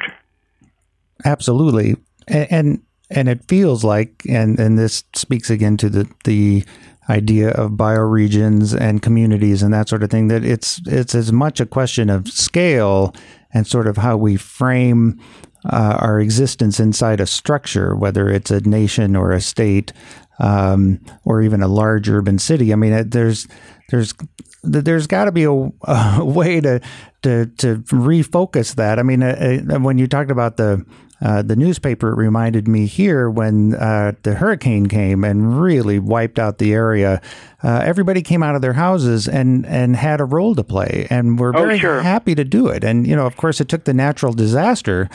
Absolutely, 1.24 1.96
and 2.28 2.52
and, 2.52 2.82
and 3.10 3.28
it 3.28 3.44
feels 3.48 3.82
like, 3.84 4.22
and 4.28 4.58
and 4.58 4.78
this 4.78 5.04
speaks 5.14 5.50
again 5.50 5.76
to 5.78 5.88
the 5.88 6.08
the 6.24 6.64
idea 7.08 7.50
of 7.50 7.72
bioregions 7.72 8.78
and 8.78 9.02
communities 9.02 9.62
and 9.62 9.74
that 9.74 9.88
sort 9.88 10.04
of 10.04 10.10
thing 10.10 10.28
that 10.28 10.44
it's 10.44 10.80
it's 10.86 11.14
as 11.14 11.32
much 11.32 11.58
a 11.58 11.66
question 11.66 12.08
of 12.08 12.28
scale 12.28 13.12
and 13.52 13.66
sort 13.66 13.86
of 13.86 13.96
how 13.96 14.16
we 14.16 14.36
frame 14.36 15.20
uh, 15.64 15.98
our 16.00 16.20
existence 16.20 16.80
inside 16.80 17.20
a 17.20 17.26
structure, 17.26 17.94
whether 17.94 18.28
it's 18.28 18.50
a 18.50 18.60
nation 18.60 19.14
or 19.14 19.32
a 19.32 19.40
state, 19.40 19.92
um, 20.38 21.00
or 21.24 21.42
even 21.42 21.62
a 21.62 21.68
large 21.68 22.08
urban 22.08 22.38
city. 22.38 22.72
I 22.72 22.76
mean, 22.76 23.10
there's 23.10 23.46
there's 23.90 24.14
there's 24.62 25.06
got 25.06 25.24
to 25.24 25.32
be 25.32 25.44
a, 25.44 25.50
a, 25.82 26.24
way 26.24 26.60
to 26.60 26.80
to 27.22 27.46
to 27.46 27.76
refocus 27.90 28.74
that. 28.76 28.98
I 28.98 29.02
mean, 29.02 29.22
uh, 29.22 29.60
uh, 29.70 29.78
when 29.80 29.98
you 29.98 30.06
talked 30.06 30.30
about 30.30 30.56
the 30.56 30.84
uh, 31.22 31.42
the 31.42 31.56
newspaper, 31.56 32.14
reminded 32.14 32.66
me 32.66 32.86
here 32.86 33.28
when 33.28 33.74
uh, 33.74 34.12
the 34.22 34.34
hurricane 34.34 34.86
came 34.86 35.22
and 35.24 35.60
really 35.60 35.98
wiped 35.98 36.38
out 36.38 36.58
the 36.58 36.72
area. 36.72 37.20
Uh, 37.62 37.82
everybody 37.84 38.22
came 38.22 38.42
out 38.42 38.54
of 38.54 38.62
their 38.62 38.72
houses 38.72 39.28
and 39.28 39.66
and 39.66 39.96
had 39.96 40.20
a 40.20 40.24
role 40.24 40.54
to 40.54 40.64
play, 40.64 41.06
and 41.10 41.38
we're 41.38 41.54
oh, 41.54 41.62
very 41.62 41.78
sure. 41.78 42.00
happy 42.00 42.34
to 42.34 42.44
do 42.44 42.68
it. 42.68 42.82
And 42.82 43.06
you 43.06 43.14
know, 43.14 43.26
of 43.26 43.36
course, 43.36 43.60
it 43.60 43.68
took 43.68 43.84
the 43.84 43.94
natural 43.94 44.32
disaster. 44.32 45.08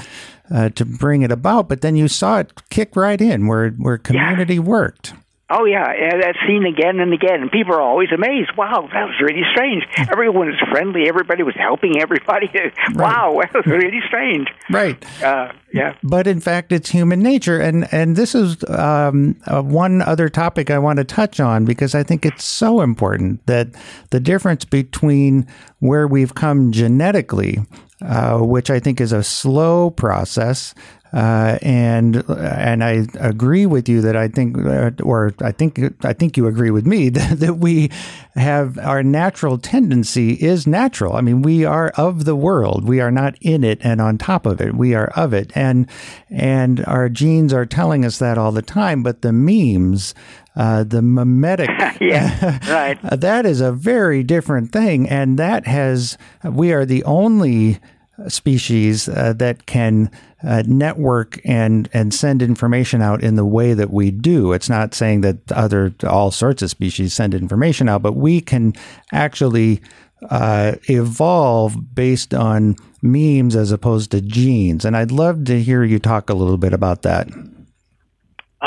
Uh, 0.54 0.70
to 0.70 0.86
bring 0.86 1.24
it 1.24 1.32
about, 1.32 1.68
but 1.68 1.82
then 1.82 1.96
you 1.96 2.08
saw 2.08 2.38
it 2.38 2.54
kick 2.70 2.96
right 2.96 3.20
in 3.20 3.48
where 3.48 3.72
where 3.72 3.98
community 3.98 4.54
yeah. 4.54 4.60
worked. 4.60 5.12
Oh 5.48 5.66
yeah, 5.66 5.86
and 5.86 6.24
that's 6.24 6.40
seen 6.48 6.66
again 6.66 7.00
and 7.00 7.14
again, 7.14 7.42
and 7.42 7.52
people 7.52 7.76
are 7.76 7.82
always 7.82 8.10
amazed. 8.12 8.50
Wow, 8.58 8.90
that 8.92 9.06
was 9.06 9.16
really 9.22 9.44
strange. 9.54 9.84
Everyone 10.12 10.48
was 10.48 10.60
friendly. 10.72 11.08
Everybody 11.08 11.44
was 11.44 11.54
helping 11.56 12.02
everybody. 12.02 12.50
Wow, 12.96 13.40
that 13.42 13.54
was 13.54 13.66
really 13.66 14.00
strange. 14.08 14.48
Right. 14.70 15.04
Uh, 15.22 15.52
yeah. 15.74 15.96
But 16.02 16.28
in 16.28 16.40
fact, 16.40 16.72
it's 16.72 16.90
human 16.90 17.22
nature, 17.22 17.60
and 17.60 17.88
and 17.94 18.16
this 18.16 18.34
is 18.34 18.64
um, 18.70 19.36
uh, 19.46 19.62
one 19.62 20.02
other 20.02 20.30
topic 20.30 20.72
I 20.72 20.80
want 20.80 20.98
to 20.98 21.04
touch 21.04 21.40
on 21.40 21.66
because 21.66 21.94
I 21.94 22.02
think 22.02 22.26
it's 22.26 22.44
so 22.44 22.82
important 22.82 23.46
that 23.46 23.68
the 24.10 24.20
difference 24.20 24.66
between 24.66 25.46
where 25.80 26.08
we've 26.08 26.34
come 26.34 26.72
genetically 26.72 27.60
uh, 28.02 28.40
which 28.40 28.70
I 28.70 28.80
think 28.80 29.00
is 29.00 29.12
a 29.12 29.24
slow 29.24 29.90
process. 29.90 30.74
Uh, 31.14 31.58
and 31.62 32.30
and 32.30 32.84
I 32.84 33.08
agree 33.22 33.66
with 33.66 33.88
you 33.88 34.02
that 34.02 34.18
I 34.18 34.28
think, 34.28 34.58
uh, 34.58 34.92
or 35.02 35.34
I 35.42 35.54
think 35.54 35.80
I 36.04 36.12
think 36.12 36.36
you 36.36 36.46
agree 36.46 36.72
with 36.72 36.86
me 36.86 37.08
that, 37.12 37.40
that 37.40 37.54
we 37.56 37.90
have 38.34 38.78
our 38.80 39.02
natural 39.02 39.58
tendency 39.58 40.34
is 40.34 40.68
natural. 40.68 41.16
I 41.16 41.22
mean, 41.22 41.42
we 41.42 41.64
are 41.64 41.94
of 41.96 42.26
the 42.26 42.36
world. 42.36 42.86
We 42.86 43.00
are 43.00 43.12
not 43.12 43.36
in 43.40 43.64
it 43.64 43.80
and 43.82 44.02
on 44.02 44.18
top 44.18 44.46
of 44.46 44.60
it. 44.60 44.76
We 44.76 44.94
are 44.94 45.08
of 45.16 45.34
it, 45.34 45.52
and 45.56 45.88
and 46.30 46.84
our 46.86 47.08
genes 47.08 47.54
are 47.54 47.66
telling 47.66 48.04
us 48.04 48.20
that 48.20 48.38
all 48.38 48.52
the 48.52 48.62
time. 48.62 49.02
But 49.02 49.22
the 49.22 49.32
memes 49.32 50.14
uh, 50.56 50.84
the 50.84 51.02
memetic. 51.02 51.70
yeah, 52.02 52.60
right. 52.72 53.00
that 53.20 53.46
is 53.46 53.62
a 53.62 53.72
very 53.72 54.24
different 54.24 54.72
thing, 54.72 55.08
and 55.10 55.38
that 55.40 55.68
has 55.68 56.18
we 56.44 56.72
are 56.72 56.86
the 56.86 57.04
only 57.04 57.80
species 58.28 59.10
uh, 59.10 59.34
that 59.34 59.66
can 59.66 60.10
uh, 60.44 60.64
network 60.66 61.40
and 61.44 61.90
and 61.94 62.14
send 62.14 62.42
information 62.42 63.02
out 63.02 63.24
in 63.24 63.36
the 63.36 63.46
way 63.46 63.74
that 63.74 63.92
we 63.92 64.12
do. 64.12 64.54
It's 64.54 64.70
not 64.70 64.94
saying 64.94 65.22
that 65.22 65.52
other 65.52 65.94
all 66.08 66.32
sorts 66.32 66.62
of 66.62 66.70
species 66.70 67.14
send 67.14 67.34
information 67.34 67.90
out, 67.90 68.02
but 68.02 68.14
we 68.14 68.42
can 68.42 68.74
actually 69.12 69.82
uh, 70.30 70.76
evolve 70.90 71.94
based 71.94 72.34
on 72.34 72.76
memes 73.02 73.56
as 73.56 73.72
opposed 73.72 74.12
to 74.12 74.22
genes. 74.22 74.86
And 74.86 74.96
I'd 74.96 75.12
love 75.12 75.46
to 75.46 75.62
hear 75.62 75.84
you 75.84 76.00
talk 76.00 76.30
a 76.30 76.34
little 76.34 76.58
bit 76.58 76.74
about 76.74 77.02
that. 77.04 77.28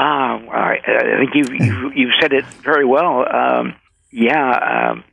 Ah, 0.01 0.39
I, 0.53 0.79
I 0.87 1.19
think 1.19 1.35
you 1.35 1.57
you 1.59 1.93
you 1.93 2.11
said 2.21 2.33
it 2.33 2.45
very 2.63 2.85
well. 2.85 3.27
Um, 3.29 3.75
yeah, 4.13 4.93
um, 4.93 5.05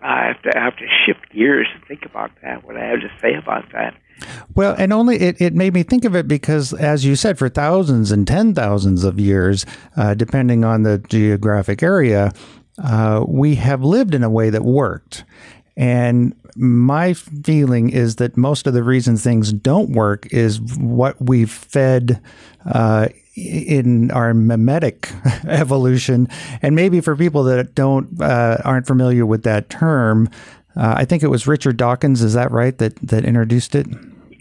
I 0.00 0.26
have 0.26 0.42
to 0.42 0.58
I 0.58 0.64
have 0.64 0.76
to 0.78 0.86
shift 1.06 1.30
gears 1.32 1.68
and 1.72 1.84
think 1.84 2.04
about 2.04 2.32
that. 2.42 2.64
What 2.64 2.76
I 2.76 2.86
have 2.86 3.00
to 3.00 3.10
say 3.20 3.34
about 3.34 3.70
that. 3.72 3.94
Well, 4.56 4.74
and 4.76 4.92
only 4.92 5.16
it, 5.20 5.40
it 5.40 5.54
made 5.54 5.74
me 5.74 5.84
think 5.84 6.04
of 6.04 6.16
it 6.16 6.26
because, 6.26 6.72
as 6.72 7.04
you 7.04 7.14
said, 7.14 7.38
for 7.38 7.48
thousands 7.48 8.10
and 8.10 8.26
ten 8.26 8.52
thousands 8.52 9.04
of 9.04 9.20
years, 9.20 9.64
uh, 9.96 10.14
depending 10.14 10.64
on 10.64 10.82
the 10.82 10.98
geographic 10.98 11.80
area, 11.80 12.32
uh, 12.82 13.24
we 13.28 13.54
have 13.54 13.84
lived 13.84 14.12
in 14.12 14.24
a 14.24 14.30
way 14.30 14.50
that 14.50 14.64
worked. 14.64 15.24
And 15.76 16.34
my 16.56 17.14
feeling 17.14 17.90
is 17.90 18.16
that 18.16 18.36
most 18.36 18.66
of 18.66 18.74
the 18.74 18.82
reasons 18.82 19.22
things 19.22 19.52
don't 19.52 19.90
work 19.90 20.26
is 20.32 20.60
what 20.78 21.16
we've 21.20 21.50
fed 21.50 22.20
uh, 22.66 23.08
in 23.34 24.10
our 24.10 24.34
memetic 24.34 25.10
evolution. 25.46 26.28
And 26.60 26.74
maybe 26.74 27.00
for 27.00 27.16
people 27.16 27.44
that 27.44 27.74
don't 27.74 28.20
uh, 28.20 28.58
aren't 28.64 28.86
familiar 28.86 29.24
with 29.24 29.42
that 29.44 29.70
term, 29.70 30.28
uh, 30.76 30.94
I 30.96 31.04
think 31.04 31.22
it 31.22 31.28
was 31.28 31.46
Richard 31.46 31.76
Dawkins. 31.76 32.22
Is 32.22 32.34
that 32.34 32.50
right? 32.50 32.76
That 32.78 32.96
that 32.96 33.24
introduced 33.24 33.74
it. 33.74 33.86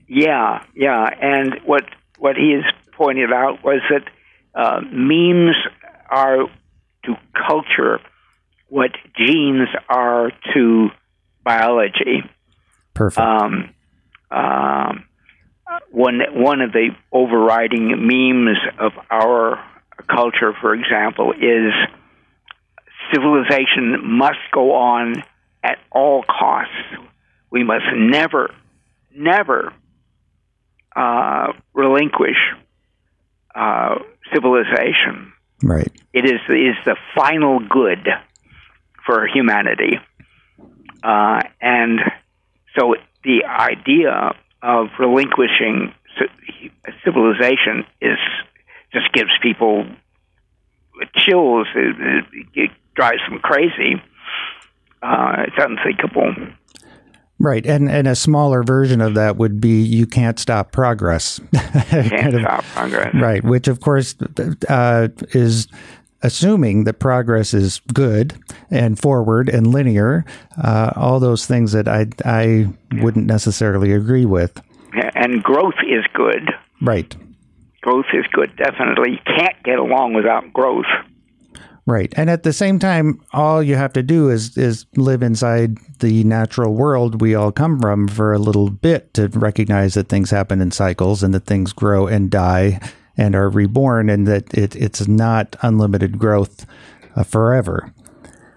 Yeah, 0.07 0.63
yeah. 0.75 1.09
And 1.21 1.59
what 1.65 1.85
what 2.17 2.35
he 2.35 2.51
has 2.51 2.63
pointed 2.91 3.31
out 3.31 3.63
was 3.63 3.81
that 3.89 4.09
uh, 4.53 4.81
memes 4.91 5.55
are 6.09 6.47
to 7.05 7.15
culture 7.47 7.99
what 8.67 8.91
genes 9.17 9.67
are 9.89 10.31
to 10.53 10.89
biology. 11.43 12.23
Perfect. 12.93 13.25
Um, 13.25 13.73
um, 14.29 15.05
one 15.89 16.21
one 16.33 16.61
of 16.61 16.71
the 16.71 16.89
overriding 17.11 18.07
memes 18.07 18.57
of 18.79 18.91
our 19.09 19.63
culture, 20.07 20.53
for 20.59 20.73
example, 20.73 21.33
is 21.33 21.73
civilization 23.13 23.99
must 24.03 24.39
go 24.53 24.73
on 24.73 25.23
at 25.63 25.77
all 25.91 26.23
costs. 26.23 26.73
We 27.51 27.63
must 27.63 27.85
never, 27.93 28.53
never 29.13 29.73
uh, 30.95 31.53
relinquish 31.73 32.37
uh, 33.53 33.95
civilization. 34.33 35.33
Right. 35.63 35.91
It 36.13 36.25
is 36.25 36.39
is 36.49 36.75
the 36.85 36.95
final 37.15 37.59
good 37.59 38.07
for 39.05 39.27
humanity, 39.27 39.99
uh, 41.03 41.41
and 41.61 41.99
so 42.77 42.95
the 43.23 43.45
idea 43.45 44.33
of 44.61 44.87
relinquishing 44.99 45.93
civilization 47.03 47.85
is 48.01 48.17
just 48.93 49.11
gives 49.13 49.31
people 49.41 49.85
chills. 51.15 51.67
It, 51.75 52.25
it, 52.53 52.71
drives 52.93 53.21
them 53.29 53.39
crazy. 53.39 54.01
Uh, 55.01 55.45
it's 55.47 55.55
unthinkable. 55.57 56.35
Right, 57.39 57.65
and 57.65 57.89
and 57.89 58.05
a 58.05 58.15
smaller 58.15 58.63
version 58.63 58.99
of 58.99 59.15
that 59.15 59.37
would 59.37 59.61
be 59.61 59.81
you 59.81 60.05
can't 60.05 60.37
stop 60.37 60.73
progress. 60.73 61.39
can't 61.53 62.11
kind 62.11 62.35
of, 62.35 62.41
stop 62.41 62.63
progress. 62.65 63.15
Right, 63.15 63.43
which 63.43 63.69
of 63.69 63.79
course 63.79 64.13
uh, 64.67 65.07
is 65.29 65.67
assuming 66.23 66.83
that 66.85 66.99
progress 66.99 67.53
is 67.53 67.81
good 67.93 68.37
and 68.69 68.99
forward 68.99 69.49
and 69.49 69.67
linear. 69.67 70.25
Uh, 70.61 70.91
all 70.95 71.19
those 71.19 71.45
things 71.45 71.71
that 71.71 71.87
I 71.87 72.07
I 72.25 72.67
wouldn't 72.93 73.25
necessarily 73.25 73.91
agree 73.93 74.25
with. 74.25 74.61
And 75.15 75.41
growth 75.43 75.75
is 75.87 76.05
good. 76.13 76.49
Right. 76.81 77.15
Growth 77.81 78.07
is 78.13 78.25
good. 78.31 78.55
Definitely, 78.57 79.11
you 79.11 79.37
can't 79.37 79.63
get 79.63 79.79
along 79.79 80.13
without 80.13 80.51
growth. 80.53 80.85
Right. 81.87 82.13
And 82.15 82.29
at 82.29 82.43
the 82.43 82.53
same 82.53 82.77
time, 82.77 83.21
all 83.33 83.63
you 83.63 83.75
have 83.75 83.93
to 83.93 84.03
do 84.03 84.29
is 84.29 84.55
is 84.55 84.85
live 84.95 85.23
inside 85.23 85.77
the 85.99 86.23
natural 86.23 86.73
world 86.73 87.21
we 87.21 87.33
all 87.33 87.51
come 87.51 87.79
from 87.79 88.07
for 88.07 88.33
a 88.33 88.39
little 88.39 88.69
bit 88.69 89.13
to 89.15 89.27
recognize 89.29 89.95
that 89.95 90.09
things 90.09 90.29
happen 90.29 90.61
in 90.61 90.71
cycles 90.71 91.23
and 91.23 91.33
that 91.33 91.45
things 91.45 91.73
grow 91.73 92.07
and 92.07 92.29
die 92.29 92.79
and 93.17 93.35
are 93.35 93.49
reborn 93.49 94.09
and 94.09 94.27
that 94.27 94.53
it, 94.53 94.75
it's 94.75 95.07
not 95.07 95.55
unlimited 95.61 96.17
growth 96.17 96.65
uh, 97.15 97.23
forever. 97.23 97.93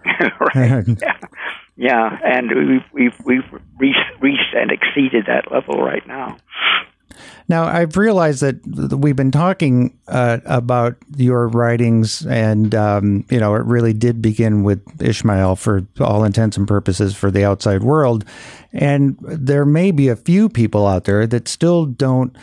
right. 0.54 0.84
yeah. 0.86 1.18
yeah. 1.76 2.18
And 2.24 2.50
we've, 2.50 2.84
we've, 2.92 3.26
we've 3.26 3.60
reached, 3.78 4.20
reached 4.20 4.54
and 4.54 4.70
exceeded 4.70 5.26
that 5.26 5.50
level 5.50 5.82
right 5.82 6.06
now. 6.06 6.36
Now, 7.46 7.64
I've 7.64 7.96
realized 7.96 8.40
that 8.40 8.96
we've 8.96 9.16
been 9.16 9.30
talking 9.30 9.96
uh, 10.08 10.38
about 10.46 10.96
your 11.14 11.48
writings, 11.48 12.24
and 12.26 12.74
um, 12.74 13.26
you 13.28 13.38
know, 13.38 13.54
it 13.54 13.64
really 13.64 13.92
did 13.92 14.22
begin 14.22 14.62
with 14.62 14.80
Ishmael 15.00 15.56
for 15.56 15.86
all 16.00 16.24
intents 16.24 16.56
and 16.56 16.66
purposes 16.66 17.14
for 17.14 17.30
the 17.30 17.44
outside 17.44 17.82
world. 17.82 18.24
And 18.72 19.18
there 19.20 19.66
may 19.66 19.90
be 19.90 20.08
a 20.08 20.16
few 20.16 20.48
people 20.48 20.86
out 20.86 21.04
there 21.04 21.26
that 21.26 21.46
still 21.46 21.84
don't 21.84 22.34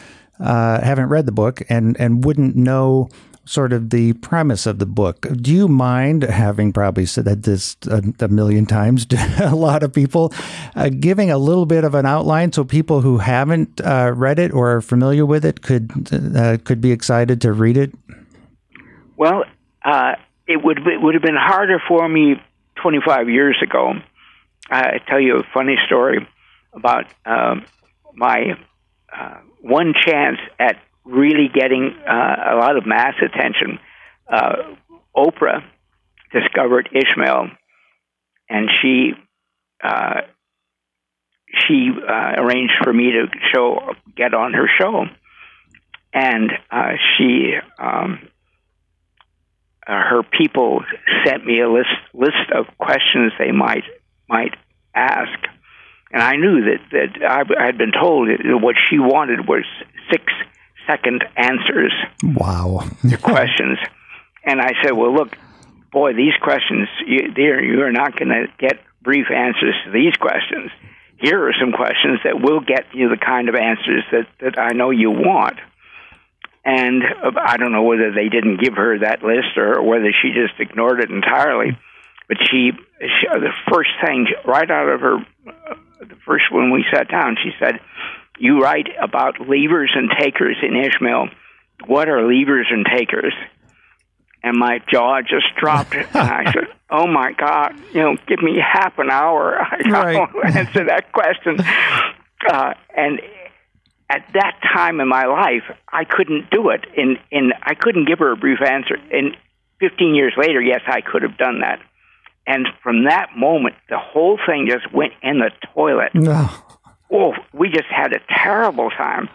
uh, 0.42 0.82
haven't 0.82 1.10
read 1.10 1.26
the 1.26 1.32
book 1.32 1.62
and 1.70 2.00
and 2.00 2.26
wouldn't 2.26 2.56
know 2.56 3.10
sort 3.46 3.74
of 3.74 3.89
the 3.89 4.14
premise 4.14 4.66
of 4.66 4.80
the 4.80 4.86
book. 4.86 5.28
Do 5.42 5.52
you 5.52 5.68
mind 5.68 6.24
having 6.24 6.72
probably 6.72 7.06
said 7.06 7.26
this 7.44 7.76
a, 7.89 8.04
a 8.20 8.28
million 8.28 8.66
times 8.66 9.06
to 9.08 9.18
a 9.52 9.56
lot 9.56 9.84
of 9.84 9.92
people, 9.92 10.34
uh, 10.76 10.89
giving 10.89 11.32
a 11.32 11.38
little 11.38 11.66
bit 11.66 11.84
of 11.84 11.96
an 11.96 12.06
outline 12.06 12.52
so 12.54 12.64
people 12.64 13.02
who 13.02 13.18
haven't 13.18 13.82
uh, 13.82 14.14
read 14.16 14.39
it 14.39 14.54
or 14.54 14.76
are 14.76 14.82
familiar 14.82 15.26
with 15.26 15.44
it 15.44 15.62
could 15.62 15.92
uh, 16.36 16.58
could 16.64 16.82
be 16.82 16.92
excited 16.92 17.42
to 17.42 17.52
read 17.52 17.78
it? 17.78 17.92
Well, 19.18 19.44
uh, 19.84 20.16
it 20.48 20.64
would 20.64 20.80
it 20.80 21.02
would 21.02 21.16
have 21.16 21.24
been 21.24 21.38
harder 21.38 21.82
for 21.88 22.08
me 22.08 22.36
25 22.82 23.30
years 23.30 23.58
ago. 23.62 23.94
I 24.70 25.00
tell 25.08 25.20
you 25.20 25.38
a 25.38 25.44
funny 25.54 25.76
story 25.86 26.28
about 26.74 27.06
um, 27.26 27.66
my 28.14 28.56
uh, 29.14 29.38
one 29.62 29.93
chance 30.05 30.38
at 30.59 30.78
really 31.05 31.49
getting 31.53 31.95
uh, 32.07 32.36
a 32.51 32.55
lot 32.55 32.78
of 32.78 32.86
mass 32.86 33.14
attention. 33.22 33.80
Uh, 34.32 34.76
Oprah 35.16 35.64
discovered 36.34 36.89
Ishmael, 36.93 37.49
and 38.49 38.70
she 38.82 39.12
uh, 39.84 40.22
she 41.68 41.89
uh, 42.07 42.34
arranged 42.38 42.74
for 42.84 42.93
me 42.93 43.12
to 43.12 43.28
show 43.53 43.93
get 44.16 44.34
on 44.34 44.53
her 44.53 44.70
show, 44.80 45.05
and 46.14 46.51
uh, 46.72 46.91
she 47.18 47.53
um, 47.80 48.30
uh, 49.86 49.91
her 49.91 50.24
people 50.24 50.84
sent 51.26 51.45
me 51.45 51.59
a 51.59 51.70
list 51.70 51.89
list 52.14 52.51
of 52.53 52.66
questions 52.78 53.34
they 53.38 53.51
might 53.51 53.84
might 54.30 54.55
ask. 54.95 55.38
And 56.14 56.22
I 56.22 56.36
knew 56.36 56.62
that 56.66 56.80
that 56.91 57.55
I 57.59 57.66
had 57.66 57.78
been 57.78 57.91
told 57.91 58.28
that 58.28 58.59
what 58.62 58.76
she 58.89 58.99
wanted 58.99 59.47
was 59.47 59.64
six 60.12 60.24
second 60.88 61.24
answers 61.38 61.93
wow. 62.24 62.84
to 63.09 63.18
questions. 63.18 63.78
And 64.43 64.59
I 64.59 64.74
said, 64.84 64.91
well, 64.91 65.14
look, 65.14 65.38
boy, 65.91 66.14
these 66.14 66.34
questions, 66.41 66.88
you, 67.05 67.32
you're 67.38 67.91
not 67.91 68.18
going 68.18 68.30
to 68.30 68.47
get 68.57 68.80
brief 69.01 69.28
answers 69.34 69.76
to 69.86 69.91
these 69.91 70.16
questions. 70.16 70.72
Here 71.18 71.47
are 71.47 71.53
some 71.59 71.72
questions 71.72 72.20
that 72.24 72.41
will 72.41 72.62
get 72.62 72.86
you 72.93 73.09
the 73.09 73.18
kind 73.18 73.49
of 73.49 73.55
answers 73.55 74.03
that, 74.12 74.28
that 74.39 74.59
I 74.59 74.74
know 74.74 74.89
you 74.89 75.12
want. 75.12 75.59
And 76.66 77.03
uh, 77.03 77.32
I 77.39 77.57
don't 77.57 77.72
know 77.72 77.84
whether 77.84 78.12
they 78.12 78.30
didn't 78.30 78.62
give 78.62 78.74
her 78.74 78.99
that 78.99 79.24
list 79.24 79.57
or 79.57 79.82
whether 79.84 80.12
she 80.22 80.30
just 80.34 80.59
ignored 80.59 80.99
it 80.99 81.09
entirely. 81.09 81.78
But 82.28 82.38
she, 82.49 82.72
she 82.99 83.28
the 83.28 83.53
first 83.72 83.89
thing 84.03 84.28
right 84.45 84.70
out 84.70 84.89
of 84.89 85.01
her, 85.01 85.18
the 86.02 86.16
first 86.26 86.45
when 86.52 86.72
we 86.72 86.84
sat 86.91 87.10
down, 87.10 87.38
she 87.41 87.52
said, 87.60 87.80
you 88.41 88.60
write 88.60 88.88
about 88.99 89.36
leavers 89.36 89.95
and 89.95 90.10
takers 90.20 90.58
in 90.64 90.76
Ishmael. 90.76 91.30
What 91.86 92.10
are 92.10 92.22
leavers 92.22 92.72
and 92.72 92.86
takers? 92.86 93.34
And 94.43 94.58
my 94.58 94.80
jaw 94.91 95.22
just 95.22 95.45
dropped. 95.60 95.93
and 95.93 96.08
I 96.16 96.52
said, 96.52 96.68
"Oh 96.89 97.06
my 97.06 97.34
God! 97.34 97.76
You 97.93 98.02
know, 98.02 98.16
give 98.28 98.41
me 98.41 98.58
half 98.60 98.97
an 98.97 99.12
hour. 99.12 99.60
I 99.62 99.89
right. 99.89 100.16
won't 100.16 100.45
answer 100.56 100.86
that 100.86 101.12
question." 101.12 101.60
Uh, 102.49 102.74
and 102.97 103.22
at 104.10 104.26
that 104.34 104.60
time 104.74 104.99
in 104.99 105.08
my 105.08 105.26
life, 105.26 105.78
I 105.88 106.06
couldn't 106.06 106.49
do 106.49 106.70
it. 106.70 106.86
In 106.97 107.18
in 107.30 107.52
I 107.62 107.76
couldn't 107.76 108.06
give 108.06 108.18
her 108.18 108.32
a 108.32 108.36
brief 108.36 108.60
answer. 108.68 108.97
And 109.12 109.38
15 109.80 110.16
years 110.16 110.34
later, 110.36 110.60
yes, 110.60 110.82
I 110.88 111.02
could 111.02 111.22
have 111.22 111.38
done 111.38 111.62
that. 111.62 111.80
And 112.48 112.68
from 112.84 113.06
that 113.06 113.30
moment, 113.38 113.76
the 113.89 114.00
whole 114.00 114.39
thing 114.46 114.68
just 114.70 114.92
went 114.94 115.14
in 115.22 115.39
the 115.39 115.52
toilet. 115.74 116.14
No 116.16 116.50
oh, 117.12 117.34
we 117.54 117.70
just 117.70 117.88
had 117.89 118.14
a 118.14 118.20
terrible 118.30 118.89
time. 118.89 119.30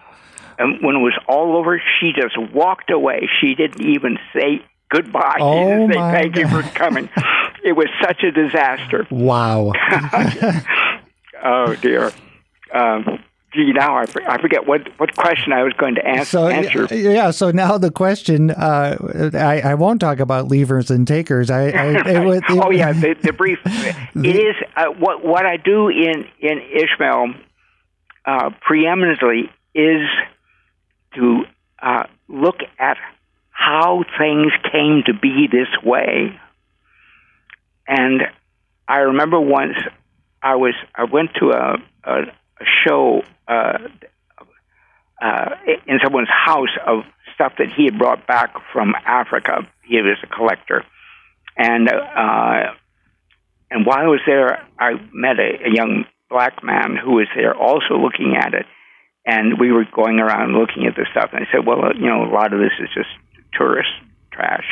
And 0.58 0.82
when 0.82 0.96
it 0.96 1.00
was 1.00 1.18
all 1.28 1.56
over, 1.56 1.80
she 2.00 2.12
just 2.12 2.36
walked 2.54 2.90
away. 2.90 3.28
She 3.40 3.54
didn't 3.54 3.82
even 3.82 4.18
say 4.34 4.64
goodbye. 4.88 5.36
Oh, 5.38 5.52
she 5.52 5.64
didn't 5.64 5.92
say 5.92 5.98
thank 5.98 6.34
God. 6.34 6.40
you 6.40 6.48
for 6.48 6.62
coming. 6.74 7.10
it 7.64 7.72
was 7.72 7.88
such 8.02 8.22
a 8.22 8.30
disaster. 8.30 9.06
Wow. 9.10 9.72
oh 11.44 11.74
dear. 11.76 12.12
Um, 12.72 13.22
gee, 13.52 13.72
now 13.72 13.96
I, 13.96 14.04
I 14.28 14.40
forget 14.40 14.66
what, 14.66 14.88
what 14.98 15.16
question 15.16 15.52
I 15.52 15.62
was 15.62 15.72
going 15.74 15.94
to 15.96 16.06
ask, 16.06 16.30
so, 16.30 16.48
answer. 16.48 16.86
Yeah, 16.94 17.30
so 17.30 17.50
now 17.50 17.78
the 17.78 17.90
question, 17.90 18.50
uh, 18.50 19.30
I, 19.34 19.60
I 19.60 19.74
won't 19.74 20.00
talk 20.00 20.20
about 20.20 20.48
leavers 20.48 20.90
and 20.90 21.06
takers. 21.06 21.50
I, 21.50 21.62
I 21.62 21.66
it, 21.68 22.06
it, 22.06 22.44
oh 22.50 22.70
yeah, 22.70 22.92
the, 22.92 23.14
the 23.20 23.32
brief. 23.32 23.58
it 23.64 24.36
is 24.36 24.56
uh, 24.76 24.86
what 24.86 25.24
what 25.24 25.46
I 25.46 25.56
do 25.56 25.88
in 25.88 26.26
in 26.40 26.60
Ishmael 26.60 27.34
uh, 28.24 28.50
preeminently 28.60 29.50
is 29.74 30.08
to 31.14 31.44
uh, 31.80 32.04
look 32.28 32.56
at 32.78 32.96
how 33.50 34.04
things 34.18 34.52
came 34.70 35.02
to 35.06 35.14
be 35.14 35.48
this 35.50 35.68
way. 35.82 36.38
And 37.88 38.22
I 38.88 38.98
remember 38.98 39.40
once 39.40 39.76
I 40.42 40.56
was 40.56 40.74
I 40.94 41.04
went 41.04 41.30
to 41.40 41.50
a, 41.50 41.76
a, 42.04 42.12
a 42.12 42.24
show 42.86 43.22
uh, 43.48 43.78
uh, 45.22 45.50
in 45.86 45.98
someone's 46.02 46.28
house 46.28 46.74
of 46.86 47.04
stuff 47.34 47.52
that 47.58 47.68
he 47.76 47.84
had 47.84 47.98
brought 47.98 48.26
back 48.26 48.54
from 48.72 48.94
Africa. 49.04 49.68
He 49.84 49.96
was 49.96 50.18
a 50.22 50.26
collector, 50.26 50.84
and 51.56 51.88
uh, 51.88 52.74
and 53.70 53.84
while 53.84 53.98
I 53.98 54.06
was 54.06 54.20
there, 54.26 54.66
I 54.78 54.92
met 55.12 55.38
a, 55.38 55.66
a 55.66 55.74
young 55.74 56.04
black 56.30 56.62
man 56.62 56.96
who 56.96 57.16
was 57.16 57.28
there 57.34 57.54
also 57.54 57.98
looking 57.98 58.36
at 58.36 58.54
it. 58.54 58.66
And 59.24 59.58
we 59.58 59.72
were 59.72 59.84
going 59.84 60.20
around 60.20 60.54
looking 60.54 60.86
at 60.86 60.94
the 60.94 61.06
stuff. 61.10 61.30
And 61.32 61.44
I 61.44 61.50
said, 61.50 61.66
well, 61.66 61.94
you 61.96 62.06
know, 62.06 62.24
a 62.24 62.32
lot 62.32 62.52
of 62.52 62.60
this 62.60 62.72
is 62.80 62.88
just 62.94 63.08
tourist 63.52 63.90
trash. 64.32 64.66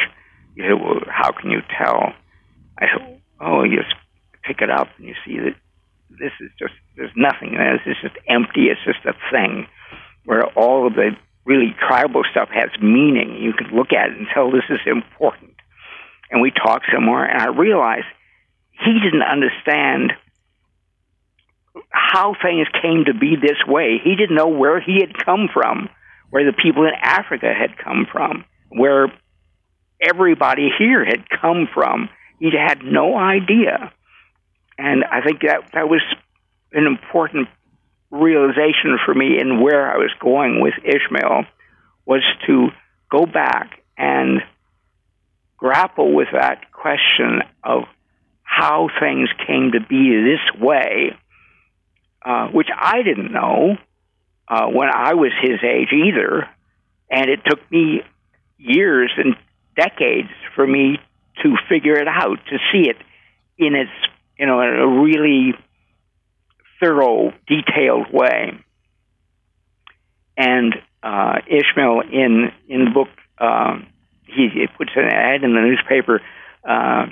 He 0.55 0.62
said, 0.62 0.78
well, 0.80 1.01
how 1.09 1.32
can 1.32 1.51
you 1.51 1.61
tell? 1.76 2.12
I 2.78 2.87
said, 2.87 3.20
oh, 3.41 3.64
you 3.64 3.78
just 3.82 3.95
pick 4.45 4.61
it 4.61 4.70
up 4.70 4.89
and 4.99 5.07
you 5.07 5.14
see 5.26 5.39
that 5.39 5.57
this 6.18 6.32
is 6.40 6.50
just, 6.58 6.74
there's 6.96 7.12
nothing. 7.16 7.54
In 7.54 7.58
this 7.58 7.96
is 7.96 8.02
just 8.02 8.16
empty. 8.28 8.66
It's 8.68 8.84
just 8.84 9.04
a 9.04 9.14
thing 9.30 9.66
where 10.24 10.46
all 10.58 10.86
of 10.86 10.94
the 10.94 11.10
really 11.44 11.74
tribal 11.78 12.22
stuff 12.30 12.48
has 12.52 12.70
meaning. 12.80 13.36
You 13.42 13.52
can 13.52 13.76
look 13.76 13.92
at 13.92 14.10
it 14.10 14.18
and 14.18 14.26
tell 14.32 14.50
this 14.50 14.68
is 14.70 14.80
important. 14.86 15.54
And 16.30 16.40
we 16.40 16.50
talked 16.50 16.86
some 16.92 17.04
more, 17.04 17.24
and 17.24 17.40
I 17.40 17.48
realized 17.48 18.06
he 18.70 18.98
didn't 19.02 19.22
understand 19.22 20.12
how 21.90 22.34
things 22.40 22.66
came 22.82 23.04
to 23.06 23.14
be 23.14 23.36
this 23.36 23.58
way. 23.66 24.00
He 24.02 24.16
didn't 24.16 24.36
know 24.36 24.48
where 24.48 24.80
he 24.80 25.00
had 25.00 25.16
come 25.24 25.48
from, 25.52 25.88
where 26.30 26.44
the 26.44 26.56
people 26.56 26.84
in 26.84 26.94
Africa 27.00 27.52
had 27.52 27.76
come 27.78 28.06
from, 28.10 28.44
where 28.68 29.12
everybody 30.00 30.70
here 30.78 31.04
had 31.04 31.28
come 31.28 31.68
from. 31.72 32.08
He 32.38 32.50
had 32.56 32.82
no 32.82 33.16
idea. 33.16 33.92
And 34.79 35.05
I 35.05 35.20
think 35.22 35.41
that 35.43 35.70
that 35.75 35.89
was 35.89 36.03
an 36.72 36.87
important 36.87 37.49
realization 38.11 38.99
for 39.05 39.14
me 39.14 39.39
in 39.41 39.61
where 39.61 39.91
I 39.91 39.97
was 39.97 40.11
going 40.20 40.61
with 40.61 40.75
Ishmael 40.85 41.45
was 42.07 42.22
to 42.47 42.68
go 43.11 43.27
back 43.27 43.83
and 43.97 44.43
grapple 45.57 46.14
with 46.14 46.29
that 46.33 46.72
question 46.72 47.43
of 47.62 47.85
how 48.43 48.89
things 49.01 49.29
came 49.47 49.72
to 49.72 49.81
be 49.81 50.11
this 50.11 50.61
way 50.61 51.16
uh, 52.25 52.49
which 52.49 52.68
I 52.75 53.03
didn't 53.03 53.33
know 53.33 53.77
uh, 54.49 54.66
when 54.68 54.89
I 54.89 55.12
was 55.14 55.33
his 55.43 55.61
age 55.62 55.93
either. 55.93 56.49
And 57.11 57.29
it 57.29 57.41
took 57.45 57.70
me 57.70 58.01
years 58.57 59.12
and 59.18 59.37
decades 59.77 60.31
for 60.55 60.66
me 60.66 60.99
to 61.43 61.57
figure 61.68 61.99
it 61.99 62.09
out, 62.09 62.39
to 62.49 62.59
see 62.72 62.89
it 62.89 62.97
in 63.59 63.75
its, 63.75 63.91
you 64.39 64.47
know, 64.47 64.61
in 64.61 64.68
a 64.68 65.03
really 65.03 65.55
thorough, 66.80 67.32
detailed 67.47 68.12
way. 68.12 68.53
And 70.37 70.74
uh, 71.03 71.37
Ishmael 71.47 72.03
in 72.12 72.51
in 72.68 72.85
the 72.87 72.91
book, 72.91 73.09
um, 73.39 73.87
he, 74.26 74.49
he 74.53 74.66
puts 74.76 74.91
an 74.97 75.05
ad 75.05 75.45
in 75.45 75.55
the 75.55 75.61
newspaper 75.61 76.20
uh, 76.68 77.07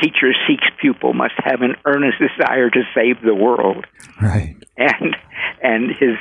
teacher 0.00 0.32
seeks 0.46 0.64
pupil 0.80 1.12
must 1.12 1.34
have 1.36 1.62
an 1.62 1.76
earnest 1.84 2.18
desire 2.18 2.70
to 2.70 2.82
save 2.94 3.22
the 3.22 3.34
world. 3.34 3.86
Right. 4.20 4.56
And 4.76 5.16
and 5.62 5.90
his 5.90 6.16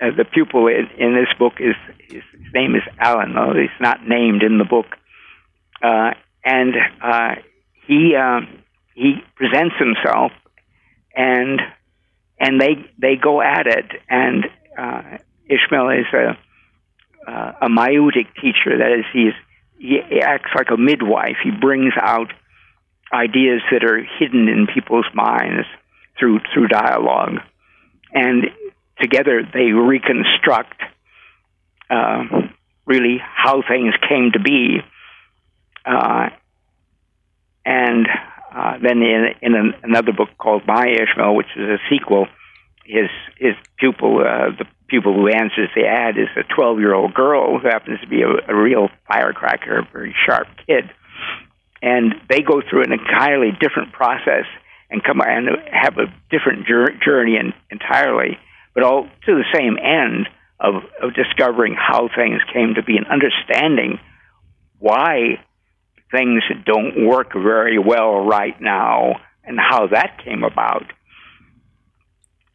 uh, 0.00 0.10
the 0.16 0.24
pupil 0.24 0.66
in, 0.68 0.88
in 0.98 1.14
this 1.14 1.32
book 1.38 1.54
is 1.60 1.74
his 1.98 2.22
name 2.54 2.74
is 2.74 2.82
Alan, 2.98 3.34
though 3.34 3.54
he's 3.54 3.70
not 3.80 4.06
named 4.06 4.42
in 4.42 4.58
the 4.58 4.64
book. 4.64 4.86
Uh, 5.82 6.10
and 6.44 6.74
uh, 7.02 7.36
he 7.86 8.14
uh, 8.14 8.40
he 8.96 9.16
presents 9.36 9.74
himself, 9.78 10.32
and 11.14 11.60
and 12.40 12.60
they 12.60 12.90
they 12.98 13.16
go 13.16 13.42
at 13.42 13.66
it. 13.66 13.84
And 14.08 14.46
uh, 14.76 15.18
Ishmael 15.44 15.90
is 15.90 16.06
a 16.14 16.38
uh, 17.30 17.52
a 17.62 17.68
maieutic 17.68 18.34
teacher. 18.40 18.78
That 18.78 18.98
is, 18.98 19.04
he's 19.12 19.34
he 19.78 20.00
acts 20.22 20.50
like 20.56 20.68
a 20.70 20.78
midwife. 20.78 21.36
He 21.44 21.50
brings 21.50 21.92
out 22.00 22.32
ideas 23.12 23.60
that 23.70 23.84
are 23.84 24.02
hidden 24.18 24.48
in 24.48 24.66
people's 24.72 25.06
minds 25.12 25.66
through 26.18 26.40
through 26.54 26.68
dialogue, 26.68 27.36
and 28.12 28.44
together 28.98 29.42
they 29.52 29.72
reconstruct 29.72 30.80
uh, 31.90 32.24
really 32.86 33.18
how 33.22 33.62
things 33.68 33.92
came 34.08 34.32
to 34.32 34.40
be. 34.40 34.78
Uh, 35.84 36.30
and 37.66 38.08
uh, 38.56 38.78
then 38.80 39.02
in, 39.02 39.26
in 39.42 39.54
an, 39.54 39.74
another 39.82 40.12
book 40.12 40.30
called 40.38 40.62
My 40.66 40.86
Ishmael, 40.88 41.36
which 41.36 41.52
is 41.56 41.68
a 41.68 41.78
sequel, 41.90 42.26
his 42.86 43.10
his 43.38 43.54
pupil, 43.78 44.20
uh, 44.20 44.56
the 44.56 44.64
pupil 44.88 45.12
who 45.12 45.28
answers 45.28 45.68
the 45.76 45.84
ad, 45.84 46.16
is 46.16 46.28
a 46.36 46.54
12 46.54 46.78
year 46.78 46.94
old 46.94 47.12
girl 47.12 47.58
who 47.58 47.68
happens 47.68 48.00
to 48.00 48.08
be 48.08 48.22
a, 48.22 48.30
a 48.48 48.54
real 48.56 48.88
firecracker, 49.06 49.80
a 49.80 49.88
very 49.92 50.14
sharp 50.24 50.48
kid. 50.66 50.88
And 51.82 52.14
they 52.30 52.40
go 52.40 52.62
through 52.62 52.84
an 52.84 52.92
entirely 52.92 53.50
different 53.60 53.92
process 53.92 54.46
and 54.88 55.04
come 55.04 55.20
and 55.20 55.48
have 55.70 55.98
a 55.98 56.06
different 56.30 56.66
journey 56.66 57.36
entirely, 57.70 58.38
but 58.74 58.84
all 58.84 59.04
to 59.26 59.34
the 59.34 59.44
same 59.52 59.76
end 59.76 60.28
of, 60.58 60.76
of 61.02 61.12
discovering 61.14 61.74
how 61.76 62.08
things 62.08 62.40
came 62.54 62.74
to 62.76 62.82
be 62.82 62.96
and 62.96 63.06
understanding 63.06 63.98
why 64.78 65.44
things 66.10 66.42
don't 66.64 67.06
work 67.06 67.32
very 67.34 67.78
well 67.78 68.24
right 68.24 68.60
now 68.60 69.20
and 69.44 69.58
how 69.58 69.86
that 69.88 70.22
came 70.24 70.44
about. 70.44 70.92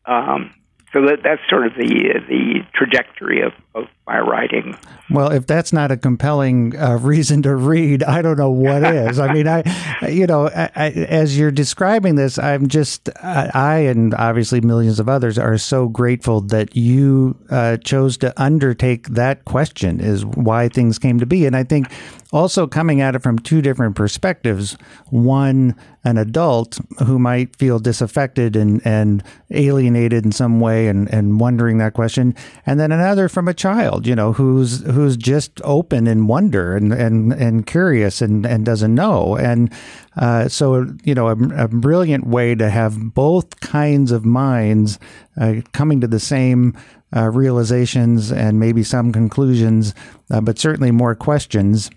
Um, 0.05 0.53
so 0.93 1.05
that, 1.05 1.19
that's 1.23 1.41
sort 1.49 1.67
of 1.67 1.73
the 1.73 2.19
the 2.27 2.59
trajectory 2.73 3.41
of, 3.41 3.53
of 3.73 3.85
my 4.11 4.19
writing. 4.19 4.77
Well, 5.09 5.31
if 5.31 5.47
that's 5.47 5.71
not 5.73 5.91
a 5.91 5.97
compelling 5.97 6.77
uh, 6.77 6.97
reason 6.97 7.41
to 7.43 7.55
read, 7.55 8.03
I 8.03 8.21
don't 8.21 8.37
know 8.37 8.51
what 8.51 8.83
is. 8.95 9.19
I 9.19 9.33
mean, 9.33 9.47
I, 9.47 9.63
you 10.07 10.27
know, 10.27 10.47
I, 10.49 10.69
I, 10.75 10.89
as 10.91 11.37
you're 11.37 11.51
describing 11.51 12.15
this, 12.15 12.37
I'm 12.37 12.67
just, 12.67 13.09
I, 13.23 13.79
and 13.79 14.13
obviously 14.13 14.61
millions 14.61 14.99
of 14.99 15.09
others 15.09 15.37
are 15.37 15.57
so 15.57 15.87
grateful 15.87 16.41
that 16.41 16.75
you 16.75 17.37
uh, 17.49 17.77
chose 17.77 18.17
to 18.17 18.33
undertake 18.41 19.07
that 19.09 19.45
question 19.45 19.99
is 19.99 20.25
why 20.25 20.69
things 20.69 20.99
came 20.99 21.19
to 21.19 21.25
be. 21.25 21.45
And 21.45 21.55
I 21.55 21.63
think 21.63 21.87
also 22.31 22.67
coming 22.67 23.01
at 23.01 23.15
it 23.15 23.21
from 23.21 23.39
two 23.39 23.61
different 23.61 23.95
perspectives. 23.95 24.77
One, 25.09 25.75
an 26.03 26.17
adult 26.17 26.79
who 27.05 27.19
might 27.19 27.55
feel 27.57 27.79
disaffected 27.79 28.55
and, 28.55 28.81
and 28.85 29.23
alienated 29.51 30.25
in 30.25 30.31
some 30.31 30.59
way 30.59 30.87
and, 30.87 31.11
and 31.13 31.39
wondering 31.39 31.77
that 31.77 31.93
question. 31.93 32.33
And 32.65 32.79
then 32.79 32.91
another 32.91 33.27
from 33.29 33.47
a 33.47 33.53
child, 33.53 34.00
you 34.05 34.15
know, 34.15 34.33
who's 34.33 34.81
who's 34.81 35.17
just 35.17 35.61
open 35.63 36.07
and 36.07 36.27
wonder 36.27 36.75
and, 36.75 36.93
and, 36.93 37.33
and 37.33 37.65
curious 37.65 38.21
and, 38.21 38.45
and 38.45 38.65
doesn't 38.65 38.93
know. 38.93 39.35
And 39.37 39.71
uh, 40.17 40.47
so, 40.47 40.87
you 41.03 41.15
know, 41.15 41.27
a, 41.27 41.63
a, 41.63 41.67
brilliant 41.67 42.27
way 42.27 42.55
to 42.55 42.69
have 42.69 43.13
both 43.13 43.59
kinds 43.59 44.11
of 44.11 44.25
minds 44.25 44.99
uh, 45.39 45.55
coming 45.71 46.01
to 46.01 46.07
the 46.07 46.19
same 46.19 46.77
uh, 47.15 47.29
realizations 47.29 48.31
and 48.31 48.59
maybe 48.59 48.83
some 48.83 49.11
conclusions, 49.11 49.93
uh, 50.29 50.41
but 50.41 50.59
certainly 50.59 50.91
more 50.91 51.15
questions 51.15 51.89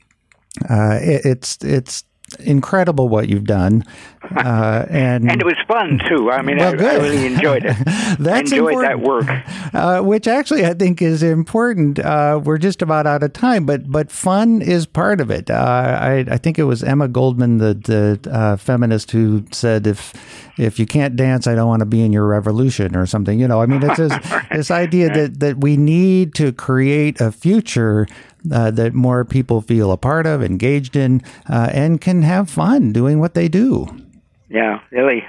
uh, 0.69 0.99
it, 1.01 1.25
it's 1.25 1.59
it's 1.65 2.05
incredible 2.41 3.09
what 3.09 3.29
you've 3.29 3.45
done, 3.45 3.85
uh, 4.37 4.87
and 4.89 5.31
and 5.31 5.41
it 5.41 5.45
was 5.45 5.57
fun 5.67 6.01
too. 6.09 6.31
I 6.31 6.43
mean, 6.43 6.59
well, 6.59 6.81
I, 6.81 6.95
I, 6.95 6.97
really 6.97 7.27
enjoyed 7.27 7.65
it. 7.65 7.77
That's 8.19 8.51
enjoyed 8.51 8.75
important. 8.75 8.83
that 8.83 9.01
work, 9.01 9.75
uh, 9.75 10.01
which 10.03 10.27
actually 10.27 10.65
I 10.65 10.75
think 10.75 11.03
is 11.03 11.23
important. 11.23 11.99
Uh, 11.99 12.41
we're 12.43 12.59
just 12.59 12.83
about 12.83 13.07
out 13.07 13.23
of 13.23 13.33
time, 13.33 13.67
but 13.67 13.91
but 13.91 14.11
fun 14.11 14.63
is 14.63 14.87
part 14.87 15.21
of 15.21 15.31
it. 15.31 15.51
Uh, 15.51 15.99
I 16.01 16.25
I 16.29 16.39
think 16.39 16.59
it 16.59 16.65
was 16.65 16.83
Emma 16.83 17.09
Goldman, 17.09 17.59
the 17.59 17.75
the 17.75 18.31
uh, 18.31 18.57
feminist, 18.57 19.11
who 19.11 19.45
said 19.53 19.87
if 19.87 20.13
if 20.59 20.79
you 20.79 20.87
can't 20.87 21.17
dance, 21.17 21.47
I 21.47 21.55
don't 21.55 21.69
want 21.69 21.81
to 21.81 21.87
be 21.87 22.03
in 22.03 22.13
your 22.13 22.27
revolution 22.27 22.97
or 22.97 23.07
something. 23.07 23.39
You 23.39 23.49
know, 23.49 23.61
I 23.61 23.67
mean, 23.67 23.83
it's 23.83 23.97
this, 23.97 24.13
this 24.51 24.71
idea 24.71 25.13
that 25.13 25.41
that 25.41 25.59
we 25.59 25.77
need 25.77 26.35
to 26.35 26.53
create 26.53 27.21
a 27.21 27.33
future 27.33 28.07
uh, 28.53 28.71
that 28.71 28.95
more 28.95 29.25
people 29.25 29.61
feel 29.61 29.91
a 29.91 29.97
part 29.97 30.27
of, 30.27 30.43
engaged 30.43 30.97
in, 30.97 31.23
uh, 31.49 31.71
and 31.73 32.01
can 32.01 32.23
have 32.23 32.51
fun 32.51 32.93
doing 32.93 33.19
what 33.19 33.35
they 33.35 33.49
do. 33.49 33.87
Yeah, 34.55 34.81
really. 34.93 35.25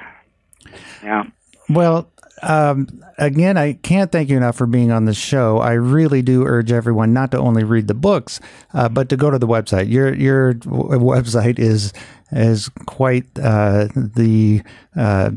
Yeah. 1.04 1.24
Well, 1.68 2.12
um, 2.44 2.88
again, 3.18 3.58
I 3.58 3.74
can't 3.74 4.12
thank 4.12 4.30
you 4.30 4.38
enough 4.38 4.56
for 4.56 4.68
being 4.68 4.92
on 4.92 5.06
the 5.06 5.16
show. 5.16 5.58
I 5.60 5.74
really 5.74 6.22
do 6.22 6.46
urge 6.46 6.72
everyone 6.72 7.12
not 7.12 7.32
to 7.32 7.40
only 7.40 7.64
read 7.64 7.88
the 7.88 7.96
books, 7.96 8.40
uh, 8.74 8.88
but 8.88 9.10
to 9.10 9.18
go 9.18 9.32
to 9.32 9.40
the 9.40 9.48
website. 9.48 9.90
Your 9.90 10.14
your 10.14 10.54
website 10.54 11.58
is 11.58 11.92
is 12.32 12.70
quite 12.86 13.26
uh, 13.40 13.88
the 13.96 14.62
uh, 14.96 15.32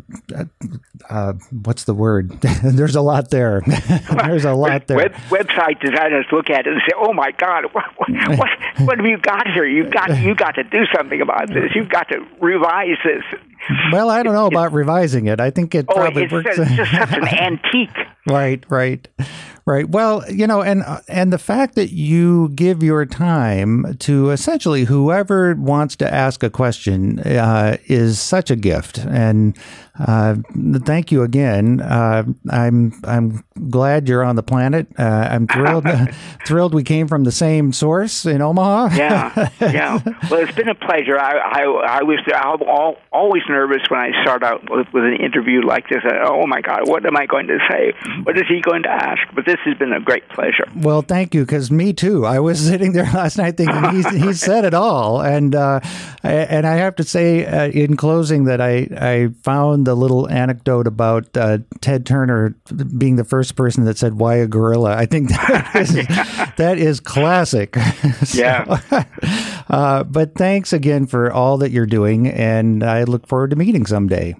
uh, 1.08 1.32
what's 1.62 1.84
the 1.84 1.94
word? 1.94 2.40
There's 2.62 2.96
a 2.96 3.00
lot 3.00 3.30
there. 3.30 3.62
There's 4.10 4.44
a 4.44 4.54
lot 4.54 4.86
there. 4.86 4.96
Web, 4.96 5.12
website 5.30 5.80
designers 5.80 6.26
look 6.32 6.50
at 6.50 6.66
it 6.66 6.72
and 6.72 6.82
say, 6.86 6.94
"Oh 6.96 7.12
my 7.12 7.30
God, 7.32 7.64
what, 7.72 7.84
what, 8.36 8.48
what 8.80 8.98
have 8.98 9.06
you 9.06 9.18
got 9.18 9.46
here? 9.48 9.64
You 9.64 9.88
got 9.88 10.18
you 10.20 10.34
got 10.34 10.56
to 10.56 10.64
do 10.64 10.84
something 10.94 11.20
about 11.20 11.48
this. 11.48 11.70
You've 11.74 11.90
got 11.90 12.08
to 12.08 12.26
revise 12.40 12.98
this." 13.04 13.22
Well, 13.92 14.10
I 14.10 14.22
don't 14.22 14.34
know 14.34 14.46
about 14.46 14.72
revising 14.72 15.26
it. 15.26 15.40
I 15.40 15.50
think 15.50 15.74
it 15.74 15.86
oh, 15.88 15.94
probably 15.94 16.24
it's, 16.24 16.32
works. 16.32 16.58
It's 16.58 16.70
just 16.72 16.90
such 16.90 17.12
an 17.12 17.28
antique. 17.28 17.96
Right, 18.28 18.64
right. 18.68 19.06
Right. 19.68 19.86
Well, 19.86 20.24
you 20.30 20.46
know, 20.46 20.62
and 20.62 20.82
and 21.08 21.30
the 21.30 21.38
fact 21.38 21.74
that 21.74 21.92
you 21.92 22.48
give 22.54 22.82
your 22.82 23.04
time 23.04 23.96
to 23.98 24.30
essentially 24.30 24.84
whoever 24.84 25.54
wants 25.56 25.94
to 25.96 26.10
ask 26.10 26.42
a 26.42 26.48
question 26.48 27.18
uh, 27.18 27.76
is 27.84 28.18
such 28.18 28.50
a 28.50 28.56
gift. 28.56 28.96
And 28.96 29.54
uh, 29.98 30.36
thank 30.84 31.10
you 31.10 31.22
again. 31.22 31.80
Uh, 31.80 32.24
I'm 32.50 32.92
I'm 33.04 33.44
glad 33.70 34.08
you're 34.08 34.22
on 34.22 34.36
the 34.36 34.42
planet. 34.42 34.86
Uh, 34.98 35.02
I'm 35.30 35.46
thrilled 35.46 35.86
thrilled 36.46 36.74
we 36.74 36.84
came 36.84 37.08
from 37.08 37.24
the 37.24 37.32
same 37.32 37.72
source 37.72 38.24
in 38.26 38.40
Omaha. 38.40 38.96
yeah, 38.96 39.48
yeah. 39.60 39.98
Well, 40.30 40.40
it's 40.40 40.54
been 40.54 40.68
a 40.68 40.74
pleasure. 40.74 41.18
I 41.18 41.36
I, 41.38 41.62
I 41.98 42.02
was 42.02 42.18
I'm 42.34 42.94
always 43.12 43.42
nervous 43.48 43.82
when 43.88 44.00
I 44.00 44.22
start 44.22 44.42
out 44.42 44.68
with, 44.70 44.86
with 44.92 45.04
an 45.04 45.16
interview 45.16 45.62
like 45.62 45.88
this. 45.88 46.02
oh 46.24 46.46
my 46.46 46.60
God, 46.60 46.88
what 46.88 47.04
am 47.06 47.16
I 47.16 47.26
going 47.26 47.46
to 47.48 47.58
say? 47.70 47.92
What 48.22 48.36
is 48.36 48.44
he 48.48 48.60
going 48.60 48.82
to 48.84 48.90
ask? 48.90 49.22
But 49.34 49.46
this 49.46 49.58
has 49.64 49.76
been 49.78 49.92
a 49.92 50.00
great 50.00 50.28
pleasure. 50.28 50.66
Well, 50.76 51.02
thank 51.02 51.34
you, 51.34 51.44
because 51.44 51.70
me 51.70 51.92
too. 51.92 52.26
I 52.26 52.40
was 52.40 52.60
sitting 52.60 52.92
there 52.92 53.04
last 53.04 53.38
night 53.38 53.56
thinking 53.56 53.90
he 53.90 54.18
he 54.18 54.32
said 54.32 54.64
it 54.64 54.74
all, 54.74 55.20
and 55.22 55.54
uh, 55.54 55.80
and 56.22 56.66
I 56.66 56.76
have 56.76 56.96
to 56.96 57.04
say 57.04 57.46
uh, 57.46 57.68
in 57.68 57.96
closing 57.96 58.44
that 58.44 58.60
I 58.60 58.88
I 59.00 59.28
found 59.42 59.87
the 59.88 59.96
little 59.96 60.28
anecdote 60.28 60.86
about 60.86 61.34
uh, 61.34 61.58
Ted 61.80 62.04
Turner 62.04 62.54
being 62.98 63.16
the 63.16 63.24
first 63.24 63.56
person 63.56 63.84
that 63.86 63.96
said, 63.96 64.14
"Why 64.14 64.34
a 64.36 64.46
gorilla?" 64.46 64.94
I 64.94 65.06
think 65.06 65.30
that 65.30 65.70
is, 65.74 65.96
yeah. 65.96 66.52
that 66.58 66.76
is 66.78 67.00
classic. 67.00 67.76
so, 68.24 68.38
yeah. 68.38 69.04
Uh, 69.70 70.02
but 70.02 70.34
thanks 70.34 70.72
again 70.72 71.06
for 71.06 71.30
all 71.30 71.58
that 71.58 71.70
you're 71.70 71.84
doing, 71.84 72.26
and 72.26 72.82
I 72.82 73.04
look 73.04 73.26
forward 73.26 73.50
to 73.50 73.56
meeting 73.56 73.84
someday. 73.84 74.34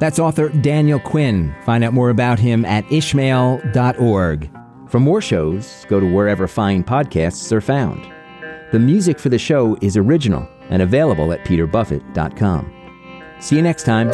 That's 0.00 0.18
author 0.18 0.48
Daniel 0.48 0.98
Quinn. 0.98 1.54
Find 1.64 1.84
out 1.84 1.92
more 1.92 2.10
about 2.10 2.40
him 2.40 2.64
at 2.64 2.90
ishmael.org. 2.90 4.50
For 4.88 4.98
more 4.98 5.20
shows, 5.20 5.86
go 5.88 6.00
to 6.00 6.12
wherever 6.12 6.48
fine 6.48 6.82
podcasts 6.82 7.52
are 7.52 7.60
found. 7.60 8.04
The 8.72 8.80
music 8.80 9.20
for 9.20 9.28
the 9.28 9.38
show 9.38 9.78
is 9.80 9.96
original 9.96 10.48
and 10.70 10.82
available 10.82 11.32
at 11.32 11.44
peterbuffett.com. 11.44 12.79
See 13.40 13.56
you 13.56 13.62
next 13.62 13.84
time. 13.84 14.10